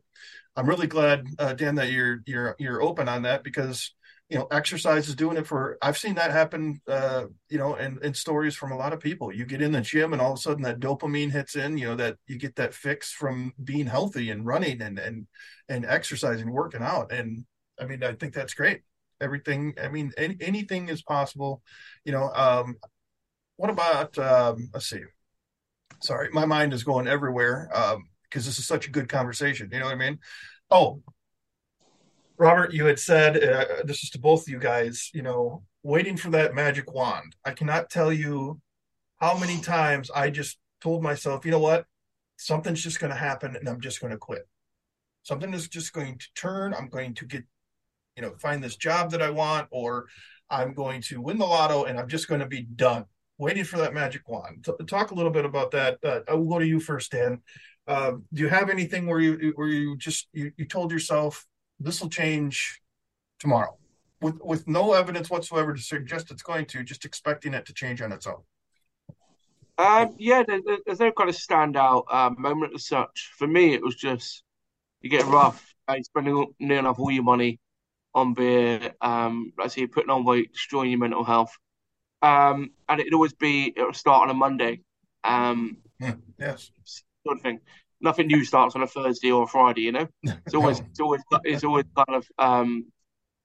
i'm 0.55 0.67
really 0.67 0.87
glad 0.87 1.25
uh, 1.39 1.53
dan 1.53 1.75
that 1.75 1.91
you're 1.91 2.21
you're 2.25 2.55
you're 2.59 2.81
open 2.81 3.07
on 3.07 3.23
that 3.23 3.43
because 3.43 3.93
you 4.29 4.37
know 4.37 4.47
exercise 4.51 5.07
is 5.07 5.15
doing 5.15 5.37
it 5.37 5.47
for 5.47 5.77
i've 5.81 5.97
seen 5.97 6.15
that 6.15 6.31
happen 6.31 6.81
uh, 6.87 7.25
you 7.49 7.57
know 7.57 7.75
in, 7.75 7.99
in 8.01 8.13
stories 8.13 8.55
from 8.55 8.71
a 8.71 8.77
lot 8.77 8.93
of 8.93 8.99
people 8.99 9.33
you 9.33 9.45
get 9.45 9.61
in 9.61 9.71
the 9.71 9.81
gym 9.81 10.13
and 10.13 10.21
all 10.21 10.33
of 10.33 10.37
a 10.37 10.41
sudden 10.41 10.63
that 10.63 10.79
dopamine 10.79 11.31
hits 11.31 11.55
in 11.55 11.77
you 11.77 11.87
know 11.87 11.95
that 11.95 12.17
you 12.27 12.37
get 12.37 12.55
that 12.55 12.73
fix 12.73 13.11
from 13.11 13.53
being 13.63 13.85
healthy 13.85 14.29
and 14.29 14.45
running 14.45 14.81
and 14.81 14.99
and 14.99 15.27
and 15.69 15.85
exercising 15.85 16.51
working 16.51 16.81
out 16.81 17.11
and 17.11 17.45
i 17.79 17.85
mean 17.85 18.03
i 18.03 18.13
think 18.13 18.33
that's 18.33 18.53
great 18.53 18.81
everything. 19.23 19.73
I 19.81 19.87
mean, 19.87 20.11
any, 20.17 20.37
anything 20.41 20.89
is 20.89 21.01
possible. 21.01 21.63
You 22.05 22.11
know, 22.11 22.29
um, 22.33 22.75
what 23.55 23.69
about, 23.69 24.17
um, 24.17 24.69
let's 24.73 24.89
see, 24.89 25.01
sorry, 26.01 26.29
my 26.31 26.45
mind 26.45 26.73
is 26.73 26.83
going 26.83 27.07
everywhere 27.07 27.69
because 28.33 28.47
this 28.47 28.57
is 28.57 28.65
such 28.65 28.87
a 28.87 28.91
good 28.91 29.07
conversation. 29.07 29.69
You 29.71 29.77
know 29.77 29.85
what 29.85 29.93
I 29.93 29.97
mean? 29.97 30.17
Oh, 30.71 31.03
Robert, 32.39 32.73
you 32.73 32.85
had 32.85 32.97
said, 32.97 33.41
uh, 33.43 33.83
this 33.85 34.03
is 34.03 34.09
to 34.11 34.19
both 34.19 34.41
of 34.41 34.49
you 34.49 34.57
guys, 34.57 35.11
you 35.13 35.21
know, 35.21 35.61
waiting 35.83 36.17
for 36.17 36.31
that 36.31 36.55
magic 36.55 36.91
wand. 36.91 37.35
I 37.45 37.51
cannot 37.51 37.91
tell 37.91 38.11
you 38.11 38.59
how 39.17 39.37
many 39.37 39.61
times 39.61 40.09
I 40.09 40.31
just 40.31 40.57
told 40.81 41.03
myself, 41.03 41.45
you 41.45 41.51
know 41.51 41.59
what? 41.59 41.85
Something's 42.37 42.81
just 42.81 42.99
going 42.99 43.11
to 43.11 43.17
happen 43.17 43.55
and 43.55 43.69
I'm 43.69 43.79
just 43.79 44.01
going 44.01 44.11
to 44.11 44.17
quit. 44.17 44.47
Something 45.21 45.53
is 45.53 45.67
just 45.67 45.93
going 45.93 46.17
to 46.17 46.27
turn. 46.35 46.73
I'm 46.73 46.89
going 46.89 47.13
to 47.13 47.25
get 47.25 47.43
you 48.17 48.21
know 48.21 48.33
find 48.39 48.63
this 48.63 48.75
job 48.75 49.11
that 49.11 49.21
I 49.21 49.29
want, 49.29 49.67
or 49.71 50.07
I'm 50.49 50.73
going 50.73 51.01
to 51.03 51.21
win 51.21 51.37
the 51.37 51.45
lotto 51.45 51.83
and 51.85 51.99
I'm 51.99 52.09
just 52.09 52.27
going 52.27 52.41
to 52.41 52.47
be 52.47 52.63
done. 52.63 53.05
Waiting 53.37 53.63
for 53.63 53.77
that 53.77 53.93
magic 53.93 54.27
wand. 54.27 54.65
T- 54.65 54.85
talk 54.85 55.11
a 55.11 55.15
little 55.15 55.31
bit 55.31 55.45
about 55.45 55.71
that. 55.71 55.97
Uh, 56.03 56.19
I 56.27 56.33
will 56.33 56.45
go 56.45 56.59
to 56.59 56.67
you 56.67 56.79
first, 56.79 57.11
Dan. 57.11 57.41
Uh, 57.87 58.13
do 58.33 58.43
you 58.43 58.49
have 58.49 58.69
anything 58.69 59.05
where 59.07 59.19
you 59.19 59.51
where 59.55 59.67
you 59.67 59.97
just 59.97 60.27
you, 60.31 60.51
you 60.57 60.65
told 60.65 60.91
yourself 60.91 61.45
this 61.79 62.01
will 62.01 62.09
change 62.09 62.81
tomorrow, 63.39 63.77
with 64.21 64.39
with 64.41 64.67
no 64.67 64.93
evidence 64.93 65.29
whatsoever 65.29 65.73
to 65.73 65.81
suggest 65.81 66.31
it's 66.31 66.43
going 66.43 66.65
to, 66.65 66.83
just 66.83 67.03
expecting 67.05 67.53
it 67.53 67.65
to 67.65 67.73
change 67.73 68.01
on 68.01 68.11
its 68.11 68.25
own? 68.27 68.41
Um, 69.77 70.15
yeah, 70.17 70.43
there, 70.47 70.61
there's 70.85 70.99
no 70.99 71.11
kind 71.11 71.29
of 71.29 71.35
standout 71.35 72.03
uh, 72.09 72.29
moment 72.37 72.73
as 72.75 72.87
such. 72.87 73.31
For 73.37 73.47
me, 73.47 73.73
it 73.73 73.83
was 73.83 73.95
just 73.95 74.43
you 75.01 75.09
get 75.09 75.25
rough, 75.25 75.73
uh, 75.87 75.95
spending 76.03 76.53
near 76.59 76.79
enough 76.79 76.99
all 76.99 77.11
your 77.11 77.23
money 77.23 77.59
on 78.15 78.33
beer, 78.33 78.93
um, 79.01 79.51
like 79.57 79.65
I 79.65 79.67
say, 79.67 79.87
putting 79.87 80.09
on 80.09 80.23
weight, 80.23 80.53
destroying 80.53 80.91
your 80.91 80.99
mental 80.99 81.23
health. 81.23 81.51
Um, 82.21 82.71
and 82.87 83.01
it'd 83.01 83.13
always 83.13 83.33
be, 83.33 83.73
it'll 83.75 83.93
start 83.93 84.23
on 84.23 84.29
a 84.29 84.33
Monday. 84.33 84.81
Um, 85.23 85.77
yeah, 85.99 86.13
yes. 86.39 86.71
Sort 87.25 87.37
of 87.37 87.43
thing. 87.43 87.59
Nothing 88.01 88.27
new 88.27 88.43
starts 88.43 88.75
on 88.75 88.83
a 88.83 88.87
Thursday 88.87 89.31
or 89.31 89.43
a 89.43 89.47
Friday, 89.47 89.81
you 89.81 89.91
know? 89.91 90.07
It's 90.45 90.55
always, 90.55 90.79
it's 90.79 90.99
always, 90.99 91.21
it's 91.43 91.63
always 91.63 91.85
kind 91.95 92.17
of, 92.17 92.27
um, 92.37 92.85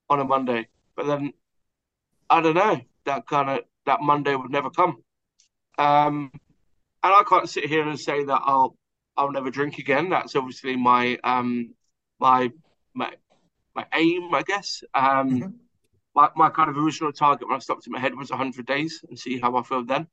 on 0.09 0.21
a 0.21 0.25
Monday. 0.25 0.69
But 0.97 1.07
then, 1.07 1.33
I 2.29 2.41
don't 2.41 2.55
know, 2.55 2.81
that 3.05 3.27
kind 3.27 3.51
of, 3.51 3.61
that 3.87 4.01
Monday 4.01 4.35
would 4.35 4.51
never 4.51 4.71
come. 4.71 4.97
Um, 5.79 6.31
and 6.35 7.15
I 7.15 7.23
can't 7.29 7.49
sit 7.49 7.67
here 7.67 7.89
and 7.89 7.99
say 7.99 8.25
that 8.25 8.41
I'll, 8.45 8.77
I'll 9.17 9.31
never 9.31 9.51
drink 9.51 9.79
again. 9.79 10.11
That's 10.11 10.35
obviously 10.35 10.77
my, 10.77 11.19
um, 11.23 11.75
my, 12.19 12.51
my 12.95 13.13
my 13.79 13.87
aim, 13.95 14.35
I 14.35 14.43
guess. 14.43 14.83
Um, 14.93 15.31
mm-hmm. 15.31 15.49
my, 16.13 16.31
my 16.35 16.51
kind 16.51 16.69
of 16.69 16.77
original 16.77 17.13
target 17.13 17.47
when 17.47 17.55
I 17.57 17.61
stopped 17.61 17.87
in 17.87 17.93
my 17.93 18.01
head 18.01 18.13
was 18.13 18.31
100 18.31 18.67
days 18.67 19.05
and 19.09 19.17
see 19.17 19.39
how 19.39 19.57
I 19.57 19.63
feel 19.63 19.85
then. 19.85 20.09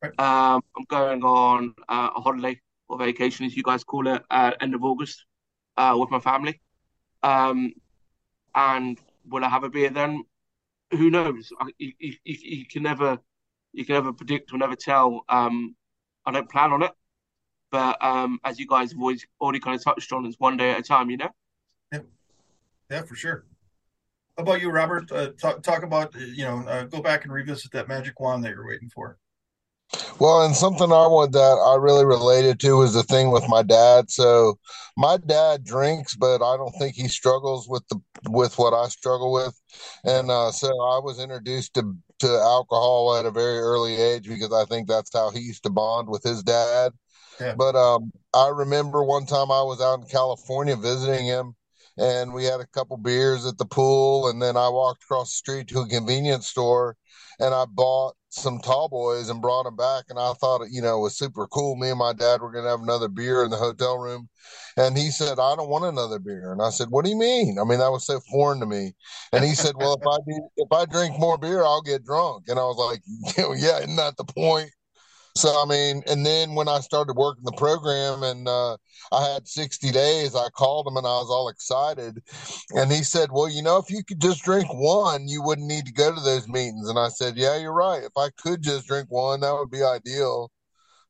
Right. 0.00 0.18
Um, 0.20 0.62
I'm 0.76 0.84
going 0.86 1.24
on 1.24 1.74
uh, 1.88 2.10
a 2.16 2.20
holiday 2.20 2.60
or 2.90 2.98
vacation, 2.98 3.46
as 3.46 3.56
you 3.56 3.62
guys 3.62 3.84
call 3.84 4.06
it, 4.08 4.22
uh, 4.30 4.50
end 4.60 4.74
of 4.74 4.84
August 4.84 5.24
uh, 5.76 5.96
with 5.96 6.10
my 6.10 6.18
family. 6.18 6.60
Um, 7.22 7.72
and 8.54 8.98
will 9.28 9.44
I 9.44 9.48
have 9.48 9.64
a 9.64 9.70
beer 9.70 9.90
then? 9.90 10.24
Who 10.90 11.08
knows? 11.08 11.52
I, 11.60 11.70
you, 11.78 11.92
you, 11.98 12.14
you, 12.24 12.66
can 12.66 12.82
never 12.82 13.18
you 13.72 13.84
can 13.84 13.94
never 13.94 14.12
predict 14.12 14.52
or 14.52 14.58
never 14.58 14.74
tell. 14.74 15.24
Um, 15.28 15.76
I 16.26 16.32
don't 16.32 16.50
plan 16.50 16.72
on 16.72 16.82
it, 16.82 16.90
but 17.70 18.02
um, 18.04 18.40
as 18.44 18.58
you 18.58 18.66
guys 18.66 18.90
have 18.90 19.00
always 19.00 19.24
already 19.40 19.60
kind 19.60 19.76
of 19.76 19.84
touched 19.84 20.12
on, 20.12 20.26
it's 20.26 20.40
one 20.40 20.56
day 20.56 20.72
at 20.72 20.80
a 20.80 20.82
time, 20.82 21.10
you 21.10 21.18
know. 21.18 21.30
Yeah, 22.90 23.02
for 23.02 23.14
sure. 23.14 23.44
How 24.36 24.42
about 24.42 24.60
you, 24.60 24.70
Robert? 24.70 25.12
Uh, 25.12 25.28
talk 25.40 25.62
talk 25.62 25.84
about 25.84 26.12
you 26.16 26.44
know 26.44 26.64
uh, 26.66 26.84
go 26.84 27.00
back 27.00 27.24
and 27.24 27.32
revisit 27.32 27.70
that 27.70 27.86
magic 27.86 28.18
wand 28.18 28.42
that 28.42 28.50
you're 28.50 28.66
waiting 28.66 28.90
for. 28.92 29.16
Well, 30.20 30.44
and 30.44 30.54
something 30.54 30.92
I 30.92 31.06
want 31.06 31.32
that 31.32 31.38
I 31.38 31.76
really 31.76 32.04
related 32.04 32.60
to 32.60 32.76
was 32.76 32.94
the 32.94 33.02
thing 33.02 33.30
with 33.30 33.48
my 33.48 33.62
dad. 33.62 34.10
So 34.10 34.58
my 34.96 35.16
dad 35.16 35.64
drinks, 35.64 36.14
but 36.14 36.42
I 36.42 36.56
don't 36.56 36.74
think 36.78 36.94
he 36.94 37.08
struggles 37.08 37.68
with 37.68 37.86
the 37.88 38.00
with 38.28 38.58
what 38.58 38.72
I 38.72 38.88
struggle 38.88 39.32
with. 39.32 39.58
And 40.04 40.30
uh, 40.30 40.52
so 40.52 40.68
I 40.68 41.00
was 41.00 41.20
introduced 41.20 41.74
to 41.74 41.96
to 42.20 42.28
alcohol 42.28 43.16
at 43.16 43.26
a 43.26 43.30
very 43.30 43.58
early 43.58 43.96
age 43.96 44.28
because 44.28 44.52
I 44.52 44.64
think 44.66 44.86
that's 44.86 45.10
how 45.12 45.30
he 45.30 45.40
used 45.40 45.64
to 45.64 45.70
bond 45.70 46.08
with 46.08 46.22
his 46.22 46.42
dad. 46.42 46.92
Yeah. 47.40 47.54
But 47.56 47.74
um, 47.74 48.12
I 48.34 48.48
remember 48.48 49.02
one 49.02 49.26
time 49.26 49.50
I 49.50 49.62
was 49.62 49.80
out 49.80 50.00
in 50.00 50.06
California 50.06 50.76
visiting 50.76 51.24
him, 51.24 51.54
and 51.96 52.34
we 52.34 52.44
had 52.44 52.60
a 52.60 52.66
couple 52.66 52.98
beers 52.98 53.46
at 53.46 53.56
the 53.56 53.64
pool, 53.64 54.28
and 54.28 54.40
then 54.40 54.56
I 54.56 54.68
walked 54.68 55.04
across 55.04 55.30
the 55.30 55.36
street 55.36 55.68
to 55.68 55.80
a 55.80 55.88
convenience 55.88 56.46
store, 56.46 56.96
and 57.40 57.54
I 57.54 57.64
bought 57.64 58.14
some 58.28 58.60
tall 58.60 58.88
boys 58.88 59.28
and 59.28 59.42
brought 59.42 59.64
them 59.64 59.76
back. 59.76 60.04
And 60.08 60.18
I 60.18 60.32
thought, 60.34 60.62
you 60.70 60.80
know, 60.80 60.98
it 60.98 61.02
was 61.02 61.18
super 61.18 61.46
cool. 61.48 61.74
Me 61.74 61.90
and 61.90 61.98
my 61.98 62.12
dad 62.12 62.40
were 62.40 62.52
going 62.52 62.64
to 62.64 62.70
have 62.70 62.82
another 62.82 63.08
beer 63.08 63.42
in 63.42 63.50
the 63.50 63.56
hotel 63.56 63.98
room. 63.98 64.28
And 64.76 64.96
he 64.96 65.10
said, 65.10 65.38
I 65.40 65.56
don't 65.56 65.68
want 65.68 65.84
another 65.84 66.18
beer. 66.18 66.52
And 66.52 66.62
I 66.62 66.70
said, 66.70 66.88
What 66.90 67.04
do 67.04 67.10
you 67.10 67.18
mean? 67.18 67.58
I 67.60 67.64
mean, 67.64 67.80
that 67.80 67.90
was 67.90 68.06
so 68.06 68.20
foreign 68.30 68.60
to 68.60 68.66
me. 68.66 68.92
And 69.32 69.44
he 69.44 69.54
said, 69.54 69.74
Well, 69.76 69.94
if 69.94 70.06
I 70.06 70.18
if 70.56 70.72
I 70.72 70.84
drink 70.84 71.18
more 71.18 71.38
beer, 71.38 71.64
I'll 71.64 71.82
get 71.82 72.04
drunk. 72.04 72.44
And 72.48 72.58
I 72.58 72.62
was 72.62 72.76
like, 72.76 73.02
Yeah, 73.58 73.78
isn't 73.78 73.96
that 73.96 74.16
the 74.16 74.24
point? 74.24 74.70
So 75.36 75.48
I 75.62 75.64
mean, 75.64 76.02
and 76.06 76.26
then 76.26 76.54
when 76.54 76.68
I 76.68 76.80
started 76.80 77.14
working 77.14 77.44
the 77.44 77.52
program 77.52 78.22
and 78.22 78.48
uh, 78.48 78.76
I 79.12 79.32
had 79.32 79.46
60 79.46 79.90
days, 79.92 80.34
I 80.34 80.48
called 80.50 80.86
him 80.86 80.96
and 80.96 81.06
I 81.06 81.18
was 81.18 81.30
all 81.30 81.48
excited. 81.48 82.22
And 82.70 82.90
he 82.90 83.02
said, 83.02 83.30
Well, 83.32 83.48
you 83.48 83.62
know, 83.62 83.78
if 83.78 83.90
you 83.90 84.02
could 84.04 84.20
just 84.20 84.42
drink 84.42 84.66
one, 84.72 85.28
you 85.28 85.42
wouldn't 85.42 85.68
need 85.68 85.86
to 85.86 85.92
go 85.92 86.14
to 86.14 86.20
those 86.20 86.48
meetings. 86.48 86.88
And 86.88 86.98
I 86.98 87.08
said, 87.08 87.36
Yeah, 87.36 87.56
you're 87.56 87.72
right. 87.72 88.02
If 88.02 88.12
I 88.16 88.30
could 88.38 88.62
just 88.62 88.86
drink 88.86 89.06
one, 89.10 89.40
that 89.40 89.54
would 89.54 89.70
be 89.70 89.82
ideal. 89.82 90.50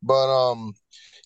But 0.02 0.28
um, 0.28 0.74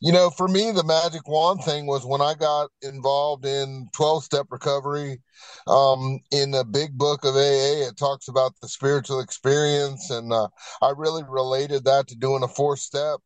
you 0.01 0.13
know, 0.13 0.31
for 0.31 0.49
me, 0.49 0.71
the 0.71 0.85
magic 0.85 1.27
wand 1.29 1.65
thing 1.65 1.87
was 1.87 2.05
when 2.05 2.21
I 2.21 2.35
got 2.35 2.71
involved 2.83 3.47
in 3.47 3.89
12 3.95 4.25
step 4.25 4.47
recovery. 4.51 5.21
Um, 5.67 6.21
in 6.31 6.51
the 6.51 6.65
big 6.65 6.97
book 6.97 7.25
of 7.25 7.35
AA, 7.35 7.89
it 7.89 7.97
talks 7.97 8.29
about 8.29 8.53
the 8.61 8.69
spiritual 8.69 9.21
experience, 9.21 10.11
and 10.11 10.33
uh, 10.33 10.49
I 10.83 10.91
really 10.97 11.23
related 11.29 11.85
that 11.85 12.09
to 12.09 12.17
doing 12.17 12.43
a 12.43 12.49
four 12.49 12.77
step. 12.77 13.21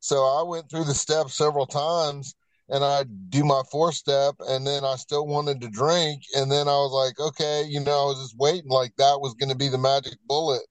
So 0.00 0.16
I 0.24 0.42
went 0.42 0.70
through 0.70 0.84
the 0.84 0.94
steps 0.94 1.36
several 1.36 1.66
times 1.66 2.34
and 2.68 2.84
I 2.84 3.04
do 3.28 3.44
my 3.44 3.62
four 3.70 3.92
step 3.92 4.34
and 4.40 4.66
then 4.66 4.84
I 4.84 4.96
still 4.96 5.26
wanted 5.26 5.60
to 5.62 5.70
drink. 5.70 6.22
And 6.36 6.52
then 6.52 6.68
I 6.68 6.72
was 6.72 6.92
like, 6.92 7.26
okay, 7.28 7.64
you 7.66 7.80
know, 7.80 8.02
I 8.02 8.04
was 8.04 8.22
just 8.22 8.36
waiting, 8.36 8.70
like 8.70 8.92
that 8.96 9.20
was 9.20 9.34
going 9.34 9.50
to 9.50 9.56
be 9.56 9.68
the 9.68 9.78
magic 9.78 10.18
bullet 10.26 10.62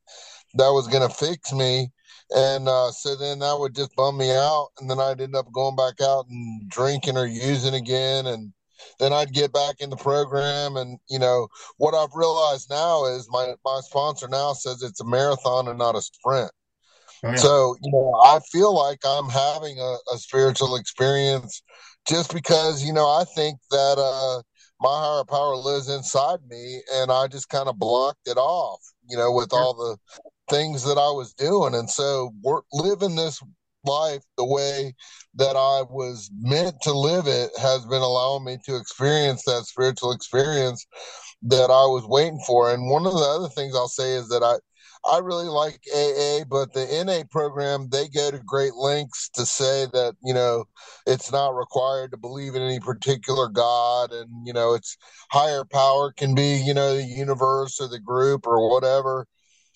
that 0.55 0.69
was 0.69 0.87
going 0.87 1.07
to 1.07 1.13
fix 1.13 1.51
me 1.51 1.89
and 2.33 2.67
uh, 2.67 2.91
so 2.91 3.15
then 3.15 3.39
that 3.39 3.57
would 3.57 3.75
just 3.75 3.95
bum 3.95 4.17
me 4.17 4.31
out 4.31 4.69
and 4.79 4.89
then 4.89 4.99
i'd 4.99 5.21
end 5.21 5.35
up 5.35 5.51
going 5.51 5.75
back 5.75 6.01
out 6.01 6.25
and 6.29 6.67
drinking 6.69 7.17
or 7.17 7.25
using 7.25 7.75
again 7.75 8.27
and 8.27 8.51
then 8.99 9.13
i'd 9.13 9.33
get 9.33 9.53
back 9.53 9.75
in 9.79 9.89
the 9.89 9.95
program 9.95 10.75
and 10.75 10.99
you 11.09 11.19
know 11.19 11.47
what 11.77 11.93
i've 11.93 12.13
realized 12.15 12.69
now 12.69 13.05
is 13.05 13.27
my 13.29 13.53
my 13.63 13.79
sponsor 13.83 14.27
now 14.27 14.53
says 14.53 14.81
it's 14.81 15.01
a 15.01 15.05
marathon 15.05 15.67
and 15.67 15.79
not 15.79 15.95
a 15.95 16.01
sprint 16.01 16.51
oh, 17.23 17.29
yeah. 17.29 17.35
so 17.35 17.75
you 17.81 17.91
know 17.91 18.13
i 18.25 18.39
feel 18.51 18.75
like 18.75 18.99
i'm 19.05 19.29
having 19.29 19.79
a, 19.79 19.95
a, 20.13 20.17
spiritual 20.17 20.75
experience 20.75 21.61
just 22.07 22.33
because 22.33 22.83
you 22.83 22.91
know 22.93 23.07
i 23.07 23.23
think 23.35 23.59
that 23.69 23.97
uh 23.97 24.41
my 24.81 24.89
higher 24.89 25.23
power 25.23 25.55
lives 25.55 25.87
inside 25.87 26.39
me 26.49 26.81
and 26.95 27.11
i 27.11 27.27
just 27.27 27.47
kind 27.47 27.69
of 27.69 27.79
blocked 27.79 28.27
it 28.27 28.37
off 28.37 28.81
you 29.07 29.15
know 29.15 29.31
with 29.31 29.53
all 29.53 29.73
the 29.73 29.97
things 30.53 30.83
that 30.83 30.97
I 30.97 31.09
was 31.09 31.33
doing. 31.33 31.73
And 31.73 31.89
so 31.89 32.31
living 32.71 33.15
this 33.15 33.41
life 33.85 34.21
the 34.37 34.45
way 34.45 34.93
that 35.35 35.55
I 35.55 35.81
was 35.89 36.29
meant 36.39 36.75
to 36.83 36.93
live 36.93 37.27
it 37.27 37.51
has 37.59 37.85
been 37.85 38.01
allowing 38.01 38.45
me 38.45 38.57
to 38.65 38.77
experience 38.77 39.43
that 39.45 39.65
spiritual 39.65 40.11
experience 40.11 40.85
that 41.43 41.69
I 41.71 41.85
was 41.87 42.05
waiting 42.07 42.39
for. 42.45 42.71
And 42.71 42.89
one 42.89 43.05
of 43.05 43.13
the 43.13 43.19
other 43.19 43.49
things 43.49 43.75
I'll 43.75 43.87
say 43.87 44.11
is 44.11 44.29
that 44.29 44.43
I 44.43 44.55
I 45.05 45.17
really 45.17 45.47
like 45.49 45.81
AA, 45.93 46.45
but 46.49 46.71
the 46.71 47.03
NA 47.05 47.23
program, 47.29 47.89
they 47.89 48.07
go 48.07 48.31
to 48.31 48.39
great 48.39 48.73
lengths 48.73 49.29
to 49.33 49.45
say 49.45 49.85
that, 49.91 50.15
you 50.23 50.33
know, 50.33 50.63
it's 51.05 51.29
not 51.29 51.57
required 51.57 52.11
to 52.11 52.17
believe 52.17 52.55
in 52.55 52.61
any 52.61 52.79
particular 52.79 53.49
God 53.49 54.13
and, 54.13 54.47
you 54.47 54.53
know, 54.53 54.75
it's 54.75 54.95
higher 55.29 55.65
power 55.65 56.13
can 56.15 56.33
be, 56.33 56.55
you 56.55 56.73
know, 56.73 56.95
the 56.95 57.03
universe 57.03 57.81
or 57.81 57.89
the 57.89 57.99
group 57.99 58.47
or 58.47 58.71
whatever 58.71 59.27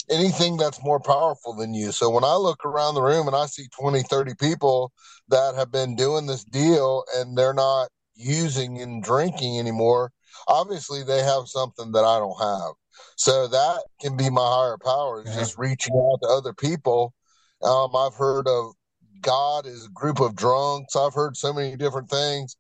anything 0.10 0.58
that's 0.58 0.84
more 0.84 1.00
powerful 1.00 1.54
than 1.54 1.74
you. 1.74 1.92
So 1.92 2.10
when 2.10 2.24
I 2.24 2.36
look 2.36 2.66
around 2.66 2.96
the 2.96 3.02
room 3.02 3.28
and 3.28 3.36
I 3.36 3.46
see 3.46 3.68
20, 3.80 4.04
30 4.04 4.36
people 4.36 4.92
that 5.30 5.56
have 5.56 5.72
been 5.72 5.96
doing 5.96 6.26
this 6.26 6.44
deal 6.44 7.04
and 7.16 7.38
they're 7.38 7.54
not 7.54 7.90
using 8.16 8.82
and 8.82 9.04
drinking 9.04 9.60
anymore, 9.60 10.12
obviously 10.48 11.04
they 11.04 11.24
have 11.24 11.48
something 11.48 11.92
that 11.92 12.06
I 12.06 12.20
don't 12.20 12.40
have. 12.42 12.74
So 13.16 13.48
that 13.48 13.84
can 14.02 14.18
be 14.18 14.30
my 14.30 14.42
higher 14.42 14.78
power 14.84 15.24
is 15.24 15.36
just 15.36 15.58
reaching 15.58 15.96
out 15.96 16.20
to 16.22 16.28
other 16.30 16.54
people. 16.54 17.14
Um, 17.62 17.96
I've 17.96 18.16
heard 18.16 18.48
of 18.48 18.74
God 19.22 19.66
is 19.66 19.86
a 19.86 19.90
group 19.90 20.20
of 20.20 20.36
drunks. 20.36 20.96
I've 20.96 21.14
heard 21.14 21.36
so 21.36 21.54
many 21.54 21.76
different 21.76 22.10
things. 22.10 22.56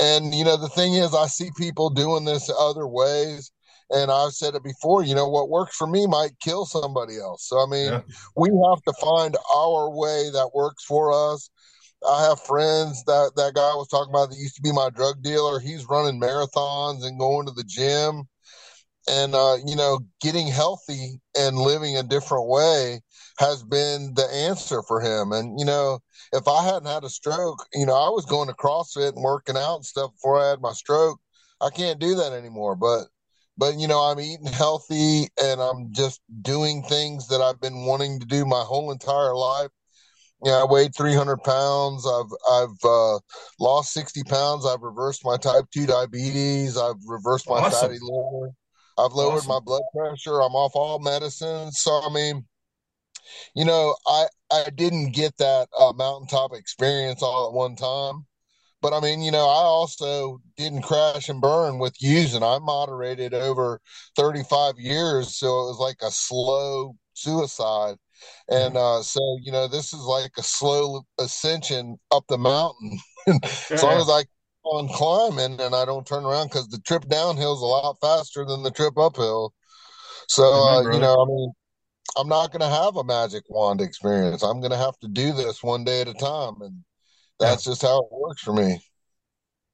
And, 0.00 0.34
you 0.34 0.44
know, 0.44 0.56
the 0.56 0.68
thing 0.68 0.94
is, 0.94 1.14
I 1.14 1.26
see 1.26 1.50
people 1.56 1.90
doing 1.90 2.24
this 2.24 2.50
other 2.56 2.86
ways 2.86 3.50
and 3.90 4.10
I've 4.10 4.32
said 4.32 4.54
it 4.54 4.62
before, 4.62 5.02
you 5.02 5.14
know, 5.14 5.28
what 5.28 5.48
works 5.48 5.76
for 5.76 5.86
me 5.86 6.06
might 6.06 6.38
kill 6.40 6.66
somebody 6.66 7.18
else. 7.18 7.48
So, 7.48 7.58
I 7.58 7.66
mean, 7.66 7.92
yeah. 7.92 8.00
we 8.36 8.48
have 8.48 8.82
to 8.82 8.92
find 9.00 9.36
our 9.54 9.90
way 9.90 10.30
that 10.32 10.50
works 10.54 10.84
for 10.84 11.12
us. 11.12 11.50
I 12.08 12.24
have 12.28 12.40
friends 12.40 13.02
that 13.04 13.32
that 13.36 13.54
guy 13.54 13.74
was 13.74 13.88
talking 13.88 14.12
about 14.12 14.30
that 14.30 14.38
used 14.38 14.56
to 14.56 14.62
be 14.62 14.72
my 14.72 14.90
drug 14.90 15.22
dealer. 15.22 15.58
He's 15.58 15.88
running 15.88 16.20
marathons 16.20 17.04
and 17.04 17.18
going 17.18 17.46
to 17.46 17.52
the 17.52 17.64
gym 17.64 18.28
and, 19.08 19.34
uh, 19.34 19.56
you 19.66 19.74
know, 19.74 20.00
getting 20.20 20.46
healthy 20.46 21.20
and 21.36 21.56
living 21.56 21.96
a 21.96 22.02
different 22.02 22.46
way 22.46 23.00
has 23.38 23.62
been 23.62 24.12
the 24.14 24.28
answer 24.32 24.82
for 24.82 25.00
him. 25.00 25.32
And, 25.32 25.58
you 25.58 25.64
know, 25.64 26.00
if 26.32 26.46
I 26.46 26.64
hadn't 26.64 26.88
had 26.88 27.04
a 27.04 27.08
stroke, 27.08 27.64
you 27.72 27.86
know, 27.86 27.94
I 27.94 28.10
was 28.10 28.26
going 28.26 28.48
to 28.48 28.54
CrossFit 28.54 29.14
and 29.14 29.22
working 29.22 29.56
out 29.56 29.76
and 29.76 29.84
stuff 29.84 30.12
before 30.12 30.38
I 30.38 30.50
had 30.50 30.60
my 30.60 30.72
stroke. 30.72 31.20
I 31.60 31.70
can't 31.70 31.98
do 31.98 32.14
that 32.16 32.32
anymore. 32.32 32.76
But 32.76 33.06
but 33.58 33.78
you 33.78 33.86
know 33.88 33.98
i'm 33.98 34.20
eating 34.20 34.46
healthy 34.46 35.28
and 35.42 35.60
i'm 35.60 35.92
just 35.92 36.20
doing 36.40 36.82
things 36.84 37.26
that 37.28 37.42
i've 37.42 37.60
been 37.60 37.84
wanting 37.84 38.18
to 38.20 38.26
do 38.26 38.46
my 38.46 38.62
whole 38.62 38.90
entire 38.90 39.34
life. 39.34 39.68
Yeah 40.44 40.62
i 40.62 40.64
weighed 40.64 40.94
300 40.96 41.42
pounds. 41.42 42.06
I've 42.06 42.32
i've 42.50 42.84
uh, 42.84 43.18
lost 43.58 43.92
60 43.92 44.22
pounds. 44.24 44.64
I've 44.64 44.82
reversed 44.82 45.24
my 45.24 45.36
type 45.36 45.64
2 45.74 45.86
diabetes. 45.86 46.78
I've 46.78 47.02
reversed 47.06 47.48
my 47.48 47.56
awesome. 47.56 47.72
fatty 47.72 47.98
liver. 48.00 48.52
I've 48.96 49.12
lowered 49.12 49.38
awesome. 49.38 49.48
my 49.48 49.60
blood 49.60 49.82
pressure. 49.94 50.40
I'm 50.40 50.54
off 50.54 50.72
all 50.74 51.00
medicines. 51.00 51.80
So 51.80 51.90
i 51.90 52.12
mean 52.12 52.46
you 53.54 53.64
know 53.64 53.94
i 54.06 54.26
i 54.52 54.70
didn't 54.70 55.12
get 55.12 55.36
that 55.38 55.68
uh, 55.78 55.92
mountaintop 55.96 56.52
experience 56.54 57.22
all 57.22 57.48
at 57.48 57.52
one 57.52 57.76
time 57.76 58.24
but 58.80 58.92
I 58.92 59.00
mean, 59.00 59.22
you 59.22 59.30
know, 59.30 59.46
I 59.46 59.62
also 59.62 60.40
didn't 60.56 60.82
crash 60.82 61.28
and 61.28 61.40
burn 61.40 61.78
with 61.78 62.00
using. 62.00 62.42
I 62.42 62.58
moderated 62.60 63.34
over 63.34 63.80
35 64.16 64.78
years, 64.78 65.36
so 65.36 65.46
it 65.46 65.66
was 65.66 65.78
like 65.78 65.98
a 66.02 66.10
slow 66.10 66.94
suicide. 67.14 67.96
And 68.48 68.74
mm-hmm. 68.74 69.00
uh, 69.00 69.02
so, 69.02 69.38
you 69.42 69.52
know, 69.52 69.68
this 69.68 69.92
is 69.92 70.00
like 70.00 70.32
a 70.38 70.42
slow 70.42 71.02
ascension 71.18 71.98
up 72.10 72.24
the 72.28 72.38
mountain. 72.38 72.98
as 73.70 73.82
long 73.82 74.00
as 74.00 74.08
I 74.08 74.24
on 74.64 74.88
climbing 74.88 75.60
and 75.60 75.74
I 75.74 75.84
don't 75.84 76.06
turn 76.06 76.24
around 76.24 76.48
because 76.48 76.68
the 76.68 76.80
trip 76.80 77.08
downhill 77.08 77.54
is 77.54 77.60
a 77.60 77.64
lot 77.64 77.96
faster 78.00 78.44
than 78.44 78.62
the 78.62 78.70
trip 78.70 78.98
uphill. 78.98 79.54
So, 80.28 80.44
uh, 80.44 80.82
you 80.92 80.98
know, 80.98 81.14
I 81.14 81.24
mean, 81.24 81.52
I'm 82.16 82.28
not 82.28 82.52
going 82.52 82.60
to 82.60 82.68
have 82.68 82.96
a 82.96 83.04
magic 83.04 83.44
wand 83.48 83.80
experience. 83.80 84.42
I'm 84.42 84.60
going 84.60 84.72
to 84.72 84.76
have 84.76 84.98
to 84.98 85.08
do 85.08 85.32
this 85.32 85.62
one 85.62 85.84
day 85.84 86.02
at 86.02 86.08
a 86.08 86.14
time. 86.14 86.60
And 86.60 86.84
that's 87.38 87.66
yeah. 87.66 87.70
just 87.70 87.82
how 87.82 88.00
it 88.00 88.06
works 88.10 88.42
for 88.42 88.52
me. 88.52 88.80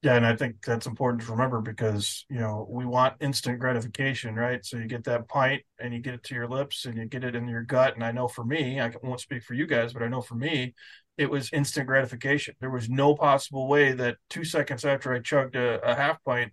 Yeah, 0.03 0.17
and 0.17 0.27
I 0.27 0.37
think 0.37 0.63
that's 0.63 0.87
important 0.87 1.23
to 1.23 1.33
remember 1.33 1.63
because 1.63 2.27
you 2.29 2.39
know 2.39 2.67
we 2.69 2.85
want 2.85 3.15
instant 3.21 3.59
gratification, 3.59 4.35
right? 4.35 4.63
So 4.63 4.77
you 4.77 4.87
get 4.87 5.05
that 5.05 5.29
pint 5.29 5.63
and 5.79 5.95
you 5.95 6.01
get 6.01 6.13
it 6.13 6.23
to 6.25 6.35
your 6.35 6.47
lips 6.47 6.85
and 6.85 6.99
you 6.99 7.07
get 7.07 7.25
it 7.25 7.35
in 7.35 7.49
your 7.49 7.63
gut. 7.63 7.95
And 7.95 8.05
I 8.05 8.13
know 8.13 8.29
for 8.29 8.45
me, 8.45 8.81
I 8.81 8.93
won't 9.03 9.21
speak 9.21 9.45
for 9.45 9.55
you 9.55 9.67
guys, 9.67 9.95
but 9.95 10.03
I 10.03 10.09
know 10.09 10.21
for 10.21 10.35
me, 10.35 10.75
it 11.17 11.31
was 11.31 11.51
instant 11.55 11.87
gratification. 11.87 12.55
There 12.61 12.71
was 12.71 12.91
no 12.91 13.15
possible 13.15 13.67
way 13.67 13.93
that 13.93 14.17
two 14.29 14.45
seconds 14.45 14.85
after 14.85 15.13
I 15.15 15.21
chugged 15.21 15.57
a, 15.57 15.81
a 15.81 15.95
half 15.95 16.23
pint 16.25 16.53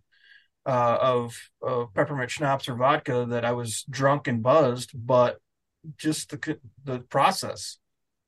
uh, 0.65 0.97
of, 1.01 1.35
of 1.61 1.93
peppermint 1.93 2.31
schnapps 2.31 2.69
or 2.69 2.75
vodka 2.75 3.25
that 3.31 3.43
I 3.43 3.51
was 3.51 3.83
drunk 3.89 4.27
and 4.27 4.41
buzzed, 4.41 4.91
but 4.93 5.39
just 5.97 6.29
the 6.29 6.59
the 6.83 6.99
process 6.99 7.79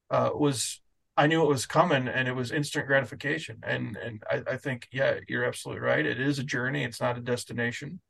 uh, 0.10 0.32
was 0.34 0.82
I 1.16 1.28
knew 1.28 1.44
it 1.44 1.48
was 1.50 1.66
coming 1.66 2.08
and 2.08 2.28
it 2.28 2.36
was 2.36 2.52
instant 2.52 2.88
gratification. 2.88 3.60
And 3.64 3.98
and 3.98 4.24
I, 4.30 4.54
I, 4.54 4.58
think, 4.58 4.88
yeah, 4.92 5.20
you're 5.28 5.46
absolutely 5.46 5.82
right. 5.82 6.06
It 6.06 6.20
is 6.20 6.40
a 6.40 6.44
journey, 6.44 6.84
it's 6.84 7.02
not 7.02 7.18
a 7.18 7.22
destination. 7.22 8.02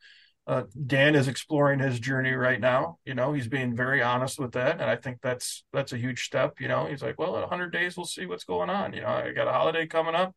Uh, 0.46 0.64
Dan 0.86 1.16
is 1.16 1.30
exploring 1.30 1.80
his 1.80 2.00
journey 2.00 2.34
right 2.34 2.60
now. 2.60 2.98
You 3.06 3.14
know, 3.14 3.32
he's 3.32 3.48
being 3.48 3.76
very 3.76 4.02
honest 4.02 4.40
with 4.40 4.54
that. 4.54 4.82
And 4.82 4.90
I 4.90 4.98
think 4.98 5.20
that's 5.22 5.64
that's 5.72 5.94
a 5.94 5.98
huge 5.98 6.26
step. 6.26 6.60
You 6.60 6.68
know, 6.68 6.86
he's 6.86 7.02
like, 7.02 7.18
well, 7.18 7.36
in 7.36 7.42
100 7.42 7.72
days, 7.72 7.96
we'll 7.96 8.06
see 8.06 8.26
what's 8.26 8.44
going 8.44 8.70
on. 8.70 8.94
You 8.94 9.02
know, 9.02 9.08
I 9.08 9.32
got 9.32 9.48
a 9.48 9.54
holiday 9.54 9.88
coming 9.88 10.16
up, 10.16 10.36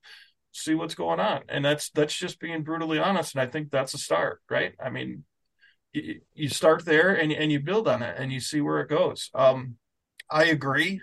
see 0.53 0.75
what's 0.75 0.95
going 0.95 1.19
on. 1.21 1.43
And 1.49 1.65
that's 1.65 1.91
that's 1.91 2.15
just 2.15 2.39
being 2.41 2.63
brutally 2.63 2.99
honest. 2.99 3.35
And 3.35 3.43
I 3.43 3.47
think 3.47 3.71
that's 3.71 3.95
a 3.95 3.99
start, 3.99 4.41
right? 4.49 4.75
I 4.85 4.91
mean, 4.91 5.25
you, 5.93 6.21
you 6.35 6.49
start 6.49 6.85
there 6.85 7.15
and, 7.15 7.33
and 7.33 7.51
you 7.51 7.61
build 7.61 7.89
on 7.89 8.03
it 8.03 8.17
and 8.19 8.33
you 8.33 8.41
see 8.41 8.61
where 8.61 8.81
it 8.81 8.89
goes. 8.89 9.31
Um, 9.35 9.77
I 10.31 10.47
agree 10.47 11.01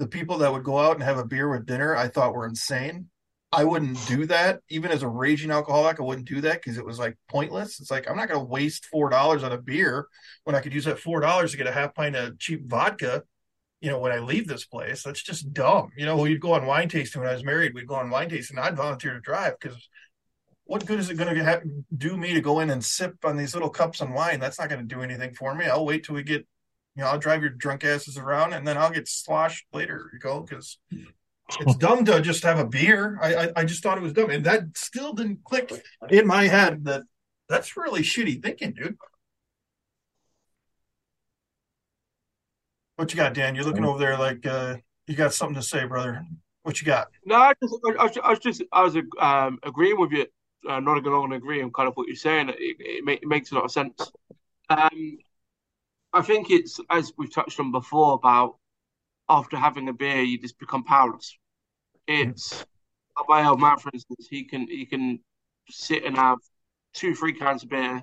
the 0.00 0.08
people 0.08 0.38
that 0.38 0.52
would 0.52 0.64
go 0.64 0.78
out 0.78 0.94
and 0.94 1.02
have 1.02 1.18
a 1.18 1.24
beer 1.24 1.48
with 1.48 1.66
dinner, 1.66 1.94
I 1.94 2.08
thought 2.08 2.34
were 2.34 2.46
insane. 2.46 3.08
I 3.52 3.64
wouldn't 3.64 3.98
do 4.06 4.26
that. 4.26 4.60
Even 4.68 4.90
as 4.90 5.02
a 5.02 5.08
raging 5.08 5.50
alcoholic, 5.50 6.00
I 6.00 6.04
wouldn't 6.04 6.28
do 6.28 6.40
that 6.40 6.62
because 6.62 6.78
it 6.78 6.86
was 6.86 6.98
like 6.98 7.18
pointless. 7.28 7.80
It's 7.80 7.90
like 7.90 8.08
I'm 8.08 8.16
not 8.16 8.28
going 8.28 8.40
to 8.40 8.46
waste 8.46 8.86
four 8.86 9.10
dollars 9.10 9.42
on 9.42 9.52
a 9.52 9.58
beer 9.58 10.06
when 10.44 10.56
I 10.56 10.60
could 10.60 10.72
use 10.72 10.86
that 10.86 10.98
four 10.98 11.20
dollars 11.20 11.50
to 11.50 11.56
get 11.56 11.66
a 11.66 11.72
half 11.72 11.94
pint 11.94 12.16
of 12.16 12.38
cheap 12.38 12.68
vodka. 12.68 13.24
You 13.80 13.90
know, 13.90 13.98
when 13.98 14.12
I 14.12 14.18
leave 14.18 14.46
this 14.46 14.66
place, 14.66 15.02
that's 15.02 15.22
just 15.22 15.52
dumb. 15.52 15.90
You 15.96 16.06
know, 16.06 16.16
we'd 16.16 16.40
go 16.40 16.52
on 16.52 16.66
wine 16.66 16.88
tasting 16.88 17.20
when 17.20 17.30
I 17.30 17.34
was 17.34 17.44
married. 17.44 17.74
We'd 17.74 17.86
go 17.86 17.94
on 17.94 18.10
wine 18.10 18.28
tasting. 18.28 18.58
I'd 18.58 18.76
volunteer 18.76 19.14
to 19.14 19.20
drive 19.20 19.54
because 19.60 19.88
what 20.64 20.86
good 20.86 21.00
is 21.00 21.10
it 21.10 21.16
going 21.16 21.34
to 21.34 21.62
do 21.96 22.16
me 22.16 22.32
to 22.32 22.40
go 22.40 22.60
in 22.60 22.70
and 22.70 22.84
sip 22.84 23.16
on 23.24 23.36
these 23.36 23.54
little 23.54 23.70
cups 23.70 24.00
of 24.00 24.10
wine? 24.10 24.38
That's 24.38 24.60
not 24.60 24.68
going 24.68 24.86
to 24.86 24.94
do 24.94 25.02
anything 25.02 25.34
for 25.34 25.52
me. 25.54 25.66
I'll 25.66 25.84
wait 25.84 26.04
till 26.04 26.14
we 26.14 26.22
get, 26.22 26.46
you 27.00 27.06
know, 27.06 27.12
I'll 27.12 27.18
drive 27.18 27.40
your 27.40 27.48
drunk 27.48 27.82
asses 27.82 28.18
around 28.18 28.52
and 28.52 28.68
then 28.68 28.76
I'll 28.76 28.90
get 28.90 29.08
sloshed 29.08 29.64
later. 29.72 30.10
You 30.12 30.18
go 30.18 30.42
because 30.42 30.76
it's 31.58 31.76
dumb 31.76 32.04
to 32.04 32.20
just 32.20 32.42
have 32.42 32.58
a 32.58 32.66
beer. 32.66 33.18
I, 33.22 33.34
I, 33.34 33.52
I 33.56 33.64
just 33.64 33.82
thought 33.82 33.96
it 33.96 34.02
was 34.02 34.12
dumb, 34.12 34.28
and 34.28 34.44
that 34.44 34.76
still 34.76 35.14
didn't 35.14 35.42
click 35.42 35.72
in 36.10 36.26
my 36.26 36.46
head 36.46 36.84
that 36.84 37.04
that's 37.48 37.74
really 37.74 38.02
shitty 38.02 38.42
thinking, 38.42 38.74
dude. 38.74 38.98
What 42.96 43.10
you 43.14 43.16
got, 43.16 43.32
Dan? 43.32 43.54
You're 43.54 43.64
looking 43.64 43.86
over 43.86 43.98
there 43.98 44.18
like 44.18 44.44
uh, 44.44 44.76
you 45.06 45.14
got 45.16 45.32
something 45.32 45.56
to 45.56 45.62
say, 45.62 45.86
brother. 45.86 46.22
What 46.64 46.82
you 46.82 46.86
got? 46.86 47.08
No, 47.24 47.36
I, 47.36 47.54
just, 47.62 47.74
I, 47.98 48.04
was, 48.04 48.18
I 48.22 48.28
was 48.28 48.38
just 48.40 48.62
I 48.72 48.82
was 48.82 48.94
um, 49.18 49.58
agreeing 49.62 49.98
with 49.98 50.12
you. 50.12 50.26
Uh, 50.68 50.80
not 50.80 51.02
going 51.02 51.30
to 51.30 51.36
agree 51.36 51.62
on 51.62 51.72
kind 51.72 51.88
of 51.88 51.94
what 51.94 52.08
you're 52.08 52.14
saying. 52.14 52.50
It, 52.50 52.56
it, 52.58 53.08
it, 53.08 53.26
makes 53.26 53.50
a 53.52 53.54
lot 53.54 53.64
of 53.64 53.72
sense. 53.72 54.12
Um, 54.68 55.16
I 56.12 56.22
think 56.22 56.50
it's 56.50 56.80
as 56.90 57.12
we've 57.16 57.32
touched 57.32 57.60
on 57.60 57.72
before 57.72 58.14
about 58.14 58.56
after 59.28 59.56
having 59.56 59.88
a 59.88 59.92
beer, 59.92 60.20
you 60.22 60.38
just 60.38 60.58
become 60.58 60.84
powerless. 60.84 61.36
It's 62.06 62.64
my 63.28 63.46
old 63.46 63.60
man, 63.60 63.78
for 63.78 63.90
instance, 63.94 64.26
he 64.28 64.44
can 64.44 64.66
he 64.66 64.86
can 64.86 65.20
sit 65.68 66.04
and 66.04 66.16
have 66.16 66.38
two, 66.94 67.14
three 67.14 67.32
cans 67.32 67.62
of 67.62 67.68
beer, 67.70 68.02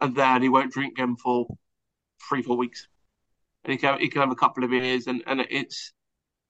and 0.00 0.14
then 0.14 0.42
he 0.42 0.48
won't 0.48 0.72
drink 0.72 0.96
them 0.96 1.16
for 1.16 1.46
three, 2.28 2.42
four 2.42 2.56
weeks. 2.56 2.88
And 3.64 3.72
he 3.72 3.78
can 3.78 3.98
he 3.98 4.08
can 4.08 4.22
have 4.22 4.30
a 4.30 4.36
couple 4.36 4.64
of 4.64 4.70
beers, 4.70 5.06
and 5.06 5.22
and 5.26 5.40
it's 5.50 5.92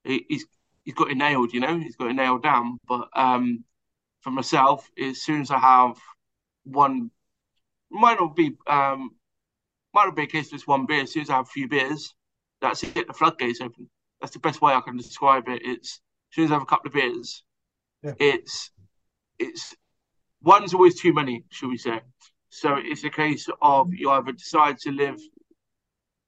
he's 0.04 0.46
he's 0.84 0.94
got 0.94 1.10
it 1.10 1.16
nailed, 1.16 1.52
you 1.52 1.60
know, 1.60 1.78
he's 1.78 1.96
got 1.96 2.10
it 2.10 2.14
nailed 2.14 2.42
down. 2.42 2.78
But 2.86 3.08
um, 3.14 3.64
for 4.20 4.30
myself, 4.30 4.88
as 5.00 5.20
soon 5.20 5.40
as 5.42 5.50
I 5.50 5.58
have 5.58 5.96
one, 6.64 7.10
might 7.90 8.20
not 8.20 8.36
be 8.36 8.56
um, 8.66 9.10
might 9.94 10.04
not 10.04 10.16
be 10.16 10.22
a 10.22 10.26
case 10.26 10.46
of 10.46 10.52
just 10.52 10.68
one 10.68 10.86
beer. 10.86 11.02
As 11.02 11.12
soon 11.12 11.22
as 11.22 11.30
I 11.30 11.36
have 11.36 11.46
a 11.46 11.50
few 11.50 11.68
beers, 11.68 12.14
that's 12.60 12.82
it. 12.82 13.06
The 13.06 13.12
floodgates 13.12 13.60
open. 13.60 13.88
That's 14.20 14.32
the 14.32 14.38
best 14.38 14.62
way 14.62 14.72
I 14.72 14.80
can 14.80 14.96
describe 14.96 15.48
it. 15.48 15.62
It's 15.64 16.00
as 16.30 16.34
soon 16.34 16.44
as 16.46 16.50
I 16.50 16.54
have 16.54 16.62
a 16.62 16.66
couple 16.66 16.88
of 16.88 16.94
beers, 16.94 17.42
yeah. 18.02 18.14
it's 18.18 18.70
it's 19.38 19.74
one's 20.42 20.74
always 20.74 21.00
too 21.00 21.12
many, 21.12 21.44
should 21.50 21.68
we 21.68 21.76
say? 21.76 22.00
So 22.48 22.76
it's 22.78 23.04
a 23.04 23.10
case 23.10 23.48
of 23.60 23.92
you 23.92 24.10
either 24.10 24.32
decide 24.32 24.78
to 24.80 24.92
live 24.92 25.18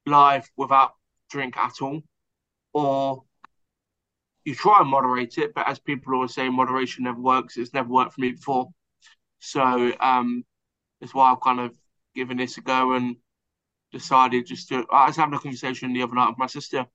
life 0.05 0.49
without 0.57 0.93
drink 1.29 1.57
at 1.57 1.81
all, 1.81 2.01
or 2.73 3.23
you 4.43 4.55
try 4.55 4.79
and 4.81 4.89
moderate 4.89 5.37
it. 5.37 5.53
But 5.53 5.67
as 5.67 5.79
people 5.79 6.13
always 6.13 6.33
say, 6.33 6.49
moderation 6.49 7.03
never 7.03 7.19
works. 7.19 7.57
It's 7.57 7.73
never 7.73 7.89
worked 7.89 8.13
for 8.13 8.21
me 8.21 8.31
before. 8.31 8.69
So 9.39 9.93
um, 9.99 10.43
that's 10.99 11.13
why 11.13 11.31
I've 11.31 11.41
kind 11.41 11.59
of 11.59 11.75
given 12.15 12.37
this 12.37 12.57
a 12.57 12.61
go 12.61 12.93
and 12.93 13.15
decided 13.91 14.45
just 14.45 14.69
to. 14.69 14.85
I 14.91 15.07
was 15.07 15.15
having 15.15 15.35
a 15.35 15.39
conversation 15.39 15.93
the 15.93 16.03
other 16.03 16.15
night 16.15 16.29
with 16.29 16.37
my 16.37 16.47
sister, 16.47 16.85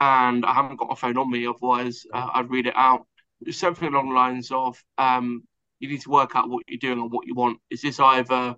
and 0.00 0.44
I 0.44 0.52
haven't 0.52 0.78
got 0.78 0.88
my 0.88 0.94
phone 0.94 1.18
on 1.18 1.30
me. 1.30 1.46
Otherwise, 1.46 2.04
uh, 2.12 2.28
I'd 2.34 2.50
read 2.50 2.66
it 2.66 2.74
out. 2.76 3.06
It's 3.42 3.58
something 3.58 3.88
along 3.88 4.08
the 4.08 4.14
lines 4.14 4.50
of 4.50 4.82
um, 4.98 5.42
you 5.78 5.88
need 5.88 6.00
to 6.02 6.10
work 6.10 6.36
out 6.36 6.48
what 6.48 6.62
you're 6.68 6.78
doing 6.78 7.00
and 7.00 7.10
what 7.12 7.26
you 7.26 7.34
want. 7.34 7.58
Is 7.70 7.82
this 7.82 7.98
either 7.98 8.54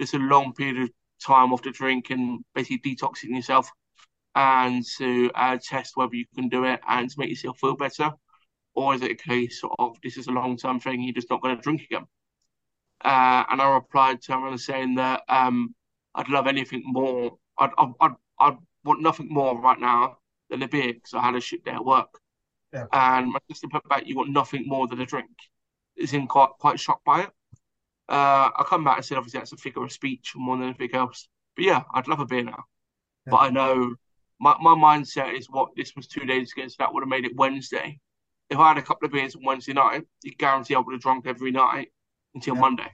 just 0.00 0.14
a 0.14 0.18
long 0.18 0.52
period 0.52 0.82
of 0.82 0.90
time 1.24 1.52
off 1.52 1.62
the 1.62 1.70
drink 1.70 2.10
and 2.10 2.44
basically 2.54 2.94
detoxing 2.94 3.34
yourself 3.34 3.70
and 4.34 4.84
to 4.96 5.30
uh, 5.34 5.58
test 5.60 5.96
whether 5.96 6.14
you 6.14 6.24
can 6.34 6.48
do 6.48 6.64
it 6.64 6.80
and 6.88 7.10
to 7.10 7.18
make 7.18 7.30
yourself 7.30 7.58
feel 7.58 7.76
better? 7.76 8.12
Or 8.74 8.94
is 8.94 9.02
it 9.02 9.10
a 9.10 9.16
case 9.16 9.60
of 9.80 9.96
this 10.04 10.16
is 10.16 10.28
a 10.28 10.32
long 10.32 10.56
term 10.56 10.78
thing, 10.78 11.02
you're 11.02 11.12
just 11.12 11.30
not 11.30 11.42
going 11.42 11.56
to 11.56 11.62
drink 11.62 11.82
again? 11.82 12.06
Uh, 13.04 13.44
and 13.50 13.60
I 13.60 13.74
replied 13.74 14.22
to 14.22 14.32
him 14.34 14.56
saying 14.58 14.96
that 14.96 15.22
um, 15.28 15.74
I'd 16.18 16.28
love 16.28 16.46
anything 16.46 16.82
more. 16.84 17.38
I'd, 17.58 17.70
I'd, 17.78 17.92
I'd, 18.00 18.14
I'd 18.40 18.56
want 18.84 19.00
nothing 19.00 19.28
more 19.30 19.58
right 19.58 19.78
now 19.78 20.18
than 20.50 20.62
a 20.62 20.68
beer 20.68 20.92
because 20.92 21.14
I 21.14 21.22
had 21.22 21.36
a 21.36 21.40
shit 21.40 21.64
day 21.64 21.70
at 21.70 21.84
work. 21.84 22.20
Yeah. 22.72 22.86
And 22.92 23.32
my 23.32 23.38
sister 23.48 23.68
put 23.68 23.88
back, 23.88 24.06
"You 24.06 24.16
want 24.16 24.30
nothing 24.30 24.64
more 24.66 24.86
than 24.86 25.00
a 25.00 25.06
drink." 25.06 25.30
Is 25.96 26.12
in 26.12 26.26
quite 26.26 26.50
quite 26.58 26.78
shocked 26.78 27.04
by 27.04 27.22
it. 27.22 27.30
Uh, 28.08 28.50
I 28.56 28.64
come 28.66 28.84
back 28.84 28.96
and 28.96 29.04
said, 29.04 29.18
obviously 29.18 29.40
that's 29.40 29.52
a 29.52 29.56
figure 29.56 29.84
of 29.84 29.92
speech 29.92 30.32
more 30.34 30.56
than 30.56 30.66
anything 30.66 30.94
else. 30.94 31.28
But 31.56 31.66
yeah, 31.66 31.82
I'd 31.92 32.08
love 32.08 32.20
a 32.20 32.26
beer 32.26 32.42
now. 32.42 32.64
Yeah. 33.26 33.30
But 33.32 33.36
I 33.36 33.50
know 33.50 33.96
my, 34.40 34.56
my 34.60 34.74
mindset 34.74 35.36
is 35.36 35.48
what 35.50 35.70
this 35.76 35.94
was 35.94 36.06
two 36.06 36.24
days 36.24 36.52
ago, 36.52 36.66
so 36.68 36.76
that 36.78 36.94
would 36.94 37.02
have 37.02 37.08
made 37.08 37.26
it 37.26 37.36
Wednesday. 37.36 38.00
If 38.48 38.58
I 38.58 38.68
had 38.68 38.78
a 38.78 38.82
couple 38.82 39.06
of 39.06 39.12
beers 39.12 39.34
on 39.36 39.44
Wednesday 39.44 39.74
night, 39.74 40.04
you 40.22 40.34
guarantee 40.34 40.74
I 40.74 40.78
would 40.78 40.92
have 40.92 41.02
drunk 41.02 41.26
every 41.26 41.50
night 41.50 41.88
until 42.34 42.54
yeah. 42.54 42.60
Monday. 42.60 42.90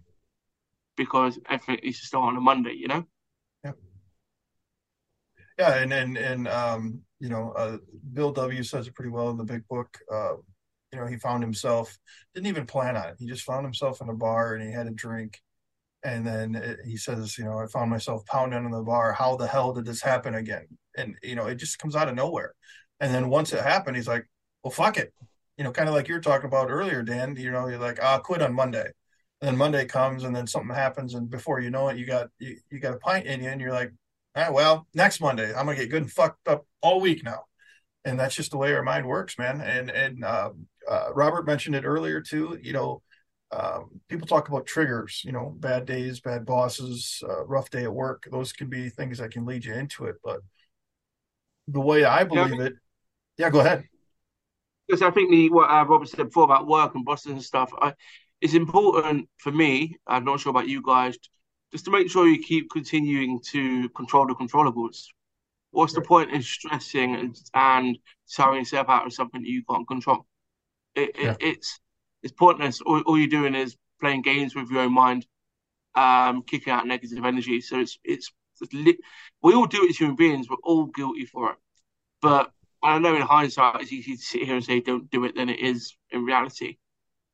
Because 0.96 1.38
everything 1.48 1.88
is 1.88 2.02
still 2.02 2.22
on 2.22 2.36
a 2.36 2.40
Monday, 2.40 2.72
you 2.72 2.88
know? 2.88 3.06
Yeah. 5.58 5.74
And 5.76 5.92
and 5.92 6.16
and 6.16 6.48
um 6.48 7.02
you 7.20 7.28
know, 7.30 7.52
uh, 7.52 7.78
Bill 8.12 8.32
W 8.32 8.62
says 8.62 8.86
it 8.86 8.94
pretty 8.94 9.10
well 9.10 9.30
in 9.30 9.38
the 9.38 9.44
big 9.44 9.66
book. 9.68 9.96
Uh, 10.12 10.34
you 10.92 10.98
know, 10.98 11.06
he 11.06 11.16
found 11.16 11.42
himself 11.42 11.96
didn't 12.34 12.48
even 12.48 12.66
plan 12.66 12.96
on 12.96 13.08
it. 13.08 13.16
He 13.18 13.26
just 13.26 13.44
found 13.44 13.64
himself 13.64 14.00
in 14.02 14.08
a 14.08 14.14
bar 14.14 14.54
and 14.54 14.66
he 14.66 14.72
had 14.72 14.86
a 14.86 14.90
drink. 14.90 15.40
And 16.04 16.26
then 16.26 16.54
it, 16.54 16.80
he 16.86 16.96
says, 16.96 17.38
you 17.38 17.44
know, 17.44 17.58
I 17.58 17.66
found 17.66 17.90
myself 17.90 18.26
pounding 18.26 18.64
on 18.64 18.70
the 18.70 18.82
bar. 18.82 19.12
How 19.12 19.36
the 19.36 19.46
hell 19.46 19.72
did 19.72 19.86
this 19.86 20.02
happen 20.02 20.34
again? 20.34 20.66
And 20.96 21.16
you 21.22 21.34
know, 21.34 21.46
it 21.46 21.56
just 21.56 21.78
comes 21.78 21.96
out 21.96 22.08
of 22.08 22.14
nowhere. 22.14 22.54
And 23.00 23.14
then 23.14 23.28
once 23.30 23.52
it 23.52 23.62
happened, 23.62 23.96
he's 23.96 24.08
like, 24.08 24.26
well, 24.62 24.70
fuck 24.70 24.98
it. 24.98 25.12
You 25.56 25.64
know, 25.64 25.72
kind 25.72 25.88
of 25.88 25.94
like 25.94 26.08
you 26.08 26.14
were 26.14 26.20
talking 26.20 26.46
about 26.46 26.70
earlier, 26.70 27.02
Dan. 27.02 27.36
You 27.36 27.50
know, 27.52 27.68
you're 27.68 27.78
like, 27.78 28.00
I'll 28.00 28.20
quit 28.20 28.42
on 28.42 28.54
Monday. 28.54 28.86
And 29.40 29.48
then 29.48 29.56
Monday 29.56 29.84
comes, 29.86 30.24
and 30.24 30.34
then 30.34 30.46
something 30.46 30.74
happens, 30.74 31.14
and 31.14 31.28
before 31.28 31.60
you 31.60 31.70
know 31.70 31.88
it, 31.88 31.98
you 31.98 32.06
got 32.06 32.28
you, 32.38 32.56
you 32.70 32.80
got 32.80 32.94
a 32.94 32.98
pint 32.98 33.26
in 33.26 33.42
you, 33.42 33.48
and 33.50 33.60
you're 33.60 33.72
like, 33.72 33.92
ah, 34.34 34.50
well, 34.50 34.86
next 34.94 35.20
Monday, 35.20 35.54
I'm 35.54 35.66
gonna 35.66 35.76
get 35.76 35.90
good 35.90 36.02
and 36.02 36.12
fucked 36.12 36.48
up 36.48 36.66
all 36.80 37.00
week 37.00 37.24
now, 37.24 37.44
and 38.04 38.18
that's 38.18 38.34
just 38.34 38.50
the 38.50 38.58
way 38.58 38.72
our 38.72 38.82
mind 38.82 39.06
works, 39.06 39.38
man. 39.38 39.60
And 39.60 39.90
and 39.90 40.24
uh, 40.24 40.50
uh, 40.88 41.08
Robert 41.14 41.46
mentioned 41.46 41.76
it 41.76 41.84
earlier 41.84 42.20
too. 42.20 42.58
You 42.62 42.72
know, 42.72 43.02
um, 43.50 44.00
people 44.08 44.26
talk 44.26 44.48
about 44.48 44.66
triggers. 44.66 45.22
You 45.24 45.32
know, 45.32 45.54
bad 45.58 45.86
days, 45.86 46.20
bad 46.20 46.44
bosses, 46.44 47.22
uh, 47.28 47.44
rough 47.46 47.70
day 47.70 47.84
at 47.84 47.92
work. 47.92 48.26
Those 48.30 48.52
can 48.52 48.68
be 48.68 48.88
things 48.88 49.18
that 49.18 49.30
can 49.30 49.46
lead 49.46 49.64
you 49.64 49.74
into 49.74 50.06
it. 50.06 50.16
But 50.22 50.40
the 51.68 51.80
way 51.80 52.04
I 52.04 52.24
believe 52.24 52.58
yeah. 52.58 52.66
it, 52.66 52.72
yeah, 53.38 53.50
go 53.50 53.60
ahead. 53.60 53.84
Because 54.86 55.02
I 55.02 55.10
think 55.10 55.30
the 55.30 55.48
what 55.50 55.70
uh, 55.70 55.84
Robert 55.86 56.08
said 56.08 56.26
before 56.26 56.44
about 56.44 56.66
work 56.66 56.94
and 56.94 57.04
bosses 57.04 57.32
and 57.32 57.42
stuff, 57.42 57.72
I, 57.80 57.94
it's 58.40 58.52
important 58.52 59.28
for 59.38 59.50
me. 59.50 59.96
I'm 60.06 60.24
not 60.24 60.40
sure 60.40 60.50
about 60.50 60.68
you 60.68 60.82
guys 60.82 61.16
just 61.74 61.86
to 61.86 61.90
make 61.90 62.08
sure 62.08 62.28
you 62.28 62.38
keep 62.38 62.70
continuing 62.70 63.40
to 63.40 63.88
control 63.88 64.28
the 64.28 64.34
controllables. 64.34 65.06
What's 65.72 65.92
the 65.92 66.02
point 66.02 66.30
in 66.30 66.40
stressing 66.40 67.16
and, 67.16 67.36
and 67.52 67.98
tiring 68.36 68.60
yourself 68.60 68.88
out 68.88 69.06
of 69.06 69.12
something 69.12 69.42
that 69.42 69.48
you 69.48 69.64
can't 69.68 69.88
control? 69.88 70.24
It, 70.94 71.16
yeah. 71.18 71.30
it, 71.30 71.36
it's 71.40 71.80
it's 72.22 72.32
pointless. 72.32 72.80
All, 72.80 73.00
all, 73.00 73.18
you're 73.18 73.26
doing 73.26 73.56
is 73.56 73.76
playing 74.00 74.22
games 74.22 74.54
with 74.54 74.70
your 74.70 74.82
own 74.82 74.94
mind, 74.94 75.26
um, 75.96 76.42
kicking 76.42 76.72
out 76.72 76.86
negative 76.86 77.24
energy. 77.24 77.60
So 77.60 77.80
it's 77.80 77.98
it's, 78.04 78.30
it's 78.60 78.72
li- 78.72 79.00
we 79.42 79.54
all 79.54 79.66
do 79.66 79.84
it 79.84 79.90
as 79.90 79.96
human 79.96 80.14
beings. 80.14 80.48
We're 80.48 80.56
all 80.62 80.86
guilty 80.86 81.26
for 81.26 81.50
it. 81.50 81.56
But 82.22 82.52
I 82.84 83.00
know 83.00 83.16
in 83.16 83.22
hindsight, 83.22 83.82
it's 83.82 83.92
easy 83.92 84.14
to 84.14 84.22
sit 84.22 84.42
here 84.44 84.54
and 84.54 84.64
say 84.64 84.78
don't 84.78 85.10
do 85.10 85.24
it 85.24 85.34
than 85.34 85.48
it 85.48 85.58
is 85.58 85.96
in 86.12 86.24
reality. 86.24 86.76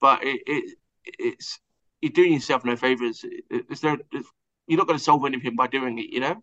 But 0.01 0.25
it, 0.25 0.41
it 0.47 0.79
it's 1.05 1.61
you're 2.01 2.13
doing 2.13 2.33
yourself 2.33 2.65
no 2.65 2.77
favors. 2.77 3.25
You're 3.51 3.65
not 3.83 4.87
going 4.87 4.99
to 4.99 5.05
solve 5.05 5.25
anything 5.27 5.57
by 5.57 5.67
doing 5.67 5.99
it, 5.99 6.11
you 6.11 6.21
know. 6.21 6.43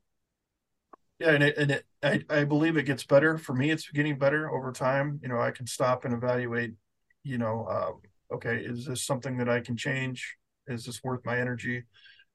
Yeah, 1.20 1.32
and 1.32 1.44
it, 1.44 1.58
and 1.58 1.72
it, 1.72 1.86
I, 2.04 2.24
I 2.30 2.44
believe 2.44 2.78
it 2.78 2.84
gets 2.84 3.04
better. 3.04 3.38
For 3.38 3.54
me, 3.54 3.72
it's 3.72 3.90
getting 3.90 4.20
better 4.20 4.52
over 4.52 4.72
time. 4.72 5.20
You 5.24 5.30
know, 5.30 5.40
I 5.40 5.52
can 5.52 5.66
stop 5.66 6.06
and 6.06 6.14
evaluate. 6.14 6.74
You 7.24 7.40
know, 7.40 7.68
um, 7.68 8.02
okay, 8.36 8.58
is 8.58 8.86
this 8.86 9.04
something 9.04 9.38
that 9.38 9.50
I 9.50 9.62
can 9.62 9.78
change? 9.78 10.38
Is 10.68 10.86
this 10.86 11.04
worth 11.04 11.26
my 11.26 11.40
energy? 11.40 11.86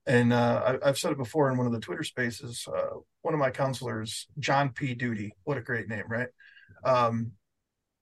And 0.05 0.33
uh, 0.33 0.77
I, 0.83 0.87
have 0.87 0.97
said 0.97 1.13
it 1.13 1.17
before 1.17 1.49
in 1.49 1.57
one 1.57 1.65
of 1.65 1.71
the 1.71 1.79
Twitter 1.79 2.03
spaces. 2.03 2.67
Uh, 2.67 2.97
one 3.21 3.33
of 3.33 3.39
my 3.39 3.51
counselors, 3.51 4.27
John 4.37 4.69
P. 4.69 4.93
Duty, 4.95 5.33
what 5.45 5.57
a 5.57 5.61
great 5.61 5.87
name, 5.87 6.03
right? 6.09 6.27
Um, 6.83 7.31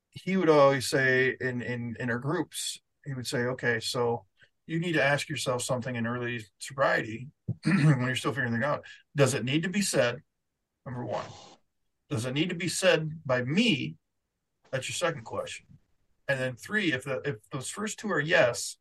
he 0.10 0.36
would 0.36 0.50
always 0.50 0.90
say 0.90 1.36
in 1.40 1.62
in 1.62 1.96
in 2.00 2.10
our 2.10 2.18
groups, 2.18 2.80
he 3.06 3.14
would 3.14 3.28
say, 3.28 3.40
okay, 3.40 3.80
so 3.80 4.26
you 4.72 4.80
need 4.80 4.94
to 4.94 5.04
ask 5.04 5.30
yourself 5.30 5.62
something 5.62 5.96
in 5.96 6.08
early 6.08 6.46
sobriety 6.60 7.28
when 7.66 8.06
you're 8.06 8.16
still 8.16 8.32
figuring 8.32 8.54
things 8.54 8.64
out. 8.64 8.86
Does 9.16 9.34
it 9.34 9.44
need 9.44 9.64
to 9.64 9.70
be 9.70 9.82
said? 9.82 10.22
Number 10.86 11.06
one. 11.06 11.26
Does 12.10 12.26
it 12.26 12.34
need 12.34 12.50
to 12.50 12.56
be 12.56 12.68
said 12.68 13.20
by 13.26 13.44
me? 13.44 13.96
That's 14.72 14.88
your 14.88 14.96
second 14.96 15.24
question. 15.24 15.66
And 16.28 16.40
then 16.40 16.56
three, 16.56 16.94
if 16.94 17.04
the 17.04 17.22
if 17.26 17.36
those 17.52 17.70
first 17.70 18.00
two 18.00 18.12
are 18.12 18.20
yes, 18.20 18.78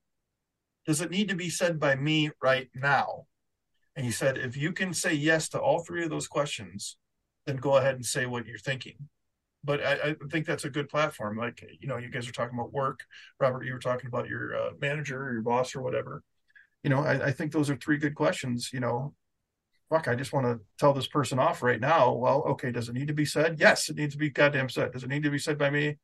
does 0.87 1.01
it 1.01 1.11
need 1.11 1.29
to 1.29 1.35
be 1.35 1.51
said 1.51 1.81
by 1.81 1.97
me 1.97 2.31
right 2.41 2.69
now? 2.75 3.27
And 3.97 4.07
he 4.07 4.13
said, 4.13 4.39
if 4.39 4.57
you 4.57 4.73
can 4.73 4.95
say 4.95 5.13
yes 5.13 5.49
to 5.51 5.59
all 5.59 5.81
three 5.81 6.05
of 6.05 6.11
those 6.11 6.29
questions, 6.29 6.97
then 7.47 7.57
go 7.57 7.77
ahead 7.77 7.97
and 7.97 8.07
say 8.07 8.27
what 8.27 8.47
you're 8.47 8.59
thinking. 8.59 9.09
But 9.63 9.85
I, 9.85 9.93
I 9.93 10.17
think 10.31 10.47
that's 10.47 10.65
a 10.65 10.71
good 10.71 10.89
platform. 10.89 11.37
Like, 11.37 11.63
you 11.81 11.87
know, 11.87 11.99
you 11.99 12.09
guys 12.09 12.29
are 12.29 12.33
talking 12.33 12.59
about 12.59 12.73
work. 12.73 13.01
Robert, 13.39 13.65
you 13.65 13.73
were 13.73 13.79
talking 13.79 14.07
about 14.09 14.29
your 14.29 14.57
uh, 14.57 14.71
manager 14.81 15.23
or 15.23 15.33
your 15.33 15.43
boss 15.43 15.77
or 15.77 15.83
whatever. 15.83 16.23
You 16.83 16.91
know, 16.91 17.01
I, 17.01 17.27
I 17.27 17.31
think 17.33 17.53
those 17.53 17.69
are 17.69 17.77
three 17.77 17.99
good 17.99 18.15
questions. 18.15 18.71
You 18.73 18.81
know, 18.81 19.15
fuck, 19.91 20.09
I 20.09 20.15
just 20.15 20.33
want 20.33 20.47
to 20.47 20.61
tell 20.79 20.95
this 20.95 21.09
person 21.09 21.39
off 21.39 21.63
right 21.63 21.81
now. 21.81 22.15
Well, 22.15 22.43
okay, 22.51 22.71
does 22.71 22.89
it 22.89 22.95
need 22.95 23.09
to 23.09 23.15
be 23.15 23.27
said? 23.27 23.61
Yes, 23.61 23.91
it 23.91 23.97
needs 23.97 24.15
to 24.15 24.19
be 24.19 24.31
goddamn 24.31 24.71
said. 24.71 24.93
Does 24.93 25.03
it 25.03 25.11
need 25.11 25.25
to 25.25 25.31
be 25.31 25.39
said 25.39 25.59
by 25.59 25.69
me? 25.69 25.99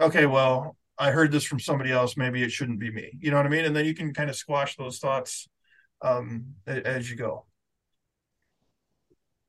Okay, 0.00 0.26
well, 0.26 0.76
I 0.98 1.10
heard 1.10 1.32
this 1.32 1.44
from 1.44 1.58
somebody 1.58 1.90
else. 1.90 2.16
Maybe 2.16 2.42
it 2.42 2.52
shouldn't 2.52 2.78
be 2.78 2.90
me. 2.90 3.18
You 3.18 3.30
know 3.30 3.38
what 3.38 3.46
I 3.46 3.48
mean? 3.48 3.64
And 3.64 3.74
then 3.74 3.86
you 3.86 3.94
can 3.94 4.14
kind 4.14 4.30
of 4.30 4.36
squash 4.36 4.76
those 4.76 4.98
thoughts 4.98 5.48
um, 6.02 6.54
as 6.66 7.10
you 7.10 7.16
go. 7.16 7.46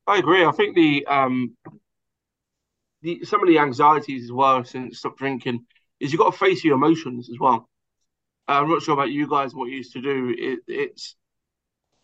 I 0.08 0.18
agree. 0.18 0.44
I 0.46 0.52
think 0.52 0.76
the 0.76 1.06
um, 1.06 1.56
the 3.02 3.24
some 3.24 3.42
of 3.42 3.48
the 3.48 3.60
anxieties 3.60 4.26
as 4.26 4.32
well 4.32 4.64
since 4.64 5.00
stop 5.00 5.18
drinking 5.18 5.66
is 6.00 6.12
you've 6.12 6.20
got 6.20 6.32
to 6.32 6.38
face 6.38 6.64
your 6.64 6.76
emotions 6.76 7.30
as 7.30 7.40
well. 7.40 7.70
Uh, 8.48 8.54
I'm 8.54 8.70
not 8.70 8.82
sure 8.82 8.94
about 8.94 9.12
you 9.12 9.28
guys 9.28 9.54
what 9.54 9.70
you 9.70 9.78
used 9.78 9.94
to 9.94 10.02
do. 10.02 10.36
It, 10.38 10.60
it's 10.68 11.16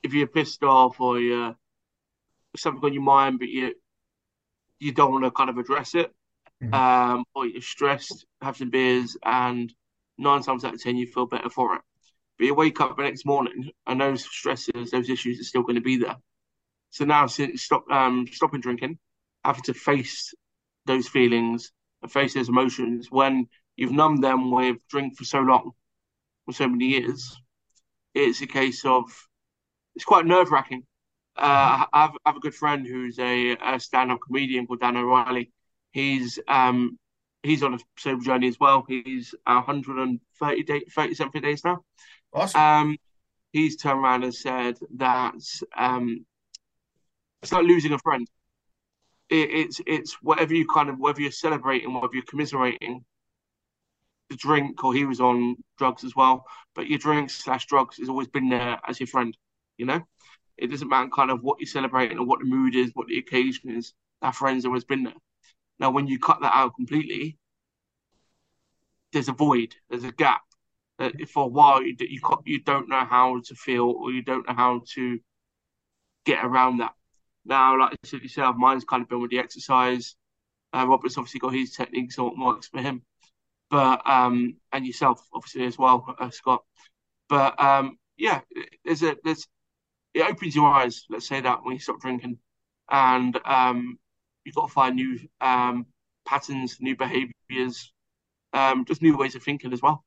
if 0.03 0.13
you're 0.13 0.27
pissed 0.27 0.63
off 0.63 0.99
or 0.99 1.19
you're 1.19 1.55
something 2.55 2.83
on 2.83 2.93
your 2.93 3.03
mind, 3.03 3.39
but 3.39 3.49
you 3.49 3.73
you 4.79 4.91
don't 4.91 5.11
want 5.11 5.25
to 5.25 5.31
kind 5.31 5.49
of 5.49 5.57
address 5.57 5.95
it, 5.95 6.13
mm-hmm. 6.63 6.73
um, 6.73 7.25
or 7.33 7.45
you're 7.45 7.61
stressed, 7.61 8.25
have 8.41 8.57
some 8.57 8.69
beers, 8.69 9.17
and 9.23 9.73
nine 10.17 10.41
times 10.41 10.63
out 10.63 10.75
of 10.75 10.81
ten 10.81 10.97
you 10.97 11.07
feel 11.07 11.25
better 11.25 11.49
for 11.49 11.75
it. 11.75 11.81
But 12.37 12.45
you 12.45 12.53
wake 12.53 12.79
up 12.81 12.95
the 12.95 13.03
next 13.03 13.25
morning 13.25 13.71
and 13.87 13.99
those 13.99 14.23
stresses, 14.23 14.91
those 14.91 15.09
issues 15.09 15.39
are 15.39 15.43
still 15.43 15.63
going 15.63 15.75
to 15.75 15.81
be 15.81 15.97
there. 15.97 16.17
So 16.91 17.05
now, 17.05 17.25
since 17.27 17.63
stop 17.63 17.89
um, 17.89 18.27
stopping 18.31 18.61
drinking, 18.61 18.99
having 19.43 19.63
to 19.63 19.73
face 19.73 20.33
those 20.87 21.07
feelings 21.07 21.71
and 22.01 22.11
face 22.11 22.33
those 22.33 22.49
emotions 22.49 23.07
when 23.11 23.47
you've 23.75 23.91
numbed 23.91 24.23
them 24.23 24.51
with 24.51 24.77
drink 24.89 25.17
for 25.17 25.25
so 25.25 25.39
long, 25.39 25.71
for 26.45 26.53
so 26.53 26.67
many 26.67 26.85
years, 26.85 27.35
it's 28.13 28.41
a 28.41 28.47
case 28.47 28.85
of 28.85 29.03
it's 29.95 30.05
quite 30.05 30.25
nerve 30.25 30.51
wracking. 30.51 30.83
Uh, 31.35 31.85
I, 31.93 32.01
have, 32.01 32.11
I 32.25 32.29
have 32.29 32.37
a 32.37 32.39
good 32.39 32.55
friend 32.55 32.85
who's 32.85 33.19
a, 33.19 33.55
a 33.63 33.79
stand 33.79 34.11
up 34.11 34.19
comedian 34.25 34.65
called 34.65 34.79
Dan 34.79 34.97
O'Reilly. 34.97 35.51
He's 35.91 36.39
um, 36.47 36.97
he's 37.43 37.63
on 37.63 37.75
a 37.75 37.79
sober 37.97 38.23
journey 38.23 38.47
as 38.47 38.59
well. 38.59 38.85
He's 38.87 39.33
130 39.45 40.63
day, 40.63 40.81
30 40.91 41.13
something 41.13 41.41
days 41.41 41.63
now. 41.63 41.83
Awesome. 42.33 42.61
Um, 42.61 42.97
he's 43.51 43.77
turned 43.77 43.99
around 43.99 44.23
and 44.23 44.33
said 44.33 44.77
that 44.97 45.35
um, 45.75 46.25
it's 47.41 47.51
like 47.51 47.65
losing 47.65 47.93
a 47.93 47.99
friend. 47.99 48.27
It, 49.29 49.49
it's 49.51 49.81
it's 49.85 50.13
whatever 50.21 50.53
you 50.53 50.65
kind 50.67 50.89
of 50.89 50.99
whether 50.99 51.21
you're 51.21 51.31
celebrating, 51.31 51.93
whether 51.93 52.13
you're 52.13 52.23
commiserating 52.23 53.03
the 54.29 54.35
drink, 54.35 54.83
or 54.83 54.93
he 54.93 55.05
was 55.05 55.21
on 55.21 55.55
drugs 55.77 56.03
as 56.03 56.15
well. 56.15 56.45
But 56.75 56.87
your 56.87 56.99
drink 56.99 57.29
slash 57.29 57.65
drugs 57.65 57.97
has 57.97 58.09
always 58.09 58.27
been 58.27 58.49
there 58.49 58.79
as 58.87 58.99
your 58.99 59.07
friend. 59.07 59.35
You 59.77 59.85
know, 59.85 60.01
it 60.57 60.67
doesn't 60.67 60.89
matter 60.89 61.09
kind 61.09 61.31
of 61.31 61.43
what 61.43 61.59
you're 61.59 61.67
celebrating 61.67 62.17
or 62.17 62.25
what 62.25 62.39
the 62.39 62.45
mood 62.45 62.75
is, 62.75 62.91
what 62.93 63.07
the 63.07 63.19
occasion 63.19 63.69
is. 63.75 63.93
That 64.21 64.35
friend's 64.35 64.65
always 64.65 64.85
been 64.85 65.03
there. 65.03 65.13
Now, 65.79 65.91
when 65.91 66.07
you 66.07 66.19
cut 66.19 66.41
that 66.41 66.55
out 66.55 66.75
completely, 66.75 67.37
there's 69.13 69.29
a 69.29 69.33
void, 69.33 69.75
there's 69.89 70.03
a 70.03 70.11
gap. 70.11 70.41
That 70.99 71.13
for 71.29 71.43
a 71.43 71.47
while 71.47 71.83
you 71.83 71.95
you 71.99 72.19
you 72.45 72.59
don't 72.61 72.89
know 72.89 73.05
how 73.05 73.39
to 73.45 73.55
feel 73.55 73.85
or 73.85 74.11
you 74.11 74.23
don't 74.23 74.47
know 74.47 74.55
how 74.55 74.81
to 74.95 75.19
get 76.25 76.43
around 76.43 76.79
that. 76.79 76.93
Now, 77.47 77.79
like 77.79 77.95
said 78.03 78.21
yourself, 78.21 78.57
mine's 78.57 78.83
kind 78.83 79.01
of 79.03 79.09
been 79.09 79.21
with 79.21 79.31
the 79.31 79.39
exercise. 79.39 80.15
Uh, 80.73 80.85
Robert's 80.87 81.17
obviously 81.17 81.39
got 81.39 81.53
his 81.53 81.71
techniques 81.71 82.17
and 82.17 82.27
what 82.27 82.37
works 82.37 82.67
for 82.67 82.81
him, 82.81 83.03
but 83.71 84.01
um, 84.05 84.57
and 84.73 84.85
yourself 84.85 85.25
obviously 85.33 85.65
as 85.65 85.77
well, 85.77 86.13
uh, 86.19 86.29
Scott. 86.29 86.63
But 87.29 87.59
um, 87.61 87.97
yeah, 88.17 88.41
there's 88.83 89.01
a 89.03 89.15
there's 89.23 89.47
it 90.13 90.29
opens 90.29 90.55
your 90.55 90.67
eyes. 90.67 91.05
Let's 91.09 91.27
say 91.27 91.39
that 91.41 91.63
when 91.63 91.75
you 91.75 91.79
stop 91.79 92.01
drinking, 92.01 92.39
and 92.89 93.39
um, 93.45 93.97
you've 94.43 94.55
got 94.55 94.67
to 94.67 94.73
find 94.73 94.95
new 94.95 95.19
um, 95.39 95.85
patterns, 96.25 96.77
new 96.81 96.97
behaviours, 96.97 97.93
um, 98.53 98.85
just 98.85 99.01
new 99.01 99.17
ways 99.17 99.35
of 99.35 99.43
thinking 99.43 99.73
as 99.73 99.81
well. 99.81 100.03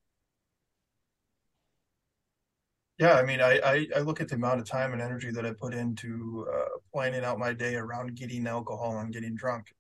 Yeah, 3.01 3.15
I 3.15 3.23
mean, 3.23 3.41
I, 3.41 3.59
I, 3.65 3.87
I, 3.97 4.01
look 4.01 4.21
at 4.21 4.29
the 4.29 4.35
amount 4.35 4.61
of 4.61 4.67
time 4.69 4.93
and 4.93 5.01
energy 5.01 5.31
that 5.31 5.47
I 5.47 5.55
put 5.55 5.73
into 5.73 6.47
uh, 6.55 6.69
planning 6.93 7.25
out 7.25 7.39
my 7.39 7.55
day 7.55 7.77
around 7.77 8.15
getting 8.15 8.47
alcohol 8.47 8.99
and 8.99 9.11
getting 9.11 9.35
drunk. 9.35 9.75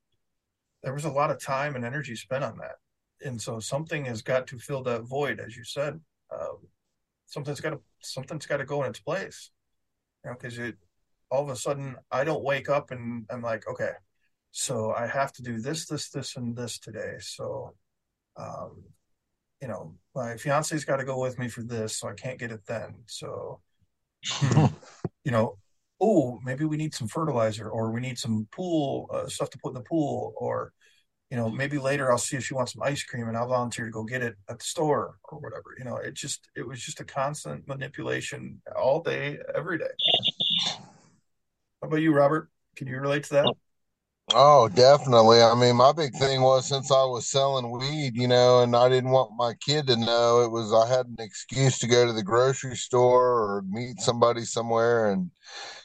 There 0.82 0.94
was 0.94 1.04
a 1.04 1.10
lot 1.10 1.30
of 1.30 1.38
time 1.38 1.76
and 1.76 1.84
energy 1.84 2.16
spent 2.16 2.44
on 2.44 2.56
that, 2.58 2.76
and 3.22 3.38
so 3.38 3.60
something 3.60 4.06
has 4.06 4.22
got 4.22 4.46
to 4.46 4.58
fill 4.58 4.82
that 4.84 5.02
void, 5.02 5.38
as 5.38 5.54
you 5.54 5.64
said. 5.64 6.00
Um, 6.32 6.66
something's 7.26 7.60
got 7.60 7.70
to 7.70 7.80
something's 8.00 8.46
got 8.46 8.56
to 8.56 8.64
go 8.64 8.82
in 8.84 8.88
its 8.88 9.00
place, 9.00 9.50
you 10.24 10.30
know, 10.30 10.36
because 10.40 10.58
it 10.58 10.76
all 11.30 11.42
of 11.42 11.50
a 11.50 11.56
sudden 11.56 11.96
I 12.10 12.24
don't 12.24 12.42
wake 12.42 12.70
up 12.70 12.90
and 12.90 13.26
I'm 13.30 13.42
like, 13.42 13.68
okay, 13.68 13.92
so 14.50 14.92
I 14.92 15.06
have 15.06 15.32
to 15.34 15.42
do 15.42 15.60
this, 15.60 15.84
this, 15.86 16.08
this, 16.08 16.36
and 16.36 16.56
this 16.56 16.78
today. 16.78 17.16
So 17.20 17.74
um, 18.38 18.82
you 19.60 19.68
know, 19.68 19.94
my 20.14 20.36
fiance's 20.36 20.84
got 20.84 20.96
to 20.96 21.04
go 21.04 21.20
with 21.20 21.38
me 21.38 21.48
for 21.48 21.62
this, 21.62 21.98
so 21.98 22.08
I 22.08 22.14
can't 22.14 22.38
get 22.38 22.52
it 22.52 22.66
then. 22.66 23.02
So, 23.06 23.60
you 25.24 25.30
know, 25.30 25.58
oh, 26.00 26.38
maybe 26.44 26.64
we 26.64 26.76
need 26.76 26.94
some 26.94 27.08
fertilizer 27.08 27.68
or 27.68 27.90
we 27.90 28.00
need 28.00 28.18
some 28.18 28.48
pool 28.52 29.08
uh, 29.12 29.26
stuff 29.26 29.50
to 29.50 29.58
put 29.58 29.70
in 29.70 29.74
the 29.74 29.82
pool, 29.82 30.32
or, 30.36 30.72
you 31.30 31.36
know, 31.36 31.50
maybe 31.50 31.78
later 31.78 32.10
I'll 32.10 32.18
see 32.18 32.36
if 32.36 32.44
she 32.44 32.54
wants 32.54 32.72
some 32.72 32.82
ice 32.82 33.02
cream 33.02 33.28
and 33.28 33.36
I'll 33.36 33.48
volunteer 33.48 33.84
to 33.84 33.90
go 33.90 34.04
get 34.04 34.22
it 34.22 34.36
at 34.48 34.58
the 34.58 34.64
store 34.64 35.16
or 35.24 35.38
whatever. 35.38 35.74
You 35.78 35.84
know, 35.84 35.96
it 35.96 36.14
just, 36.14 36.48
it 36.56 36.66
was 36.66 36.80
just 36.80 37.00
a 37.00 37.04
constant 37.04 37.68
manipulation 37.68 38.62
all 38.74 39.02
day, 39.02 39.38
every 39.54 39.78
day. 39.78 39.84
How 41.82 41.88
about 41.88 41.96
you, 41.96 42.12
Robert? 42.12 42.50
Can 42.76 42.86
you 42.88 42.98
relate 42.98 43.24
to 43.24 43.30
that? 43.34 43.54
Oh, 44.32 44.68
definitely. 44.68 45.42
I 45.42 45.54
mean, 45.54 45.76
my 45.76 45.92
big 45.92 46.14
thing 46.14 46.42
was 46.42 46.66
since 46.68 46.90
I 46.92 47.02
was 47.04 47.28
selling 47.28 47.70
weed, 47.70 48.16
you 48.16 48.28
know, 48.28 48.62
and 48.62 48.76
I 48.76 48.88
didn't 48.88 49.10
want 49.10 49.36
my 49.36 49.54
kid 49.54 49.88
to 49.88 49.96
know 49.96 50.42
it 50.42 50.50
was 50.52 50.72
I 50.72 50.86
had 50.88 51.06
an 51.06 51.16
excuse 51.18 51.78
to 51.80 51.88
go 51.88 52.06
to 52.06 52.12
the 52.12 52.22
grocery 52.22 52.76
store 52.76 53.40
or 53.40 53.62
meet 53.68 53.98
somebody 54.00 54.44
somewhere. 54.44 55.10
And 55.10 55.30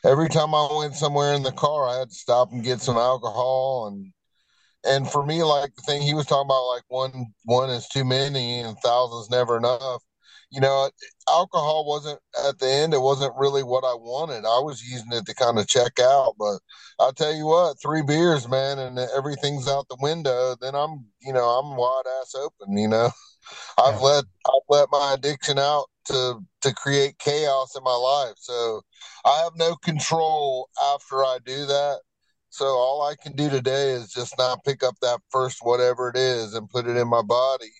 every 0.06 0.30
time 0.30 0.56
I 0.56 0.68
went 0.78 0.96
somewhere 0.96 1.34
in 1.34 1.44
the 1.44 1.54
car, 1.54 1.88
I 1.88 2.00
had 2.00 2.10
to 2.10 2.16
stop 2.16 2.52
and 2.54 2.64
get 2.64 2.82
some 2.82 2.98
alcohol. 2.98 3.88
And 3.88 4.14
and 4.86 5.10
for 5.12 5.26
me, 5.26 5.44
like 5.44 5.76
the 5.76 5.84
thing 5.84 6.02
he 6.04 6.14
was 6.14 6.28
talking 6.28 6.48
about, 6.48 6.68
like 6.68 6.84
one 6.90 7.28
one 7.46 7.70
is 7.72 7.88
too 7.90 8.06
many 8.06 8.62
and 8.62 8.78
thousands 8.80 9.30
never 9.32 9.58
enough 9.58 10.04
you 10.52 10.62
know, 10.62 10.90
alcohol 11.30 11.86
wasn't 11.88 12.20
at 12.48 12.60
the 12.60 12.68
end. 12.68 12.94
It 12.94 13.02
wasn't 13.02 13.36
really 13.38 13.64
what 13.64 13.84
I 13.84 13.94
wanted. 13.94 14.46
I 14.46 14.60
was 14.60 14.84
using 14.84 15.12
it 15.12 15.26
to 15.26 15.36
kind 15.36 15.60
of 15.60 15.68
check 15.68 16.00
out. 16.00 16.36
But 16.38 16.60
I'll 17.00 17.14
tell 17.14 17.34
you 17.34 17.46
what, 17.46 17.82
three 17.82 18.02
beers, 18.02 18.48
man, 18.48 18.80
and 18.80 18.98
everything's 19.16 19.68
out 19.68 19.88
the 19.90 19.98
window. 20.00 20.56
Then 20.60 20.76
I'm, 20.76 21.06
you 21.22 21.34
know, 21.34 21.46
I'm 21.46 21.78
wide 21.78 22.04
ass 22.22 22.36
open. 22.36 22.78
You 22.78 22.88
know, 22.88 23.10
I've 23.78 23.96
yeah. 23.96 24.00
let 24.00 24.26
I've 24.48 24.70
let 24.70 24.88
my 24.92 25.14
addiction 25.18 25.60
out 25.60 25.86
to 26.06 26.40
to 26.62 26.74
create 26.74 27.20
chaos 27.20 27.76
in 27.76 27.84
my 27.84 27.96
life. 27.96 28.36
So 28.38 28.82
I 29.26 29.42
have 29.44 29.54
no 29.56 29.76
control 29.76 30.70
after 30.94 31.24
I 31.24 31.40
do 31.46 31.66
that. 31.66 32.00
So 32.50 32.66
all 32.66 33.02
I 33.02 33.16
can 33.22 33.36
do 33.36 33.50
today 33.50 33.90
is 33.92 34.14
just 34.14 34.38
not 34.38 34.64
pick 34.64 34.82
up 34.82 34.96
that 35.02 35.20
first 35.30 35.58
whatever 35.62 36.08
it 36.08 36.16
is 36.16 36.54
and 36.54 36.70
put 36.70 36.88
it 36.88 36.96
in 36.96 37.08
my 37.10 37.22
body 37.22 37.72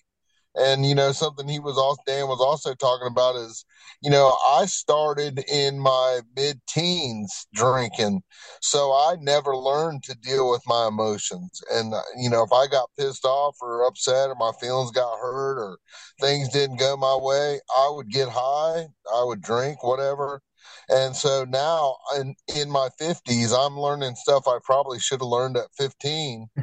and 0.56 0.86
you 0.86 0.94
know, 0.94 1.12
something 1.12 1.48
he 1.48 1.58
was 1.60 1.78
also 1.78 2.00
Dan 2.06 2.28
was 2.28 2.40
also 2.40 2.74
talking 2.74 3.08
about 3.10 3.36
is, 3.36 3.64
you 4.02 4.10
know, 4.10 4.36
I 4.46 4.66
started 4.66 5.44
in 5.50 5.78
my 5.78 6.20
mid 6.36 6.60
teens 6.68 7.46
drinking, 7.54 8.22
so 8.62 8.92
I 8.92 9.16
never 9.20 9.56
learned 9.56 10.02
to 10.04 10.14
deal 10.16 10.50
with 10.50 10.62
my 10.66 10.86
emotions. 10.88 11.60
And 11.72 11.94
uh, 11.94 12.02
you 12.16 12.30
know, 12.30 12.42
if 12.42 12.52
I 12.52 12.66
got 12.66 12.90
pissed 12.98 13.24
off 13.24 13.56
or 13.60 13.86
upset 13.86 14.30
or 14.30 14.34
my 14.36 14.52
feelings 14.60 14.90
got 14.92 15.18
hurt 15.18 15.58
or 15.58 15.78
things 16.20 16.48
didn't 16.48 16.78
go 16.78 16.96
my 16.96 17.16
way, 17.16 17.60
I 17.76 17.90
would 17.94 18.08
get 18.10 18.28
high, 18.30 18.86
I 19.14 19.24
would 19.24 19.42
drink, 19.42 19.82
whatever. 19.82 20.40
And 20.88 21.16
so 21.16 21.44
now 21.48 21.96
in, 22.18 22.34
in 22.54 22.70
my 22.70 22.88
50s, 23.00 23.52
I'm 23.52 23.78
learning 23.78 24.14
stuff 24.14 24.44
I 24.46 24.58
probably 24.64 25.00
should 25.00 25.20
have 25.20 25.28
learned 25.28 25.56
at 25.56 25.72
15 25.78 26.46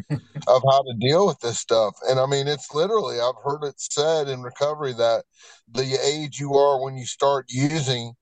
of 0.48 0.62
how 0.70 0.82
to 0.82 0.96
deal 1.00 1.28
with 1.28 1.40
this 1.40 1.60
stuff. 1.60 1.96
And 2.10 2.20
I 2.20 2.26
mean, 2.26 2.48
it's 2.48 2.74
literally, 2.74 3.20
I've 3.20 3.42
heard 3.44 3.64
it 3.64 3.76
said 3.78 4.28
in 4.28 4.42
recovery 4.42 4.94
that 4.94 5.26
the 5.72 5.98
age 6.04 6.40
you 6.40 6.54
are 6.56 6.82
when 6.82 6.98
you 6.98 7.06
start 7.06 7.46
using 7.50 8.14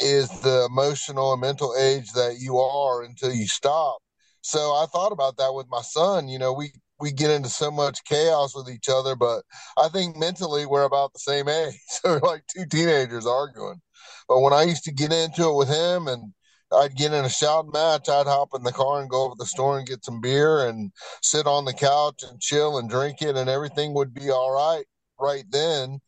is 0.00 0.28
the 0.40 0.66
emotional 0.70 1.32
and 1.32 1.40
mental 1.40 1.74
age 1.78 2.12
that 2.12 2.36
you 2.40 2.58
are 2.58 3.02
until 3.02 3.32
you 3.32 3.46
stop. 3.46 3.98
So 4.40 4.58
I 4.58 4.86
thought 4.92 5.12
about 5.12 5.36
that 5.36 5.54
with 5.54 5.66
my 5.68 5.82
son. 5.82 6.28
You 6.28 6.38
know, 6.38 6.52
we 6.52 6.72
we 7.00 7.12
get 7.12 7.30
into 7.30 7.48
so 7.48 7.70
much 7.70 8.04
chaos 8.04 8.54
with 8.54 8.68
each 8.68 8.88
other, 8.88 9.16
but 9.16 9.42
I 9.76 9.88
think 9.88 10.16
mentally 10.16 10.66
we're 10.66 10.84
about 10.84 11.12
the 11.12 11.18
same 11.18 11.48
age. 11.48 11.74
So 11.88 12.18
we're 12.22 12.28
like 12.28 12.44
two 12.54 12.66
teenagers 12.66 13.26
arguing. 13.26 13.80
But 14.32 14.40
when 14.40 14.54
I 14.54 14.62
used 14.62 14.84
to 14.84 14.92
get 14.92 15.12
into 15.12 15.50
it 15.50 15.54
with 15.56 15.68
him 15.68 16.08
and 16.08 16.32
I'd 16.72 16.96
get 16.96 17.12
in 17.12 17.22
a 17.22 17.28
shouting 17.28 17.70
match, 17.70 18.08
I'd 18.08 18.26
hop 18.26 18.48
in 18.54 18.62
the 18.62 18.72
car 18.72 19.02
and 19.02 19.10
go 19.10 19.24
over 19.24 19.34
to 19.34 19.38
the 19.38 19.44
store 19.44 19.76
and 19.76 19.86
get 19.86 20.06
some 20.06 20.22
beer 20.22 20.66
and 20.66 20.90
sit 21.20 21.46
on 21.46 21.66
the 21.66 21.74
couch 21.74 22.22
and 22.22 22.40
chill 22.40 22.78
and 22.78 22.88
drink 22.88 23.20
it 23.20 23.36
and 23.36 23.50
everything 23.50 23.92
would 23.92 24.14
be 24.14 24.30
all 24.30 24.50
right 24.50 24.86
right 25.20 25.44
then. 25.50 26.00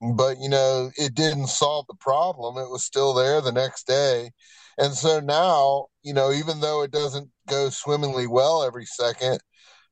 But 0.00 0.38
you 0.40 0.48
know, 0.48 0.90
it 0.96 1.14
didn't 1.14 1.46
solve 1.46 1.86
the 1.86 1.94
problem. 1.94 2.56
It 2.58 2.68
was 2.68 2.82
still 2.82 3.14
there 3.14 3.40
the 3.40 3.52
next 3.52 3.86
day. 3.86 4.32
And 4.76 4.92
so 4.92 5.20
now, 5.20 5.86
you 6.02 6.14
know, 6.14 6.32
even 6.32 6.58
though 6.58 6.82
it 6.82 6.90
doesn't 6.90 7.30
go 7.46 7.68
swimmingly 7.68 8.26
well 8.26 8.64
every 8.64 8.86
second, 8.86 9.38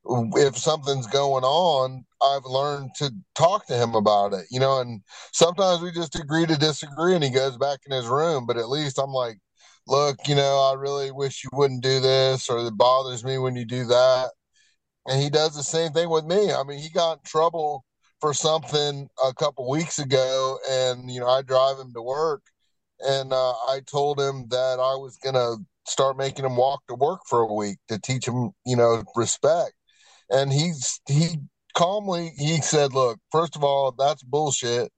if 0.04 0.56
something's 0.56 1.06
going 1.06 1.44
on, 1.44 2.04
I've 2.22 2.44
learned 2.44 2.90
to 2.96 3.12
talk 3.34 3.66
to 3.66 3.74
him 3.74 3.94
about 3.94 4.32
it, 4.32 4.46
you 4.50 4.60
know, 4.60 4.80
and 4.80 5.02
sometimes 5.32 5.82
we 5.82 5.90
just 5.92 6.18
agree 6.18 6.46
to 6.46 6.56
disagree 6.56 7.14
and 7.14 7.24
he 7.24 7.30
goes 7.30 7.56
back 7.56 7.80
in 7.86 7.92
his 7.92 8.06
room, 8.06 8.46
but 8.46 8.56
at 8.56 8.68
least 8.68 8.98
I'm 8.98 9.12
like, 9.12 9.38
look, 9.86 10.16
you 10.26 10.34
know, 10.34 10.70
I 10.72 10.78
really 10.78 11.10
wish 11.10 11.44
you 11.44 11.50
wouldn't 11.52 11.82
do 11.82 12.00
this 12.00 12.48
or 12.48 12.66
it 12.66 12.76
bothers 12.76 13.24
me 13.24 13.38
when 13.38 13.56
you 13.56 13.64
do 13.64 13.84
that. 13.86 14.30
And 15.06 15.20
he 15.20 15.30
does 15.30 15.54
the 15.56 15.62
same 15.62 15.92
thing 15.92 16.10
with 16.10 16.24
me. 16.24 16.52
I 16.52 16.62
mean, 16.62 16.78
he 16.78 16.90
got 16.90 17.18
in 17.18 17.24
trouble 17.24 17.84
for 18.20 18.34
something 18.34 19.08
a 19.24 19.34
couple 19.34 19.68
weeks 19.68 19.98
ago 19.98 20.58
and, 20.70 21.10
you 21.10 21.20
know, 21.20 21.28
I 21.28 21.42
drive 21.42 21.78
him 21.78 21.92
to 21.94 22.02
work 22.02 22.42
and 23.00 23.32
uh, 23.32 23.52
I 23.52 23.80
told 23.86 24.20
him 24.20 24.46
that 24.50 24.78
I 24.78 24.94
was 24.96 25.16
going 25.22 25.34
to 25.34 25.56
start 25.86 26.18
making 26.18 26.44
him 26.44 26.56
walk 26.56 26.82
to 26.88 26.94
work 26.94 27.20
for 27.26 27.40
a 27.40 27.52
week 27.52 27.78
to 27.88 27.98
teach 27.98 28.28
him, 28.28 28.50
you 28.66 28.76
know, 28.76 29.02
respect 29.16 29.72
and 30.30 30.52
he's 30.52 31.00
he 31.08 31.38
calmly 31.74 32.32
he 32.38 32.60
said, 32.60 32.92
"Look, 32.92 33.18
first 33.32 33.56
of 33.56 33.64
all, 33.64 33.92
that's 33.92 34.22
bullshit. 34.22 34.92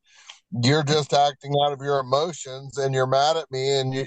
You're 0.63 0.83
just 0.83 1.15
acting 1.15 1.53
out 1.65 1.73
of 1.73 1.81
your 1.81 2.01
emotions, 2.01 2.77
and 2.79 2.95
you're 2.95 3.07
mad 3.07 3.37
at 3.39 3.51
me. 3.51 3.79
And 3.81 3.95
you, 3.95 4.07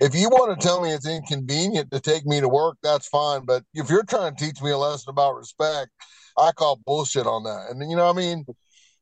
if 0.00 0.14
you 0.14 0.28
want 0.28 0.58
to 0.58 0.66
tell 0.66 0.82
me 0.82 0.92
it's 0.92 1.06
inconvenient 1.06 1.90
to 1.92 2.00
take 2.00 2.26
me 2.26 2.40
to 2.40 2.48
work, 2.48 2.76
that's 2.82 3.08
fine. 3.08 3.44
But 3.46 3.64
if 3.74 3.88
you're 3.90 4.04
trying 4.04 4.36
to 4.36 4.44
teach 4.44 4.60
me 4.62 4.70
a 4.70 4.78
lesson 4.78 5.10
about 5.10 5.36
respect, 5.36 5.90
I 6.36 6.52
call 6.52 6.80
bullshit 6.86 7.26
on 7.26 7.44
that. 7.44 7.68
And 7.70 7.90
you 7.90 7.96
know, 7.96 8.08
I 8.08 8.12
mean." 8.12 8.44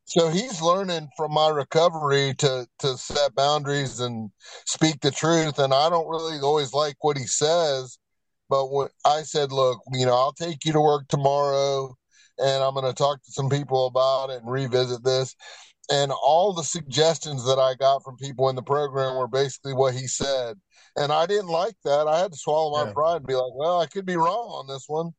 So 0.08 0.28
he's 0.28 0.62
learning 0.62 1.08
from 1.16 1.32
my 1.32 1.48
recovery 1.48 2.32
to 2.38 2.66
to 2.78 2.96
set 2.96 3.34
boundaries 3.34 3.98
and 3.98 4.30
speak 4.64 5.00
the 5.00 5.10
truth. 5.10 5.58
And 5.58 5.74
I 5.74 5.90
don't 5.90 6.08
really 6.08 6.38
always 6.38 6.72
like 6.72 6.94
what 7.00 7.18
he 7.18 7.26
says, 7.26 7.98
but 8.48 8.70
when 8.70 8.88
I 9.04 9.22
said, 9.22 9.52
look, 9.52 9.80
you 9.92 10.06
know, 10.06 10.14
I'll 10.14 10.32
take 10.32 10.64
you 10.64 10.72
to 10.72 10.80
work 10.80 11.08
tomorrow 11.08 11.94
and 12.38 12.62
I'm 12.62 12.74
going 12.74 12.86
to 12.86 12.94
talk 12.94 13.22
to 13.24 13.32
some 13.32 13.48
people 13.48 13.86
about 13.86 14.30
it 14.30 14.42
and 14.42 14.50
revisit 14.50 15.04
this. 15.04 15.34
And 15.90 16.10
all 16.10 16.52
the 16.52 16.64
suggestions 16.64 17.44
that 17.46 17.58
I 17.58 17.74
got 17.74 18.02
from 18.02 18.16
people 18.16 18.48
in 18.48 18.56
the 18.56 18.62
program 18.62 19.16
were 19.16 19.28
basically 19.28 19.72
what 19.72 19.94
he 19.94 20.06
said. 20.06 20.56
And 20.96 21.12
I 21.12 21.26
didn't 21.26 21.48
like 21.48 21.76
that. 21.84 22.08
I 22.08 22.18
had 22.18 22.32
to 22.32 22.38
swallow 22.38 22.72
my 22.78 22.88
yeah. 22.88 22.92
pride 22.92 23.16
and 23.18 23.26
be 23.26 23.34
like, 23.34 23.54
well, 23.54 23.80
I 23.80 23.86
could 23.86 24.06
be 24.06 24.16
wrong 24.16 24.48
on 24.48 24.66
this 24.66 24.84
one 24.88 25.12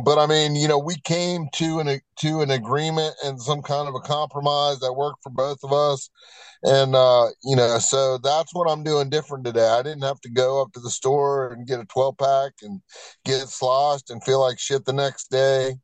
but 0.00 0.18
I 0.18 0.26
mean, 0.26 0.56
you 0.56 0.68
know, 0.68 0.78
we 0.78 0.96
came 1.04 1.48
to 1.54 1.80
an 1.80 2.00
to 2.20 2.40
an 2.40 2.50
agreement 2.50 3.14
and 3.24 3.40
some 3.40 3.62
kind 3.62 3.88
of 3.88 3.94
a 3.94 4.00
compromise 4.00 4.80
that 4.80 4.92
worked 4.92 5.22
for 5.22 5.30
both 5.30 5.58
of 5.62 5.72
us, 5.72 6.10
and 6.62 6.94
uh, 6.94 7.26
you 7.44 7.56
know, 7.56 7.78
so 7.78 8.18
that's 8.18 8.54
what 8.54 8.70
I'm 8.70 8.82
doing 8.82 9.10
different 9.10 9.44
today. 9.44 9.68
I 9.68 9.82
didn't 9.82 10.02
have 10.02 10.20
to 10.22 10.30
go 10.30 10.60
up 10.60 10.72
to 10.72 10.80
the 10.80 10.90
store 10.90 11.52
and 11.52 11.66
get 11.66 11.80
a 11.80 11.84
12 11.84 12.18
pack 12.18 12.52
and 12.62 12.80
get 13.24 13.48
sloshed 13.48 14.10
and 14.10 14.22
feel 14.24 14.40
like 14.40 14.58
shit 14.58 14.84
the 14.84 14.92
next 14.92 15.30
day. 15.30 15.74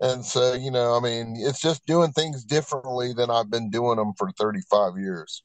And 0.00 0.24
so, 0.24 0.54
you 0.54 0.70
know, 0.70 0.96
I 0.96 1.00
mean, 1.00 1.34
it's 1.36 1.60
just 1.60 1.84
doing 1.84 2.12
things 2.12 2.44
differently 2.44 3.12
than 3.12 3.30
I've 3.30 3.50
been 3.50 3.68
doing 3.68 3.96
them 3.96 4.14
for 4.16 4.30
35 4.30 4.96
years. 4.96 5.42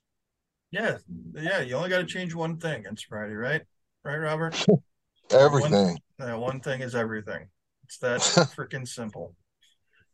Yeah, 0.72 0.98
yeah. 1.34 1.60
You 1.60 1.76
only 1.76 1.90
got 1.90 2.00
to 2.00 2.06
change 2.06 2.34
one 2.34 2.58
thing 2.58 2.86
in 2.88 2.96
sobriety, 2.96 3.36
right? 3.36 3.64
Right, 4.04 4.18
Robert? 4.18 4.66
everything. 5.32 5.98
One, 6.18 6.40
one 6.40 6.60
thing 6.62 6.82
is 6.82 6.96
everything. 6.96 7.48
It's 7.86 7.98
that 8.00 8.20
freaking 8.56 8.88
simple. 8.88 9.36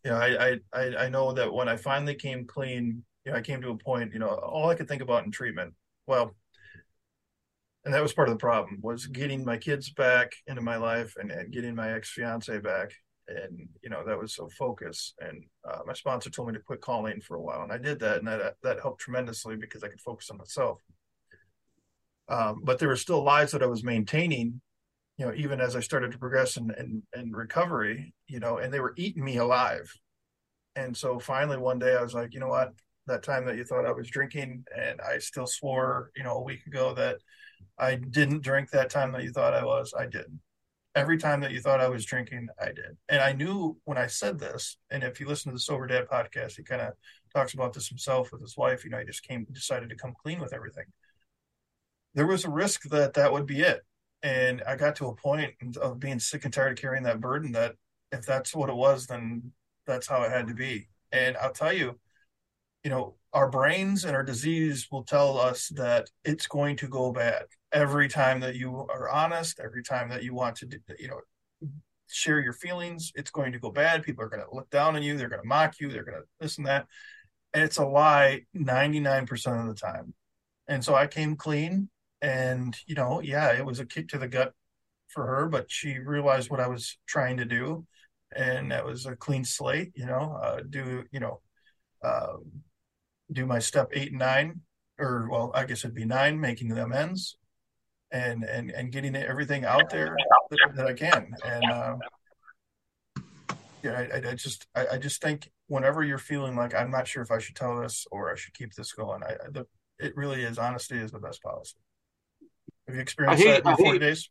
You 0.03 0.11
know, 0.11 0.17
I, 0.17 0.59
I 0.73 0.95
I 0.97 1.09
know 1.09 1.31
that 1.33 1.53
when 1.53 1.69
I 1.69 1.77
finally 1.77 2.15
came 2.15 2.45
clean, 2.45 3.03
you 3.25 3.31
know, 3.31 3.37
I 3.37 3.41
came 3.41 3.61
to 3.61 3.69
a 3.69 3.77
point, 3.77 4.13
you 4.13 4.19
know, 4.19 4.29
all 4.29 4.69
I 4.69 4.75
could 4.75 4.87
think 4.87 5.01
about 5.01 5.25
in 5.25 5.31
treatment, 5.31 5.73
well, 6.07 6.35
and 7.85 7.93
that 7.93 8.01
was 8.01 8.13
part 8.13 8.29
of 8.29 8.35
the 8.35 8.39
problem 8.39 8.79
was 8.81 9.07
getting 9.07 9.43
my 9.43 9.57
kids 9.57 9.89
back 9.89 10.33
into 10.47 10.61
my 10.61 10.77
life 10.77 11.15
and, 11.17 11.31
and 11.31 11.51
getting 11.51 11.75
my 11.75 11.93
ex 11.93 12.11
fiance 12.11 12.59
back. 12.59 12.91
And, 13.27 13.69
you 13.81 13.89
know, 13.89 14.03
that 14.05 14.19
was 14.19 14.35
so 14.35 14.49
focus. 14.49 15.13
And 15.19 15.43
uh, 15.67 15.79
my 15.85 15.93
sponsor 15.93 16.29
told 16.29 16.49
me 16.49 16.53
to 16.55 16.59
quit 16.59 16.81
calling 16.81 17.21
for 17.21 17.37
a 17.37 17.41
while. 17.41 17.61
And 17.61 17.71
I 17.71 17.77
did 17.77 17.99
that. 17.99 18.17
And 18.17 18.27
that, 18.27 18.55
that 18.61 18.81
helped 18.81 19.01
tremendously 19.01 19.55
because 19.55 19.83
I 19.83 19.87
could 19.87 20.01
focus 20.01 20.29
on 20.29 20.37
myself. 20.37 20.79
Um, 22.27 22.61
but 22.63 22.77
there 22.77 22.89
were 22.89 22.95
still 22.95 23.23
lives 23.23 23.51
that 23.53 23.63
I 23.63 23.67
was 23.67 23.83
maintaining 23.83 24.61
you 25.17 25.25
know, 25.25 25.33
even 25.35 25.61
as 25.61 25.75
I 25.75 25.81
started 25.81 26.11
to 26.11 26.17
progress 26.17 26.57
in, 26.57 27.03
in, 27.15 27.31
recovery, 27.31 28.13
you 28.27 28.39
know, 28.39 28.57
and 28.57 28.73
they 28.73 28.79
were 28.79 28.93
eating 28.97 29.23
me 29.23 29.37
alive. 29.37 29.93
And 30.75 30.95
so 30.95 31.19
finally 31.19 31.57
one 31.57 31.79
day 31.79 31.95
I 31.95 32.01
was 32.01 32.13
like, 32.13 32.33
you 32.33 32.39
know 32.39 32.47
what, 32.47 32.71
that 33.07 33.23
time 33.23 33.45
that 33.45 33.57
you 33.57 33.63
thought 33.63 33.85
I 33.85 33.91
was 33.91 34.09
drinking 34.09 34.63
and 34.75 34.99
I 35.01 35.19
still 35.19 35.47
swore, 35.47 36.11
you 36.15 36.23
know, 36.23 36.37
a 36.37 36.43
week 36.43 36.65
ago 36.65 36.93
that 36.95 37.17
I 37.77 37.95
didn't 37.95 38.41
drink 38.41 38.71
that 38.71 38.89
time 38.89 39.11
that 39.11 39.23
you 39.23 39.31
thought 39.31 39.53
I 39.53 39.65
was, 39.65 39.93
I 39.97 40.05
did. 40.05 40.25
Every 40.93 41.17
time 41.17 41.39
that 41.41 41.51
you 41.51 41.61
thought 41.61 41.79
I 41.79 41.87
was 41.87 42.05
drinking, 42.05 42.49
I 42.59 42.67
did. 42.67 42.97
And 43.07 43.21
I 43.21 43.31
knew 43.31 43.77
when 43.85 43.97
I 43.97 44.07
said 44.07 44.39
this, 44.39 44.77
and 44.89 45.03
if 45.03 45.19
you 45.19 45.27
listen 45.27 45.51
to 45.51 45.55
the 45.55 45.59
Sober 45.59 45.87
Dad 45.87 46.07
podcast, 46.11 46.57
he 46.57 46.63
kind 46.63 46.81
of 46.81 46.93
talks 47.33 47.53
about 47.53 47.73
this 47.73 47.87
himself 47.87 48.31
with 48.31 48.41
his 48.41 48.57
wife, 48.57 48.83
you 48.83 48.89
know, 48.89 48.99
he 48.99 49.05
just 49.05 49.23
came, 49.23 49.45
decided 49.51 49.89
to 49.89 49.95
come 49.95 50.13
clean 50.21 50.39
with 50.39 50.53
everything. 50.53 50.85
There 52.13 52.27
was 52.27 52.43
a 52.43 52.49
risk 52.49 52.89
that 52.89 53.13
that 53.13 53.31
would 53.31 53.45
be 53.45 53.61
it 53.61 53.81
and 54.23 54.61
I 54.67 54.75
got 54.75 54.95
to 54.97 55.07
a 55.07 55.15
point 55.15 55.53
of 55.81 55.99
being 55.99 56.19
sick 56.19 56.45
and 56.45 56.53
tired 56.53 56.73
of 56.73 56.81
carrying 56.81 57.03
that 57.03 57.19
burden 57.19 57.51
that 57.53 57.75
if 58.11 58.25
that's 58.25 58.55
what 58.55 58.69
it 58.69 58.75
was, 58.75 59.07
then 59.07 59.51
that's 59.87 60.07
how 60.07 60.23
it 60.23 60.31
had 60.31 60.47
to 60.47 60.53
be. 60.53 60.89
And 61.11 61.35
I'll 61.37 61.53
tell 61.53 61.73
you, 61.73 61.99
you 62.83 62.89
know, 62.89 63.15
our 63.33 63.49
brains 63.49 64.05
and 64.05 64.15
our 64.15 64.23
disease 64.23 64.87
will 64.91 65.03
tell 65.03 65.39
us 65.39 65.69
that 65.75 66.09
it's 66.23 66.47
going 66.47 66.75
to 66.77 66.87
go 66.87 67.11
bad 67.11 67.43
every 67.71 68.09
time 68.09 68.39
that 68.41 68.55
you 68.55 68.85
are 68.89 69.09
honest, 69.09 69.59
every 69.59 69.83
time 69.83 70.09
that 70.09 70.23
you 70.23 70.33
want 70.33 70.57
to, 70.57 70.67
you 70.99 71.07
know, 71.07 71.21
share 72.07 72.39
your 72.39 72.53
feelings, 72.53 73.11
it's 73.15 73.31
going 73.31 73.53
to 73.53 73.59
go 73.59 73.71
bad. 73.71 74.03
People 74.03 74.23
are 74.23 74.29
going 74.29 74.43
to 74.43 74.55
look 74.55 74.69
down 74.69 74.95
on 74.95 75.03
you. 75.03 75.17
They're 75.17 75.29
going 75.29 75.41
to 75.41 75.47
mock 75.47 75.79
you. 75.79 75.89
They're 75.89 76.03
going 76.03 76.17
to 76.17 76.27
this 76.39 76.57
and 76.57 76.67
that. 76.67 76.87
And 77.53 77.63
it's 77.63 77.77
a 77.77 77.85
lie 77.85 78.41
99% 78.55 79.61
of 79.61 79.67
the 79.67 79.79
time. 79.79 80.13
And 80.67 80.83
so 80.83 80.95
I 80.95 81.07
came 81.07 81.35
clean 81.35 81.89
and 82.21 82.77
you 82.85 82.95
know 82.95 83.21
yeah 83.21 83.51
it 83.51 83.65
was 83.65 83.79
a 83.79 83.85
kick 83.85 84.07
to 84.07 84.17
the 84.17 84.27
gut 84.27 84.53
for 85.07 85.25
her 85.25 85.47
but 85.47 85.71
she 85.71 85.99
realized 85.99 86.49
what 86.49 86.59
i 86.59 86.67
was 86.67 86.97
trying 87.07 87.37
to 87.37 87.45
do 87.45 87.85
and 88.35 88.71
that 88.71 88.85
was 88.85 89.05
a 89.05 89.15
clean 89.15 89.43
slate 89.43 89.91
you 89.95 90.05
know 90.05 90.39
uh, 90.41 90.59
do 90.69 91.03
you 91.11 91.19
know 91.19 91.41
uh, 92.03 92.37
do 93.31 93.45
my 93.45 93.59
step 93.59 93.89
eight 93.93 94.09
and 94.09 94.19
nine 94.19 94.61
or 94.99 95.27
well 95.29 95.51
i 95.53 95.65
guess 95.65 95.79
it'd 95.79 95.95
be 95.95 96.05
nine 96.05 96.39
making 96.39 96.69
the 96.69 96.83
amends 96.83 97.37
and 98.11 98.43
and 98.43 98.71
and 98.71 98.91
getting 98.91 99.15
everything 99.15 99.65
out 99.65 99.89
there 99.89 100.15
that, 100.49 100.75
that 100.75 100.87
i 100.87 100.93
can 100.93 101.33
and 101.45 101.71
uh, 101.71 101.95
yeah 103.83 104.05
I, 104.13 104.29
I 104.29 104.35
just 104.35 104.67
I, 104.75 104.87
I, 104.93 104.97
just 104.97 105.21
think 105.21 105.49
whenever 105.67 106.03
you're 106.03 106.17
feeling 106.17 106.55
like 106.55 106.75
i'm 106.75 106.91
not 106.91 107.07
sure 107.07 107.23
if 107.23 107.31
i 107.31 107.39
should 107.39 107.55
tell 107.55 107.79
this 107.79 108.05
or 108.11 108.31
i 108.31 108.35
should 108.35 108.53
keep 108.53 108.73
this 108.73 108.91
going 108.91 109.23
i, 109.23 109.35
the, 109.49 109.65
it 109.99 110.15
really 110.15 110.43
is 110.43 110.57
honesty 110.57 110.97
is 110.97 111.11
the 111.11 111.19
best 111.19 111.41
policy 111.41 111.77
have 112.91 112.95
you 112.97 113.01
experienced 113.01 113.43
hate, 113.43 113.63
that 113.63 113.79
in 113.79 113.85
40 113.85 113.99
days? 113.99 114.29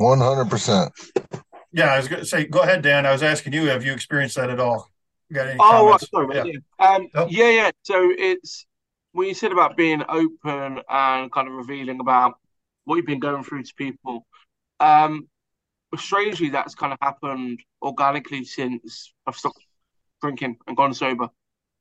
100%. 0.00 0.90
Yeah, 1.72 1.92
I 1.92 1.96
was 1.96 2.06
going 2.06 2.20
to 2.20 2.26
say, 2.26 2.44
go 2.44 2.60
ahead, 2.60 2.82
Dan. 2.82 3.06
I 3.06 3.10
was 3.12 3.24
asking 3.24 3.52
you, 3.52 3.66
have 3.66 3.84
you 3.84 3.92
experienced 3.92 4.36
that 4.36 4.50
at 4.50 4.60
all? 4.60 4.88
got 5.32 5.48
any 5.48 5.58
oh, 5.58 5.96
comments? 5.98 6.10
sorry, 6.10 6.36
yeah. 6.36 6.44
Yeah. 6.78 6.88
Um, 6.88 7.08
oh. 7.14 7.26
yeah, 7.28 7.50
yeah. 7.50 7.70
So 7.82 8.12
it's 8.16 8.66
when 9.10 9.26
you 9.26 9.34
said 9.34 9.50
about 9.50 9.76
being 9.76 10.04
open 10.08 10.80
and 10.88 11.32
kind 11.32 11.48
of 11.48 11.54
revealing 11.54 11.98
about 11.98 12.34
what 12.84 12.96
you've 12.96 13.06
been 13.06 13.18
going 13.18 13.42
through 13.42 13.64
to 13.64 13.74
people. 13.74 14.24
Um, 14.78 15.26
strangely, 15.96 16.50
that's 16.50 16.76
kind 16.76 16.92
of 16.92 16.98
happened 17.02 17.58
organically 17.82 18.44
since 18.44 19.12
I've 19.26 19.36
stopped 19.36 19.58
drinking 20.22 20.58
and 20.68 20.76
gone 20.76 20.94
sober. 20.94 21.28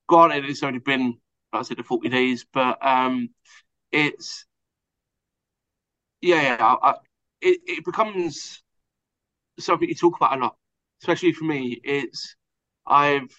Granted, 0.08 0.46
it's 0.46 0.64
only 0.64 0.80
been, 0.80 1.20
like 1.52 1.60
I 1.60 1.62
said, 1.62 1.78
the 1.78 1.84
40 1.84 2.10
days, 2.10 2.46
but 2.52 2.84
um, 2.84 3.30
it's 3.92 4.46
yeah, 6.24 6.42
yeah. 6.42 6.76
I, 6.82 6.96
it 7.42 7.60
it 7.68 7.86
becomes 7.86 8.64
something 9.60 9.88
you 9.90 9.96
talk 9.96 10.18
about 10.18 10.38
a 10.38 10.42
lot, 10.42 10.58
especially 11.02 11.34
for 11.34 11.46
me. 11.46 11.80
It's 11.84 12.36
I've 12.88 13.30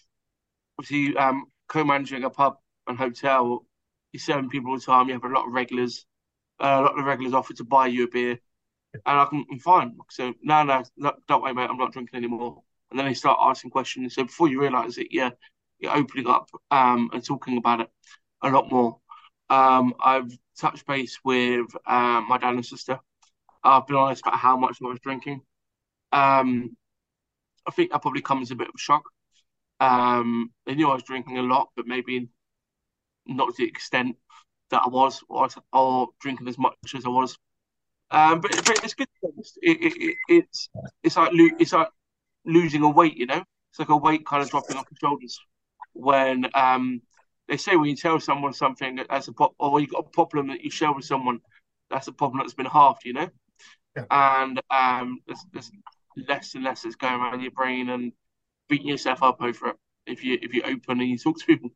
obviously 0.78 1.16
um, 1.16 1.46
co-managing 1.68 2.24
a 2.24 2.30
pub 2.30 2.58
and 2.86 2.98
hotel. 2.98 3.66
You're 4.12 4.20
serving 4.20 4.50
people 4.50 4.70
all 4.72 4.78
the 4.78 4.84
time. 4.84 5.08
You 5.08 5.14
have 5.14 5.24
a 5.24 5.28
lot 5.28 5.46
of 5.46 5.52
regulars. 5.52 6.06
Uh, 6.60 6.78
a 6.80 6.82
lot 6.82 6.98
of 6.98 7.04
regulars 7.06 7.34
offer 7.34 7.54
to 7.54 7.64
buy 7.64 7.88
you 7.88 8.04
a 8.04 8.08
beer. 8.08 8.32
and 8.94 9.20
I 9.20 9.26
can, 9.26 9.44
I'm 9.50 9.58
fine. 9.60 9.96
So 10.10 10.34
no, 10.42 10.62
no, 10.64 10.84
no, 10.96 11.14
don't 11.28 11.42
worry, 11.42 11.54
mate. 11.54 11.70
I'm 11.70 11.78
not 11.78 11.92
drinking 11.92 12.16
anymore. 12.18 12.62
And 12.90 12.98
then 12.98 13.06
they 13.06 13.14
start 13.14 13.38
asking 13.42 13.70
questions. 13.72 14.14
So 14.14 14.24
before 14.24 14.48
you 14.48 14.60
realise 14.60 14.98
it, 14.98 15.08
yeah, 15.10 15.30
you're 15.80 15.96
opening 15.96 16.28
up 16.28 16.50
um, 16.70 17.10
and 17.12 17.24
talking 17.24 17.58
about 17.58 17.80
it 17.82 17.90
a 18.42 18.50
lot 18.50 18.70
more. 18.70 18.98
Um, 19.50 19.94
I've 20.02 20.30
touched 20.60 20.86
base 20.86 21.18
with 21.24 21.66
uh, 21.86 22.22
my 22.28 22.38
dad 22.38 22.54
and 22.54 22.64
sister. 22.64 22.98
I've 23.62 23.86
been 23.86 23.96
honest 23.96 24.22
about 24.26 24.38
how 24.38 24.56
much 24.56 24.78
I 24.82 24.88
was 24.88 25.00
drinking. 25.00 25.40
Um, 26.12 26.76
I 27.66 27.70
think 27.70 27.90
that 27.90 28.02
probably 28.02 28.22
comes 28.22 28.50
a 28.50 28.54
bit 28.54 28.68
of 28.68 28.74
a 28.76 28.78
shock. 28.78 29.04
Um, 29.80 30.50
they 30.66 30.74
knew 30.74 30.90
I 30.90 30.94
was 30.94 31.02
drinking 31.02 31.38
a 31.38 31.42
lot, 31.42 31.70
but 31.76 31.86
maybe 31.86 32.28
not 33.26 33.48
to 33.48 33.54
the 33.58 33.68
extent 33.68 34.16
that 34.70 34.82
I 34.84 34.88
was, 34.88 35.22
or, 35.28 35.48
or 35.72 36.08
drinking 36.20 36.48
as 36.48 36.58
much 36.58 36.74
as 36.94 37.06
I 37.06 37.08
was. 37.08 37.36
Um, 38.10 38.40
but, 38.40 38.52
but 38.52 38.84
it's 38.84 38.94
good. 38.94 39.08
It, 39.62 39.78
it, 39.82 39.92
it, 39.96 40.16
it's 40.28 40.68
it's 41.02 41.16
like 41.16 41.30
it's 41.32 41.72
like 41.72 41.88
losing 42.44 42.82
a 42.82 42.88
weight, 42.88 43.16
you 43.16 43.26
know. 43.26 43.42
It's 43.70 43.78
like 43.78 43.88
a 43.88 43.96
weight 43.96 44.24
kind 44.26 44.42
of 44.42 44.50
dropping 44.50 44.76
off 44.76 44.86
your 44.90 45.10
shoulders 45.10 45.40
when 45.94 46.46
um, 46.54 47.00
they 47.48 47.56
say 47.56 47.76
when 47.76 47.90
you 47.90 47.96
tell 47.96 48.18
someone 48.20 48.52
something 48.52 49.00
that's 49.08 49.28
a 49.28 49.32
pop, 49.32 49.52
or 49.58 49.80
you 49.80 49.86
got 49.86 50.06
a 50.06 50.10
problem 50.10 50.48
that 50.48 50.62
you 50.62 50.70
share 50.70 50.92
with 50.92 51.04
someone, 51.04 51.40
that's 51.90 52.08
a 52.08 52.12
problem 52.12 52.38
that's 52.38 52.54
been 52.54 52.66
halved, 52.66 53.04
you 53.04 53.12
know. 53.12 53.28
Yeah. 53.96 54.04
And 54.10 54.60
um, 54.70 55.20
there's, 55.26 55.44
there's 55.52 55.70
less 56.28 56.54
and 56.54 56.64
less 56.64 56.82
that's 56.82 56.96
going 56.96 57.14
around 57.14 57.40
your 57.40 57.50
brain 57.50 57.90
and 57.90 58.12
beating 58.68 58.88
yourself 58.88 59.22
up 59.22 59.40
over 59.40 59.68
it 59.68 59.76
if 60.06 60.24
you 60.24 60.38
if 60.40 60.52
you 60.54 60.62
open 60.62 61.00
and 61.00 61.08
you 61.08 61.18
talk 61.18 61.38
to 61.38 61.46
people. 61.46 61.70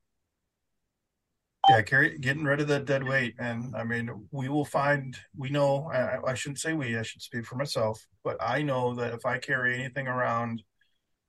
Yeah, 1.68 1.82
carry 1.82 2.18
getting 2.18 2.44
rid 2.44 2.60
of 2.60 2.68
that 2.68 2.86
dead 2.86 3.06
weight, 3.06 3.34
and 3.38 3.76
I 3.76 3.84
mean, 3.84 4.10
we 4.30 4.48
will 4.48 4.64
find. 4.64 5.18
We 5.36 5.50
know. 5.50 5.90
I, 5.92 6.30
I, 6.30 6.34
shouldn't 6.34 6.60
say 6.60 6.72
we. 6.72 6.96
I 6.96 7.02
should 7.02 7.20
speak 7.20 7.44
for 7.44 7.56
myself, 7.56 8.06
but 8.24 8.38
I 8.40 8.62
know 8.62 8.94
that 8.94 9.12
if 9.12 9.26
I 9.26 9.36
carry 9.36 9.74
anything 9.74 10.08
around 10.08 10.62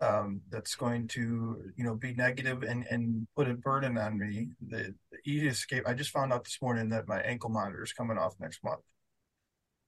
um, 0.02 0.42
that's 0.50 0.76
going 0.76 1.08
to, 1.10 1.72
you 1.76 1.84
know, 1.84 1.96
be 1.96 2.14
negative 2.14 2.64
and 2.64 2.86
and 2.90 3.28
put 3.36 3.50
a 3.50 3.54
burden 3.54 3.98
on 3.98 4.18
me, 4.18 4.50
the, 4.66 4.96
the 5.12 5.18
easiest 5.26 5.60
escape. 5.60 5.84
I 5.88 5.94
just 5.94 6.12
found 6.12 6.32
out 6.32 6.44
this 6.44 6.58
morning 6.62 6.90
that 6.90 7.08
my 7.08 7.20
ankle 7.22 7.50
monitor 7.50 7.84
is 7.84 7.94
coming 7.94 8.18
off 8.18 8.36
next 8.40 8.64
month, 8.64 8.82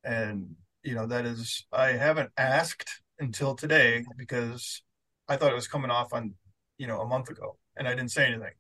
and 0.04 0.56
you 0.84 0.96
know 0.96 1.08
that 1.08 1.26
is. 1.26 1.66
I 1.72 1.90
haven't 1.94 2.32
asked 2.38 3.02
until 3.20 3.56
today 3.56 4.04
because 4.18 4.82
I 5.28 5.38
thought 5.38 5.52
it 5.52 5.56
was 5.56 5.68
coming 5.68 5.92
off 5.92 6.14
on, 6.14 6.34
you 6.78 6.88
know, 6.88 7.02
a 7.02 7.08
month 7.08 7.30
ago, 7.30 7.58
and 7.78 7.88
I 7.88 7.92
didn't 7.92 8.12
say 8.12 8.26
anything 8.26 8.54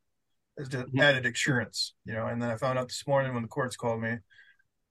it's 0.57 0.69
just 0.69 0.87
mm-hmm. 0.87 0.99
added 0.99 1.25
insurance, 1.25 1.93
you 2.05 2.13
know. 2.13 2.27
And 2.27 2.41
then 2.41 2.49
I 2.49 2.57
found 2.57 2.77
out 2.77 2.87
this 2.87 3.05
morning 3.07 3.33
when 3.33 3.43
the 3.43 3.49
courts 3.49 3.75
called 3.75 4.01
me 4.01 4.17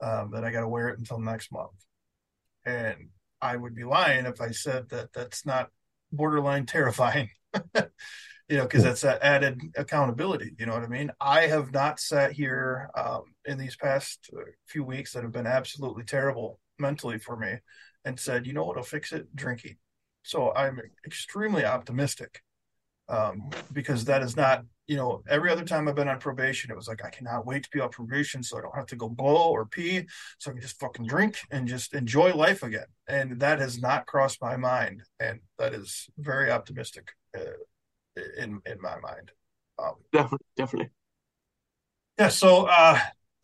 um, 0.02 0.30
that 0.32 0.44
I 0.44 0.50
got 0.50 0.60
to 0.60 0.68
wear 0.68 0.88
it 0.88 0.98
until 0.98 1.20
next 1.20 1.52
month. 1.52 1.70
And 2.64 3.08
I 3.40 3.56
would 3.56 3.74
be 3.74 3.84
lying 3.84 4.26
if 4.26 4.40
I 4.40 4.50
said 4.50 4.88
that 4.90 5.12
that's 5.12 5.46
not 5.46 5.70
borderline 6.12 6.66
terrifying, 6.66 7.30
you 7.74 8.56
know, 8.56 8.62
because 8.62 8.82
that's 8.82 9.02
that 9.02 9.22
added 9.22 9.60
accountability. 9.76 10.54
You 10.58 10.66
know 10.66 10.74
what 10.74 10.82
I 10.82 10.88
mean? 10.88 11.10
I 11.20 11.42
have 11.42 11.72
not 11.72 12.00
sat 12.00 12.32
here 12.32 12.90
um, 12.96 13.22
in 13.44 13.58
these 13.58 13.76
past 13.76 14.30
uh, 14.36 14.42
few 14.66 14.84
weeks 14.84 15.12
that 15.12 15.22
have 15.22 15.32
been 15.32 15.46
absolutely 15.46 16.04
terrible 16.04 16.58
mentally 16.78 17.18
for 17.18 17.36
me 17.36 17.58
and 18.04 18.18
said, 18.18 18.46
you 18.46 18.52
know 18.52 18.64
what'll 18.64 18.82
fix 18.82 19.12
it? 19.12 19.34
Drinking. 19.34 19.76
So 20.22 20.52
I'm 20.54 20.80
extremely 21.06 21.64
optimistic 21.64 22.42
um, 23.08 23.50
because 23.72 24.04
that 24.06 24.22
is 24.22 24.36
not 24.36 24.64
you 24.90 24.96
know 24.96 25.22
every 25.28 25.52
other 25.52 25.64
time 25.64 25.86
I've 25.86 25.94
been 25.94 26.08
on 26.08 26.18
probation, 26.18 26.72
it 26.72 26.76
was 26.76 26.88
like 26.88 27.04
I 27.04 27.10
cannot 27.10 27.46
wait 27.46 27.62
to 27.62 27.70
be 27.72 27.78
on 27.78 27.90
probation 27.90 28.42
so 28.42 28.58
I 28.58 28.60
don't 28.60 28.74
have 28.74 28.86
to 28.86 28.96
go 28.96 29.08
blow 29.08 29.52
or 29.52 29.64
pee, 29.64 30.04
so 30.38 30.50
I 30.50 30.54
can 30.54 30.60
just 30.60 30.80
fucking 30.80 31.06
drink 31.06 31.38
and 31.52 31.68
just 31.68 31.94
enjoy 31.94 32.34
life 32.34 32.64
again. 32.64 32.86
And 33.06 33.38
that 33.38 33.60
has 33.60 33.80
not 33.80 34.06
crossed 34.06 34.42
my 34.42 34.56
mind, 34.56 35.04
and 35.20 35.38
that 35.60 35.74
is 35.74 36.08
very 36.18 36.50
optimistic 36.50 37.12
uh, 37.38 37.62
in 38.36 38.60
in 38.66 38.80
my 38.80 38.98
mind. 38.98 39.30
Um, 39.78 39.94
definitely, 40.12 40.46
definitely. 40.56 40.90
Yeah. 42.18 42.28
So 42.28 42.66
uh, 42.66 42.98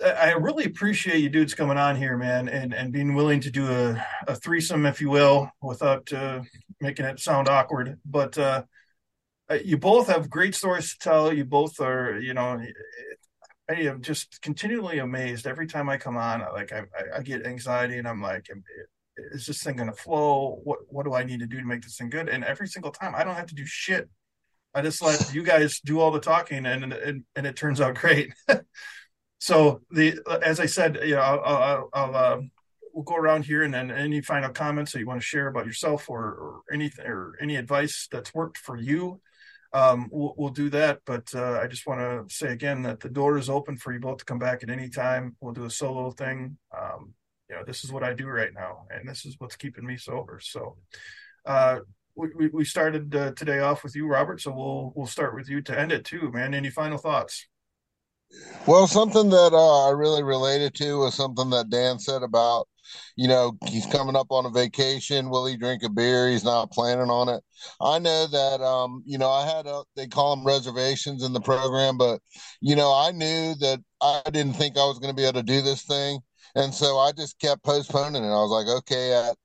I 0.05 0.33
really 0.33 0.65
appreciate 0.65 1.21
you 1.21 1.29
dudes 1.29 1.55
coming 1.55 1.79
on 1.79 1.95
here, 1.95 2.17
man, 2.17 2.49
and 2.49 2.75
and 2.75 2.93
being 2.93 3.15
willing 3.15 3.39
to 3.43 3.53
do 3.53 3.71
a, 3.71 4.05
a 4.27 4.35
threesome, 4.35 4.85
if 4.85 5.01
you 5.01 5.11
will, 5.11 5.49
without 5.63 6.13
uh, 6.13 6.41
making 6.81 7.05
it 7.05 7.21
sound 7.21 7.49
awkward, 7.49 8.01
but. 8.05 8.37
Uh, 8.37 8.63
uh, 8.63 8.63
you 9.65 9.79
both 9.79 10.09
have 10.09 10.31
great 10.31 10.55
stories 10.55 10.91
to 10.93 10.99
tell. 10.99 11.33
You 11.33 11.45
both 11.45 11.81
are, 11.81 12.19
you 12.19 12.35
know, 12.35 12.61
I 13.69 13.73
am 13.73 14.03
just 14.03 14.41
continually 14.43 14.99
amazed 14.99 15.47
every 15.47 15.67
time 15.67 15.89
I 15.89 15.97
come 15.97 16.17
on. 16.17 16.41
Like 16.53 16.73
I, 16.73 16.85
I 17.17 17.23
get 17.23 17.47
anxiety, 17.47 17.99
and 17.99 18.09
I'm 18.09 18.23
like, 18.23 18.49
is 19.17 19.47
this 19.47 19.63
thing 19.63 19.77
going 19.77 19.91
to 19.91 19.97
flow? 19.97 20.61
What 20.65 20.81
What 20.89 21.05
do 21.05 21.15
I 21.15 21.25
need 21.25 21.41
to 21.41 21.47
do 21.47 21.59
to 21.59 21.67
make 21.67 21.83
this 21.83 21.97
thing 21.97 22.11
good? 22.11 22.29
And 22.29 22.45
every 22.45 22.69
single 22.69 22.91
time, 22.91 23.15
I 23.15 23.25
don't 23.25 23.35
have 23.35 23.47
to 23.47 23.55
do 23.55 23.67
shit. 23.67 24.09
I 24.75 24.83
just 24.83 25.01
let 25.01 25.33
you 25.33 25.43
guys 25.43 25.81
do 25.81 26.01
all 26.01 26.11
the 26.11 26.21
talking, 26.21 26.67
and 26.67 26.93
and, 26.93 27.25
and 27.35 27.47
it 27.47 27.57
turns 27.57 27.81
out 27.81 27.95
great. 27.95 28.33
so 29.39 29.83
the 29.91 30.19
as 30.43 30.61
I 30.61 30.67
said, 30.67 30.99
you 31.05 31.15
know, 31.15 31.21
I'll, 31.21 31.41
I'll, 31.41 31.89
I'll 31.93 32.17
uh, 32.17 32.41
we'll 32.93 33.05
go 33.05 33.17
around 33.17 33.45
here, 33.45 33.63
and 33.63 33.73
then 33.73 33.91
any 33.91 34.21
final 34.21 34.51
comments 34.51 34.93
that 34.93 35.01
you 35.01 35.07
want 35.07 35.21
to 35.21 35.27
share 35.27 35.49
about 35.49 35.67
yourself, 35.67 36.11
or, 36.11 36.23
or 36.23 36.61
anything, 36.73 37.07
or 37.07 37.37
any 37.41 37.57
advice 37.57 38.09
that's 38.11 38.35
worked 38.35 38.59
for 38.59 38.77
you 38.77 39.21
um, 39.77 40.09
we'll, 40.11 40.35
we'll, 40.39 40.51
do 40.51 40.71
that. 40.71 41.01
But 41.05 41.35
uh, 41.35 41.61
I 41.63 41.67
just 41.67 41.87
want 41.87 42.01
to 42.01 42.35
say 42.35 42.49
again 42.53 42.83
that 42.83 43.01
the 43.01 43.11
door 43.11 43.37
is 43.37 43.51
open 43.51 43.77
for 43.77 43.93
you 43.93 44.01
both 44.01 44.19
to 44.19 44.25
come 44.25 44.39
back 44.39 44.63
at 44.63 44.71
any 44.71 44.89
time. 44.89 45.37
We'll 45.41 45.53
do 45.53 45.65
a 45.65 45.71
solo 45.71 46.11
thing. 46.11 46.57
Um, 46.77 47.13
you 47.51 47.57
know, 47.57 47.63
this 47.65 47.85
is 47.85 47.93
what 47.93 48.03
I 48.03 48.15
do 48.15 48.27
right 48.27 48.53
now, 48.55 48.87
and 48.91 49.07
this 49.07 49.27
is 49.27 49.37
what's 49.39 49.57
keeping 49.57 49.85
me 49.85 49.97
sober. 49.99 50.41
So, 50.43 50.77
uh, 51.45 51.81
we, 52.15 52.49
we 52.49 52.65
started 52.65 53.15
uh, 53.15 53.33
today 53.33 53.59
off 53.59 53.85
with 53.85 53.95
you, 53.95 54.07
Robert. 54.07 54.41
So 54.41 54.51
we'll 54.51 54.93
we'll 54.97 55.07
start 55.07 55.35
with 55.35 55.51
you 55.51 55.61
to 55.63 55.79
end 55.79 55.93
it 55.93 56.07
too, 56.07 56.31
man. 56.33 56.55
Any 56.55 56.71
final 56.71 56.97
thoughts? 56.97 57.47
Well, 58.67 58.87
something 58.87 59.31
that 59.31 59.53
uh, 59.53 59.89
I 59.89 59.91
really 59.91 60.23
related 60.23 60.75
to 60.77 60.99
was 60.99 61.15
something 61.15 61.51
that 61.51 61.71
Dan 61.71 61.99
said 61.99 62.23
about 62.23 62.69
you 63.17 63.29
know, 63.29 63.57
he's 63.67 63.87
coming 63.87 64.17
up 64.17 64.31
on 64.31 64.47
a 64.47 64.51
vacation. 64.51 65.31
Will 65.31 65.47
he 65.47 65.57
drink 65.57 65.83
a 65.83 65.89
beer? 65.89 66.29
He's 66.29 66.45
not 66.45 66.71
planning 66.71 67.11
on 67.11 67.29
it. 67.29 67.43
I 67.81 67.99
know 67.99 68.27
that, 68.27 68.61
um, 68.61 69.03
you 69.07 69.19
know, 69.19 69.31
I 69.31 69.47
had, 69.47 69.67
a, 69.67 69.83
they 69.97 70.07
call 70.07 70.37
them 70.37 70.47
reservations 70.47 71.23
in 71.23 71.33
the 71.33 71.41
program, 71.41 71.97
but, 71.97 72.21
you 72.61 72.77
know, 72.77 72.93
I 72.93 73.13
knew 73.13 73.55
that 73.61 73.81
I 74.03 74.23
didn't 74.31 74.55
think 74.55 74.77
I 74.77 74.85
was 74.85 74.99
going 74.99 75.15
to 75.15 75.17
be 75.17 75.25
able 75.25 75.41
to 75.41 75.43
do 75.43 75.63
this 75.63 75.85
thing. 75.85 76.21
And 76.55 76.73
so 76.73 76.99
I 76.99 77.13
just 77.13 77.39
kept 77.39 77.65
postponing 77.65 78.25
it. 78.25 78.29
I 78.29 78.43
was 78.43 78.51
like, 78.51 78.77
okay, 78.79 79.13
at, 79.15 79.37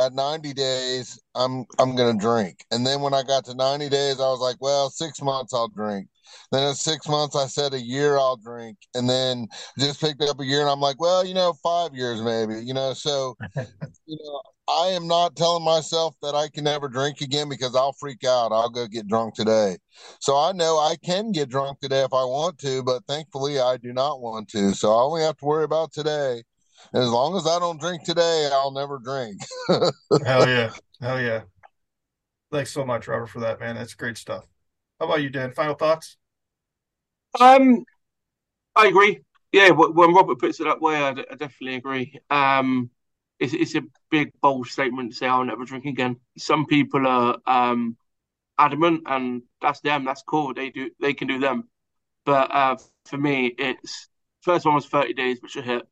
at 0.00 0.12
90 0.12 0.52
days, 0.54 1.20
I'm, 1.34 1.64
I'm 1.78 1.96
going 1.96 2.18
to 2.18 2.22
drink. 2.22 2.64
And 2.70 2.86
then 2.86 3.00
when 3.00 3.14
I 3.14 3.22
got 3.22 3.44
to 3.46 3.54
90 3.54 3.88
days, 3.88 4.20
I 4.20 4.28
was 4.28 4.40
like, 4.40 4.56
well, 4.60 4.90
six 4.90 5.20
months 5.20 5.54
I'll 5.54 5.68
drink. 5.68 6.08
Then 6.52 6.68
in 6.68 6.74
six 6.74 7.08
months, 7.08 7.36
I 7.36 7.46
said 7.46 7.74
a 7.74 7.80
year 7.80 8.18
I'll 8.18 8.36
drink, 8.36 8.78
and 8.94 9.08
then 9.08 9.48
just 9.78 10.00
picked 10.00 10.22
up 10.22 10.40
a 10.40 10.44
year, 10.44 10.60
and 10.60 10.70
I'm 10.70 10.80
like, 10.80 11.00
well, 11.00 11.24
you 11.24 11.34
know, 11.34 11.52
five 11.62 11.94
years 11.94 12.22
maybe, 12.22 12.64
you 12.64 12.74
know. 12.74 12.92
So, 12.92 13.36
you 13.56 14.18
know, 14.22 14.40
I 14.70 14.88
am 14.88 15.08
not 15.08 15.36
telling 15.36 15.64
myself 15.64 16.14
that 16.22 16.34
I 16.34 16.48
can 16.48 16.64
never 16.64 16.88
drink 16.88 17.20
again 17.20 17.48
because 17.48 17.74
I'll 17.74 17.92
freak 17.92 18.24
out. 18.24 18.52
I'll 18.52 18.70
go 18.70 18.86
get 18.86 19.08
drunk 19.08 19.34
today. 19.34 19.78
So 20.20 20.36
I 20.36 20.52
know 20.52 20.78
I 20.78 20.96
can 21.04 21.32
get 21.32 21.48
drunk 21.48 21.80
today 21.80 22.02
if 22.02 22.12
I 22.12 22.24
want 22.24 22.58
to, 22.58 22.82
but 22.82 23.04
thankfully 23.06 23.58
I 23.58 23.76
do 23.78 23.92
not 23.92 24.20
want 24.20 24.48
to. 24.50 24.72
So 24.74 24.92
I 24.92 25.02
only 25.02 25.22
have 25.22 25.36
to 25.38 25.44
worry 25.44 25.64
about 25.64 25.92
today. 25.92 26.42
And 26.92 27.02
as 27.02 27.10
long 27.10 27.36
as 27.36 27.46
I 27.46 27.58
don't 27.58 27.80
drink 27.80 28.04
today, 28.04 28.48
I'll 28.52 28.72
never 28.72 28.98
drink. 28.98 29.40
Hell 30.24 30.48
yeah. 30.48 30.70
Hell 31.00 31.20
yeah. 31.20 31.42
Thanks 32.52 32.72
so 32.72 32.84
much, 32.84 33.06
Robert, 33.06 33.28
for 33.28 33.40
that, 33.40 33.60
man. 33.60 33.76
That's 33.76 33.94
great 33.94 34.18
stuff. 34.18 34.44
How 34.98 35.06
about 35.06 35.22
you, 35.22 35.30
Dan? 35.30 35.52
Final 35.52 35.74
thoughts? 35.74 36.16
Um, 37.38 37.84
I 38.76 38.86
agree. 38.88 39.20
Yeah, 39.52 39.70
when 39.70 40.14
Robert 40.14 40.38
puts 40.38 40.60
it 40.60 40.64
that 40.64 40.80
way, 40.80 40.96
I, 40.96 41.12
definitely 41.12 41.76
agree. 41.76 42.20
Um, 42.30 42.90
it's, 43.40 43.52
it's 43.54 43.74
a 43.74 43.82
big 44.10 44.32
bold 44.40 44.68
statement 44.68 45.12
to 45.12 45.16
say 45.16 45.26
I'll 45.26 45.44
never 45.44 45.64
drink 45.64 45.86
again. 45.86 46.16
Some 46.38 46.66
people 46.66 47.06
are 47.06 47.38
um 47.46 47.96
adamant, 48.58 49.02
and 49.06 49.42
that's 49.62 49.80
them. 49.80 50.04
That's 50.04 50.22
cool. 50.22 50.54
They 50.54 50.70
do. 50.70 50.90
They 51.00 51.14
can 51.14 51.28
do 51.28 51.38
them. 51.40 51.68
But 52.26 52.54
uh, 52.54 52.76
for 53.06 53.18
me, 53.18 53.48
it's 53.58 54.08
first 54.42 54.66
one 54.66 54.74
was 54.74 54.86
thirty 54.86 55.14
days, 55.14 55.38
which 55.42 55.56
I 55.56 55.62
hit. 55.62 55.82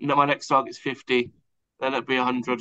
And 0.00 0.08
my 0.08 0.26
next 0.26 0.48
target 0.48 0.70
is 0.70 0.78
fifty. 0.78 1.32
Then 1.80 1.94
it'll 1.94 2.06
be 2.06 2.16
hundred. 2.16 2.60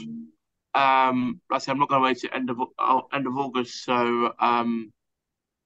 Um, 0.73 1.41
like 1.49 1.57
I 1.57 1.59
said, 1.59 1.71
I'm 1.71 1.79
not 1.79 1.89
going 1.89 2.01
to 2.01 2.05
wait 2.05 2.19
to 2.19 2.35
end 2.35 2.49
of 2.49 2.59
uh, 2.79 3.01
end 3.13 3.27
of 3.27 3.37
August, 3.37 3.83
so 3.85 4.33
um, 4.39 4.91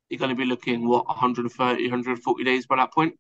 you're 0.09 0.19
going 0.19 0.29
to 0.29 0.35
be 0.35 0.45
looking 0.45 0.87
what 0.87 1.07
130, 1.07 1.83
140 1.83 2.43
days 2.43 2.65
by 2.67 2.75
that 2.77 2.93
point. 2.93 3.15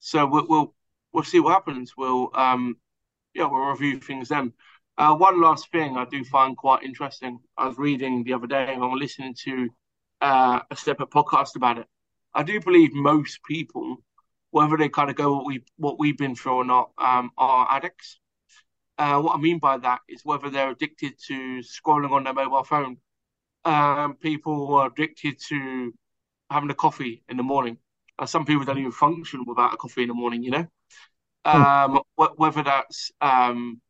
So 0.00 0.26
we'll 0.26 0.46
we'll, 0.48 0.74
we'll 1.12 1.24
see 1.24 1.40
what 1.40 1.52
happens. 1.52 1.92
We'll 1.96 2.30
um 2.34 2.76
yeah 3.34 3.46
we'll 3.46 3.70
review 3.70 4.00
things 4.00 4.28
then. 4.28 4.52
Uh, 4.96 5.14
one 5.14 5.40
last 5.40 5.70
thing 5.72 5.96
I 5.96 6.04
do 6.04 6.22
find 6.24 6.56
quite 6.56 6.84
interesting. 6.84 7.40
I 7.58 7.66
was 7.66 7.78
reading 7.78 8.22
the 8.22 8.34
other 8.34 8.46
day 8.46 8.72
and 8.72 8.82
I'm 8.82 8.94
listening 8.94 9.34
to 9.44 9.68
uh, 10.20 10.60
a 10.70 10.76
separate 10.76 11.10
podcast 11.10 11.56
about 11.56 11.78
it. 11.78 11.86
I 12.32 12.42
do 12.44 12.60
believe 12.60 12.92
most 12.92 13.40
people, 13.44 13.96
whether 14.50 14.76
they 14.76 14.88
kind 14.88 15.10
of 15.10 15.16
go 15.16 15.32
what 15.34 15.46
we 15.46 15.64
what 15.76 15.98
we've 15.98 16.16
been 16.16 16.36
through 16.36 16.54
or 16.54 16.64
not, 16.64 16.90
um, 16.98 17.30
are 17.36 17.66
addicts. 17.70 18.20
Uh, 18.96 19.20
what 19.20 19.36
I 19.36 19.40
mean 19.40 19.58
by 19.58 19.78
that 19.78 20.00
is 20.08 20.24
whether 20.24 20.48
they're 20.48 20.70
addicted 20.70 21.14
to 21.26 21.60
scrolling 21.60 22.12
on 22.12 22.24
their 22.24 22.32
mobile 22.32 22.62
phone. 22.62 22.98
Um, 23.64 24.14
people 24.14 24.74
are 24.76 24.86
addicted 24.86 25.40
to 25.48 25.92
having 26.54 26.70
a 26.70 26.76
coffee 26.76 27.24
in 27.30 27.38
the 27.38 27.44
morning. 27.44 27.78
Uh, 28.18 28.26
some 28.26 28.46
people 28.46 28.64
don't 28.64 28.78
even 28.78 28.92
function 28.92 29.44
without 29.46 29.74
a 29.74 29.78
coffee 29.78 30.02
in 30.04 30.08
the 30.08 30.14
morning, 30.14 30.44
you 30.44 30.52
know? 30.52 30.68
Um, 31.46 32.00
wh- 32.18 32.38
whether 32.38 32.64
that's, 32.64 33.12
um, 33.20 33.82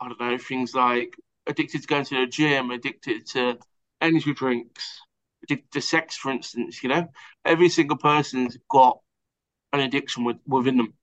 I 0.00 0.08
don't 0.08 0.20
know, 0.20 0.38
things 0.38 0.74
like 0.74 1.16
addicted 1.46 1.82
to 1.82 1.88
going 1.88 2.04
to 2.06 2.20
the 2.20 2.26
gym, 2.28 2.70
addicted 2.72 3.26
to 3.28 3.58
energy 4.02 4.34
drinks, 4.34 5.00
addicted 5.44 5.72
to 5.72 5.82
sex, 5.82 6.16
for 6.16 6.32
instance, 6.32 6.82
you 6.82 6.90
know? 6.90 7.08
Every 7.44 7.70
single 7.70 7.98
person's 7.98 8.58
got 8.70 9.00
an 9.72 9.80
addiction 9.80 10.24
with, 10.24 10.38
within 10.46 10.78
them. 10.78 10.94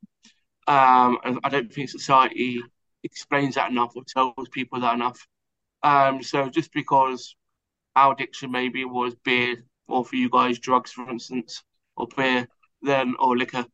Um, 0.68 1.20
and 1.24 1.40
I 1.44 1.50
don't 1.50 1.74
think 1.74 1.90
society 1.90 2.62
explains 3.04 3.56
that 3.56 3.72
enough 3.72 3.94
or 3.96 4.04
tells 4.06 4.50
people 4.52 4.82
that 4.82 4.96
enough. 4.96 5.28
Um, 5.84 6.24
so 6.24 6.50
just 6.50 6.74
because 6.74 7.36
our 7.96 8.14
addiction 8.14 8.52
maybe 8.52 8.86
was 8.86 9.16
beer, 9.16 9.64
or 9.92 10.06
for 10.06 10.16
you 10.16 10.30
guys, 10.30 10.60
drugs, 10.60 10.92
for 10.92 11.10
instance, 11.10 11.64
or 11.96 12.08
beer, 12.16 12.48
then 12.82 13.16
or 13.20 13.38
liquor. 13.38 13.66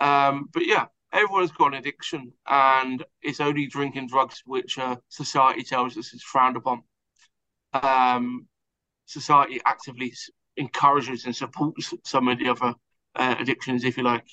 Um, 0.00 0.48
but 0.52 0.66
yeah, 0.66 0.86
everyone's 1.12 1.52
got 1.52 1.68
an 1.68 1.74
addiction, 1.74 2.32
and 2.46 3.04
it's 3.22 3.40
only 3.40 3.66
drinking 3.66 4.08
drugs 4.08 4.42
which 4.44 4.78
uh, 4.78 4.96
society 5.08 5.62
tells 5.62 5.96
us 5.96 6.12
is 6.12 6.22
frowned 6.22 6.56
upon. 6.56 6.82
Um, 7.72 8.46
society 9.06 9.60
actively 9.64 10.12
encourages 10.56 11.24
and 11.24 11.36
supports 11.36 11.94
some 12.04 12.28
of 12.28 12.38
the 12.38 12.48
other 12.48 12.74
uh, 13.14 13.34
addictions, 13.38 13.84
if 13.84 13.96
you 13.96 14.02
like. 14.02 14.26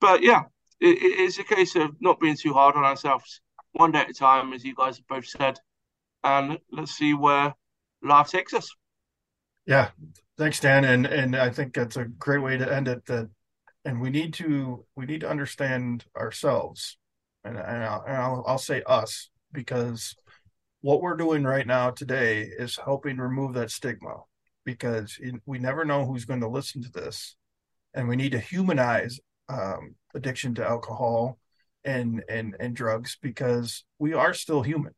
But 0.00 0.22
yeah, 0.22 0.42
it, 0.80 0.98
it's 1.00 1.38
a 1.38 1.44
case 1.44 1.76
of 1.76 1.90
not 2.00 2.20
being 2.20 2.36
too 2.36 2.52
hard 2.52 2.76
on 2.76 2.84
ourselves, 2.84 3.40
one 3.72 3.92
day 3.92 4.00
at 4.00 4.10
a 4.10 4.14
time, 4.14 4.52
as 4.52 4.64
you 4.64 4.74
guys 4.74 4.96
have 4.96 5.06
both 5.06 5.26
said, 5.26 5.58
and 6.24 6.58
let's 6.72 6.92
see 6.92 7.14
where 7.14 7.54
life 8.02 8.28
takes 8.28 8.54
us. 8.54 8.70
Yeah, 9.70 9.90
thanks, 10.36 10.58
Dan, 10.58 10.84
and 10.84 11.06
and 11.06 11.36
I 11.36 11.50
think 11.50 11.74
that's 11.74 11.96
a 11.96 12.04
great 12.04 12.42
way 12.42 12.58
to 12.58 12.74
end 12.74 12.88
it. 12.88 13.06
That, 13.06 13.30
and 13.84 14.00
we 14.00 14.10
need 14.10 14.34
to 14.34 14.84
we 14.96 15.06
need 15.06 15.20
to 15.20 15.30
understand 15.30 16.06
ourselves, 16.16 16.98
and 17.44 17.56
and 17.56 17.84
I'll, 17.84 18.02
and 18.04 18.16
I'll, 18.16 18.44
I'll 18.48 18.58
say 18.58 18.82
us 18.84 19.30
because 19.52 20.16
what 20.80 21.00
we're 21.00 21.16
doing 21.16 21.44
right 21.44 21.68
now 21.68 21.90
today 21.90 22.42
is 22.42 22.80
helping 22.84 23.18
remove 23.18 23.54
that 23.54 23.70
stigma 23.70 24.22
because 24.64 25.16
we 25.46 25.60
never 25.60 25.84
know 25.84 26.04
who's 26.04 26.24
going 26.24 26.40
to 26.40 26.48
listen 26.48 26.82
to 26.82 26.90
this, 26.90 27.36
and 27.94 28.08
we 28.08 28.16
need 28.16 28.32
to 28.32 28.40
humanize 28.40 29.20
um, 29.48 29.94
addiction 30.16 30.52
to 30.56 30.66
alcohol 30.66 31.38
and 31.84 32.24
and 32.28 32.56
and 32.58 32.74
drugs 32.74 33.18
because 33.22 33.84
we 34.00 34.14
are 34.14 34.34
still 34.34 34.62
human 34.62 34.94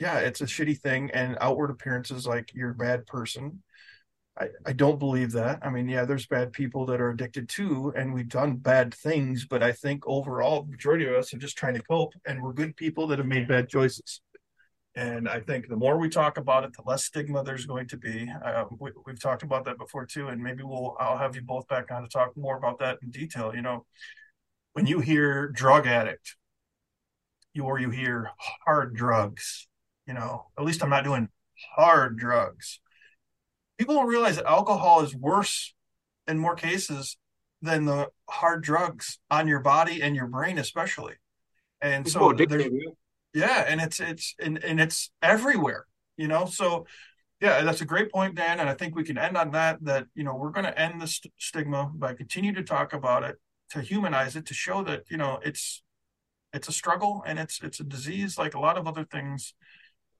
yeah, 0.00 0.18
it's 0.18 0.40
a 0.40 0.44
shitty 0.46 0.78
thing, 0.78 1.10
and 1.12 1.36
outward 1.40 1.70
appearances 1.70 2.26
like 2.26 2.52
you're 2.54 2.70
a 2.70 2.74
bad 2.74 3.06
person. 3.06 3.62
I, 4.38 4.48
I 4.66 4.72
don't 4.72 4.98
believe 4.98 5.32
that. 5.32 5.58
I 5.62 5.70
mean, 5.70 5.88
yeah, 5.88 6.04
there's 6.04 6.26
bad 6.26 6.52
people 6.52 6.86
that 6.86 7.00
are 7.00 7.10
addicted 7.10 7.48
too, 7.48 7.92
and 7.96 8.14
we've 8.14 8.28
done 8.28 8.56
bad 8.56 8.94
things, 8.94 9.46
but 9.46 9.62
I 9.62 9.72
think 9.72 10.06
overall, 10.06 10.64
majority 10.64 11.06
of 11.06 11.14
us 11.14 11.34
are 11.34 11.38
just 11.38 11.58
trying 11.58 11.74
to 11.74 11.82
cope, 11.82 12.14
and 12.26 12.42
we're 12.42 12.52
good 12.52 12.76
people 12.76 13.08
that 13.08 13.18
have 13.18 13.26
made 13.26 13.48
bad 13.48 13.68
choices. 13.68 14.20
And 14.94 15.28
I 15.28 15.40
think 15.40 15.68
the 15.68 15.76
more 15.76 15.98
we 15.98 16.08
talk 16.08 16.38
about 16.38 16.64
it, 16.64 16.72
the 16.72 16.82
less 16.84 17.04
stigma 17.04 17.44
there's 17.44 17.66
going 17.66 17.88
to 17.88 17.96
be. 17.96 18.30
Uh, 18.44 18.64
we, 18.78 18.90
have 19.06 19.20
talked 19.20 19.42
about 19.42 19.64
that 19.64 19.78
before 19.78 20.06
too, 20.06 20.28
and 20.28 20.42
maybe 20.42 20.62
we'll 20.62 20.96
I'll 20.98 21.18
have 21.18 21.36
you 21.36 21.42
both 21.42 21.68
back 21.68 21.90
on 21.90 22.02
to 22.02 22.08
talk 22.08 22.36
more 22.36 22.56
about 22.56 22.78
that 22.80 22.98
in 23.02 23.10
detail. 23.10 23.52
You 23.54 23.62
know, 23.62 23.86
when 24.72 24.86
you 24.86 25.00
hear 25.00 25.48
drug 25.48 25.86
addict, 25.86 26.36
you 27.54 27.64
or 27.64 27.78
you 27.78 27.90
hear 27.90 28.30
hard 28.64 28.94
drugs, 28.94 29.68
you 30.06 30.14
know, 30.14 30.46
at 30.58 30.64
least 30.64 30.82
I'm 30.82 30.90
not 30.90 31.04
doing 31.04 31.28
hard 31.76 32.18
drugs. 32.18 32.80
People 33.78 33.94
don't 33.94 34.08
realize 34.08 34.36
that 34.36 34.46
alcohol 34.46 35.00
is 35.00 35.14
worse 35.14 35.74
in 36.26 36.38
more 36.38 36.54
cases 36.54 37.16
than 37.62 37.84
the 37.84 38.08
hard 38.28 38.62
drugs 38.62 39.18
on 39.30 39.48
your 39.48 39.60
body 39.60 40.02
and 40.02 40.14
your 40.14 40.26
brain, 40.26 40.58
especially. 40.58 41.14
And 41.80 42.06
it's 42.06 42.12
so, 42.12 42.32
yeah, 43.34 43.64
and 43.68 43.80
it's 43.80 44.00
it's 44.00 44.34
and, 44.40 44.62
and 44.62 44.80
it's 44.80 45.10
everywhere, 45.22 45.86
you 46.16 46.28
know. 46.28 46.46
So, 46.46 46.86
yeah, 47.40 47.62
that's 47.62 47.80
a 47.80 47.86
great 47.86 48.10
point, 48.12 48.34
Dan. 48.34 48.60
And 48.60 48.68
I 48.68 48.74
think 48.74 48.96
we 48.96 49.04
can 49.04 49.16
end 49.16 49.36
on 49.36 49.52
that. 49.52 49.78
That 49.82 50.06
you 50.14 50.24
know, 50.24 50.34
we're 50.34 50.50
going 50.50 50.66
to 50.66 50.78
end 50.78 51.00
the 51.00 51.06
st- 51.06 51.32
stigma 51.38 51.90
by 51.94 52.14
continue 52.14 52.52
to 52.54 52.64
talk 52.64 52.92
about 52.92 53.22
it, 53.22 53.36
to 53.70 53.80
humanize 53.80 54.34
it, 54.34 54.46
to 54.46 54.54
show 54.54 54.82
that 54.84 55.04
you 55.08 55.16
know 55.16 55.38
it's 55.44 55.82
it's 56.52 56.68
a 56.68 56.72
struggle 56.72 57.22
and 57.26 57.38
it's 57.38 57.62
it's 57.62 57.78
a 57.78 57.84
disease 57.84 58.38
like 58.38 58.54
a 58.54 58.60
lot 58.60 58.76
of 58.76 58.86
other 58.86 59.04
things 59.04 59.54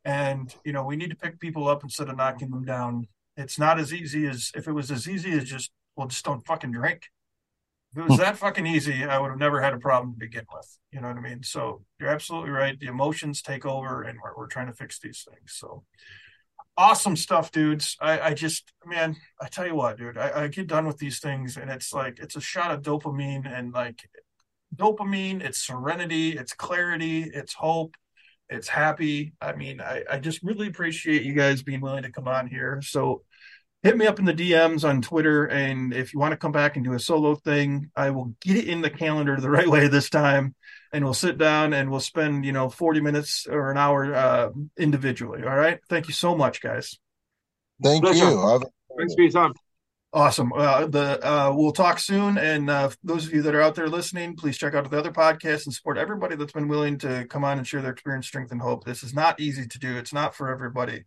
and, 0.04 0.54
you 0.64 0.72
know, 0.72 0.84
we 0.84 0.96
need 0.96 1.10
to 1.10 1.16
pick 1.16 1.38
people 1.38 1.68
up 1.68 1.82
instead 1.82 2.08
of 2.08 2.16
knocking 2.16 2.50
them 2.50 2.64
down. 2.64 3.06
It's 3.38 3.58
not 3.58 3.78
as 3.78 3.94
easy 3.94 4.26
as 4.26 4.50
if 4.56 4.66
it 4.66 4.72
was 4.72 4.90
as 4.90 5.08
easy 5.08 5.32
as 5.32 5.44
just, 5.44 5.70
well, 5.96 6.08
just 6.08 6.24
don't 6.24 6.44
fucking 6.44 6.72
drink. 6.72 7.04
If 7.92 7.98
it 7.98 8.08
was 8.08 8.16
hmm. 8.16 8.22
that 8.22 8.36
fucking 8.36 8.66
easy, 8.66 9.04
I 9.04 9.18
would 9.18 9.30
have 9.30 9.38
never 9.38 9.62
had 9.62 9.72
a 9.72 9.78
problem 9.78 10.12
to 10.12 10.18
begin 10.18 10.44
with. 10.52 10.78
You 10.90 11.00
know 11.00 11.08
what 11.08 11.16
I 11.16 11.20
mean? 11.20 11.44
So 11.44 11.84
you're 12.00 12.10
absolutely 12.10 12.50
right. 12.50 12.78
The 12.78 12.88
emotions 12.88 13.40
take 13.40 13.64
over 13.64 14.02
and 14.02 14.18
we're, 14.22 14.36
we're 14.36 14.48
trying 14.48 14.66
to 14.66 14.74
fix 14.74 14.98
these 14.98 15.26
things. 15.26 15.54
So 15.54 15.84
awesome 16.76 17.14
stuff, 17.14 17.52
dudes. 17.52 17.96
I, 18.00 18.20
I 18.20 18.34
just, 18.34 18.72
man, 18.84 19.16
I 19.40 19.46
tell 19.46 19.66
you 19.66 19.76
what, 19.76 19.98
dude, 19.98 20.18
I, 20.18 20.42
I 20.42 20.48
get 20.48 20.66
done 20.66 20.86
with 20.86 20.98
these 20.98 21.20
things 21.20 21.56
and 21.56 21.70
it's 21.70 21.92
like, 21.92 22.18
it's 22.18 22.36
a 22.36 22.40
shot 22.40 22.72
of 22.72 22.82
dopamine 22.82 23.50
and 23.50 23.72
like 23.72 24.10
dopamine, 24.74 25.42
it's 25.42 25.64
serenity, 25.64 26.36
it's 26.36 26.52
clarity, 26.52 27.22
it's 27.22 27.54
hope 27.54 27.94
it's 28.48 28.68
happy. 28.68 29.32
I 29.40 29.52
mean, 29.52 29.80
I, 29.80 30.02
I 30.10 30.18
just 30.18 30.42
really 30.42 30.68
appreciate 30.68 31.22
you 31.22 31.34
guys 31.34 31.62
being 31.62 31.80
willing 31.80 32.04
to 32.04 32.12
come 32.12 32.28
on 32.28 32.46
here. 32.46 32.80
So 32.82 33.22
hit 33.82 33.96
me 33.96 34.06
up 34.06 34.18
in 34.18 34.24
the 34.24 34.34
DMs 34.34 34.88
on 34.88 35.02
Twitter. 35.02 35.46
And 35.46 35.92
if 35.94 36.12
you 36.12 36.20
want 36.20 36.32
to 36.32 36.36
come 36.36 36.52
back 36.52 36.76
and 36.76 36.84
do 36.84 36.94
a 36.94 37.00
solo 37.00 37.34
thing, 37.36 37.90
I 37.94 38.10
will 38.10 38.34
get 38.40 38.56
it 38.56 38.68
in 38.68 38.80
the 38.80 38.90
calendar 38.90 39.40
the 39.40 39.50
right 39.58 39.68
way 39.68 39.88
this 39.88 40.10
time. 40.10 40.54
And 40.92 41.04
we'll 41.04 41.14
sit 41.14 41.38
down 41.38 41.74
and 41.74 41.90
we'll 41.90 42.00
spend, 42.00 42.44
you 42.44 42.52
know, 42.52 42.68
40 42.68 43.00
minutes 43.00 43.46
or 43.48 43.70
an 43.70 43.76
hour 43.76 44.14
uh, 44.14 44.50
individually. 44.78 45.42
All 45.42 45.56
right. 45.56 45.78
Thank 45.88 46.08
you 46.08 46.14
so 46.14 46.34
much, 46.34 46.62
guys. 46.62 46.98
Thank 47.82 48.02
Pleasure. 48.02 48.24
you. 48.24 48.62
Thanks 48.96 49.14
for 49.14 49.22
your 49.22 49.30
time. 49.30 49.52
Awesome. 50.10 50.52
Uh, 50.54 50.86
the 50.86 51.20
uh, 51.22 51.52
we'll 51.54 51.72
talk 51.72 51.98
soon, 51.98 52.38
and 52.38 52.70
uh, 52.70 52.88
those 53.04 53.26
of 53.26 53.34
you 53.34 53.42
that 53.42 53.54
are 53.54 53.60
out 53.60 53.74
there 53.74 53.88
listening, 53.88 54.36
please 54.36 54.56
check 54.56 54.72
out 54.72 54.90
the 54.90 54.98
other 54.98 55.12
podcasts 55.12 55.66
and 55.66 55.74
support 55.74 55.98
everybody 55.98 56.34
that's 56.34 56.54
been 56.54 56.66
willing 56.66 56.96
to 56.98 57.26
come 57.26 57.44
on 57.44 57.58
and 57.58 57.66
share 57.66 57.82
their 57.82 57.92
experience, 57.92 58.26
strength, 58.26 58.50
and 58.50 58.62
hope. 58.62 58.84
This 58.84 59.02
is 59.02 59.12
not 59.12 59.38
easy 59.38 59.66
to 59.66 59.78
do. 59.78 59.98
It's 59.98 60.14
not 60.14 60.34
for 60.34 60.48
everybody, 60.48 61.04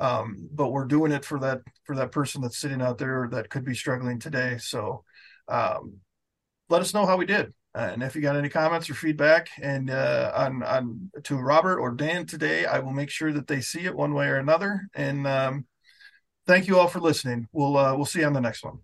um, 0.00 0.48
but 0.52 0.70
we're 0.70 0.86
doing 0.86 1.12
it 1.12 1.24
for 1.24 1.38
that 1.40 1.60
for 1.84 1.94
that 1.96 2.10
person 2.10 2.40
that's 2.42 2.58
sitting 2.58 2.82
out 2.82 2.98
there 2.98 3.28
that 3.32 3.50
could 3.50 3.64
be 3.64 3.74
struggling 3.74 4.18
today. 4.18 4.56
So, 4.58 5.04
um, 5.48 5.98
let 6.68 6.80
us 6.80 6.94
know 6.94 7.06
how 7.06 7.16
we 7.16 7.26
did, 7.26 7.52
and 7.74 8.02
if 8.02 8.16
you 8.16 8.22
got 8.22 8.36
any 8.36 8.48
comments 8.48 8.90
or 8.90 8.94
feedback, 8.94 9.50
and 9.60 9.90
uh, 9.90 10.32
on 10.34 10.62
on 10.62 11.10
to 11.24 11.36
Robert 11.36 11.78
or 11.78 11.92
Dan 11.92 12.26
today, 12.26 12.66
I 12.66 12.80
will 12.80 12.92
make 12.92 13.10
sure 13.10 13.32
that 13.32 13.46
they 13.46 13.60
see 13.60 13.80
it 13.80 13.94
one 13.94 14.14
way 14.14 14.28
or 14.28 14.36
another, 14.36 14.88
and 14.94 15.26
um, 15.26 15.66
thank 16.46 16.66
you 16.66 16.78
all 16.78 16.88
for 16.88 17.00
listening. 17.00 17.46
We'll 17.52 17.76
uh, 17.76 17.94
we'll 17.94 18.06
see 18.06 18.20
you 18.20 18.26
on 18.26 18.32
the 18.32 18.40
next 18.40 18.64
one. 18.64 18.80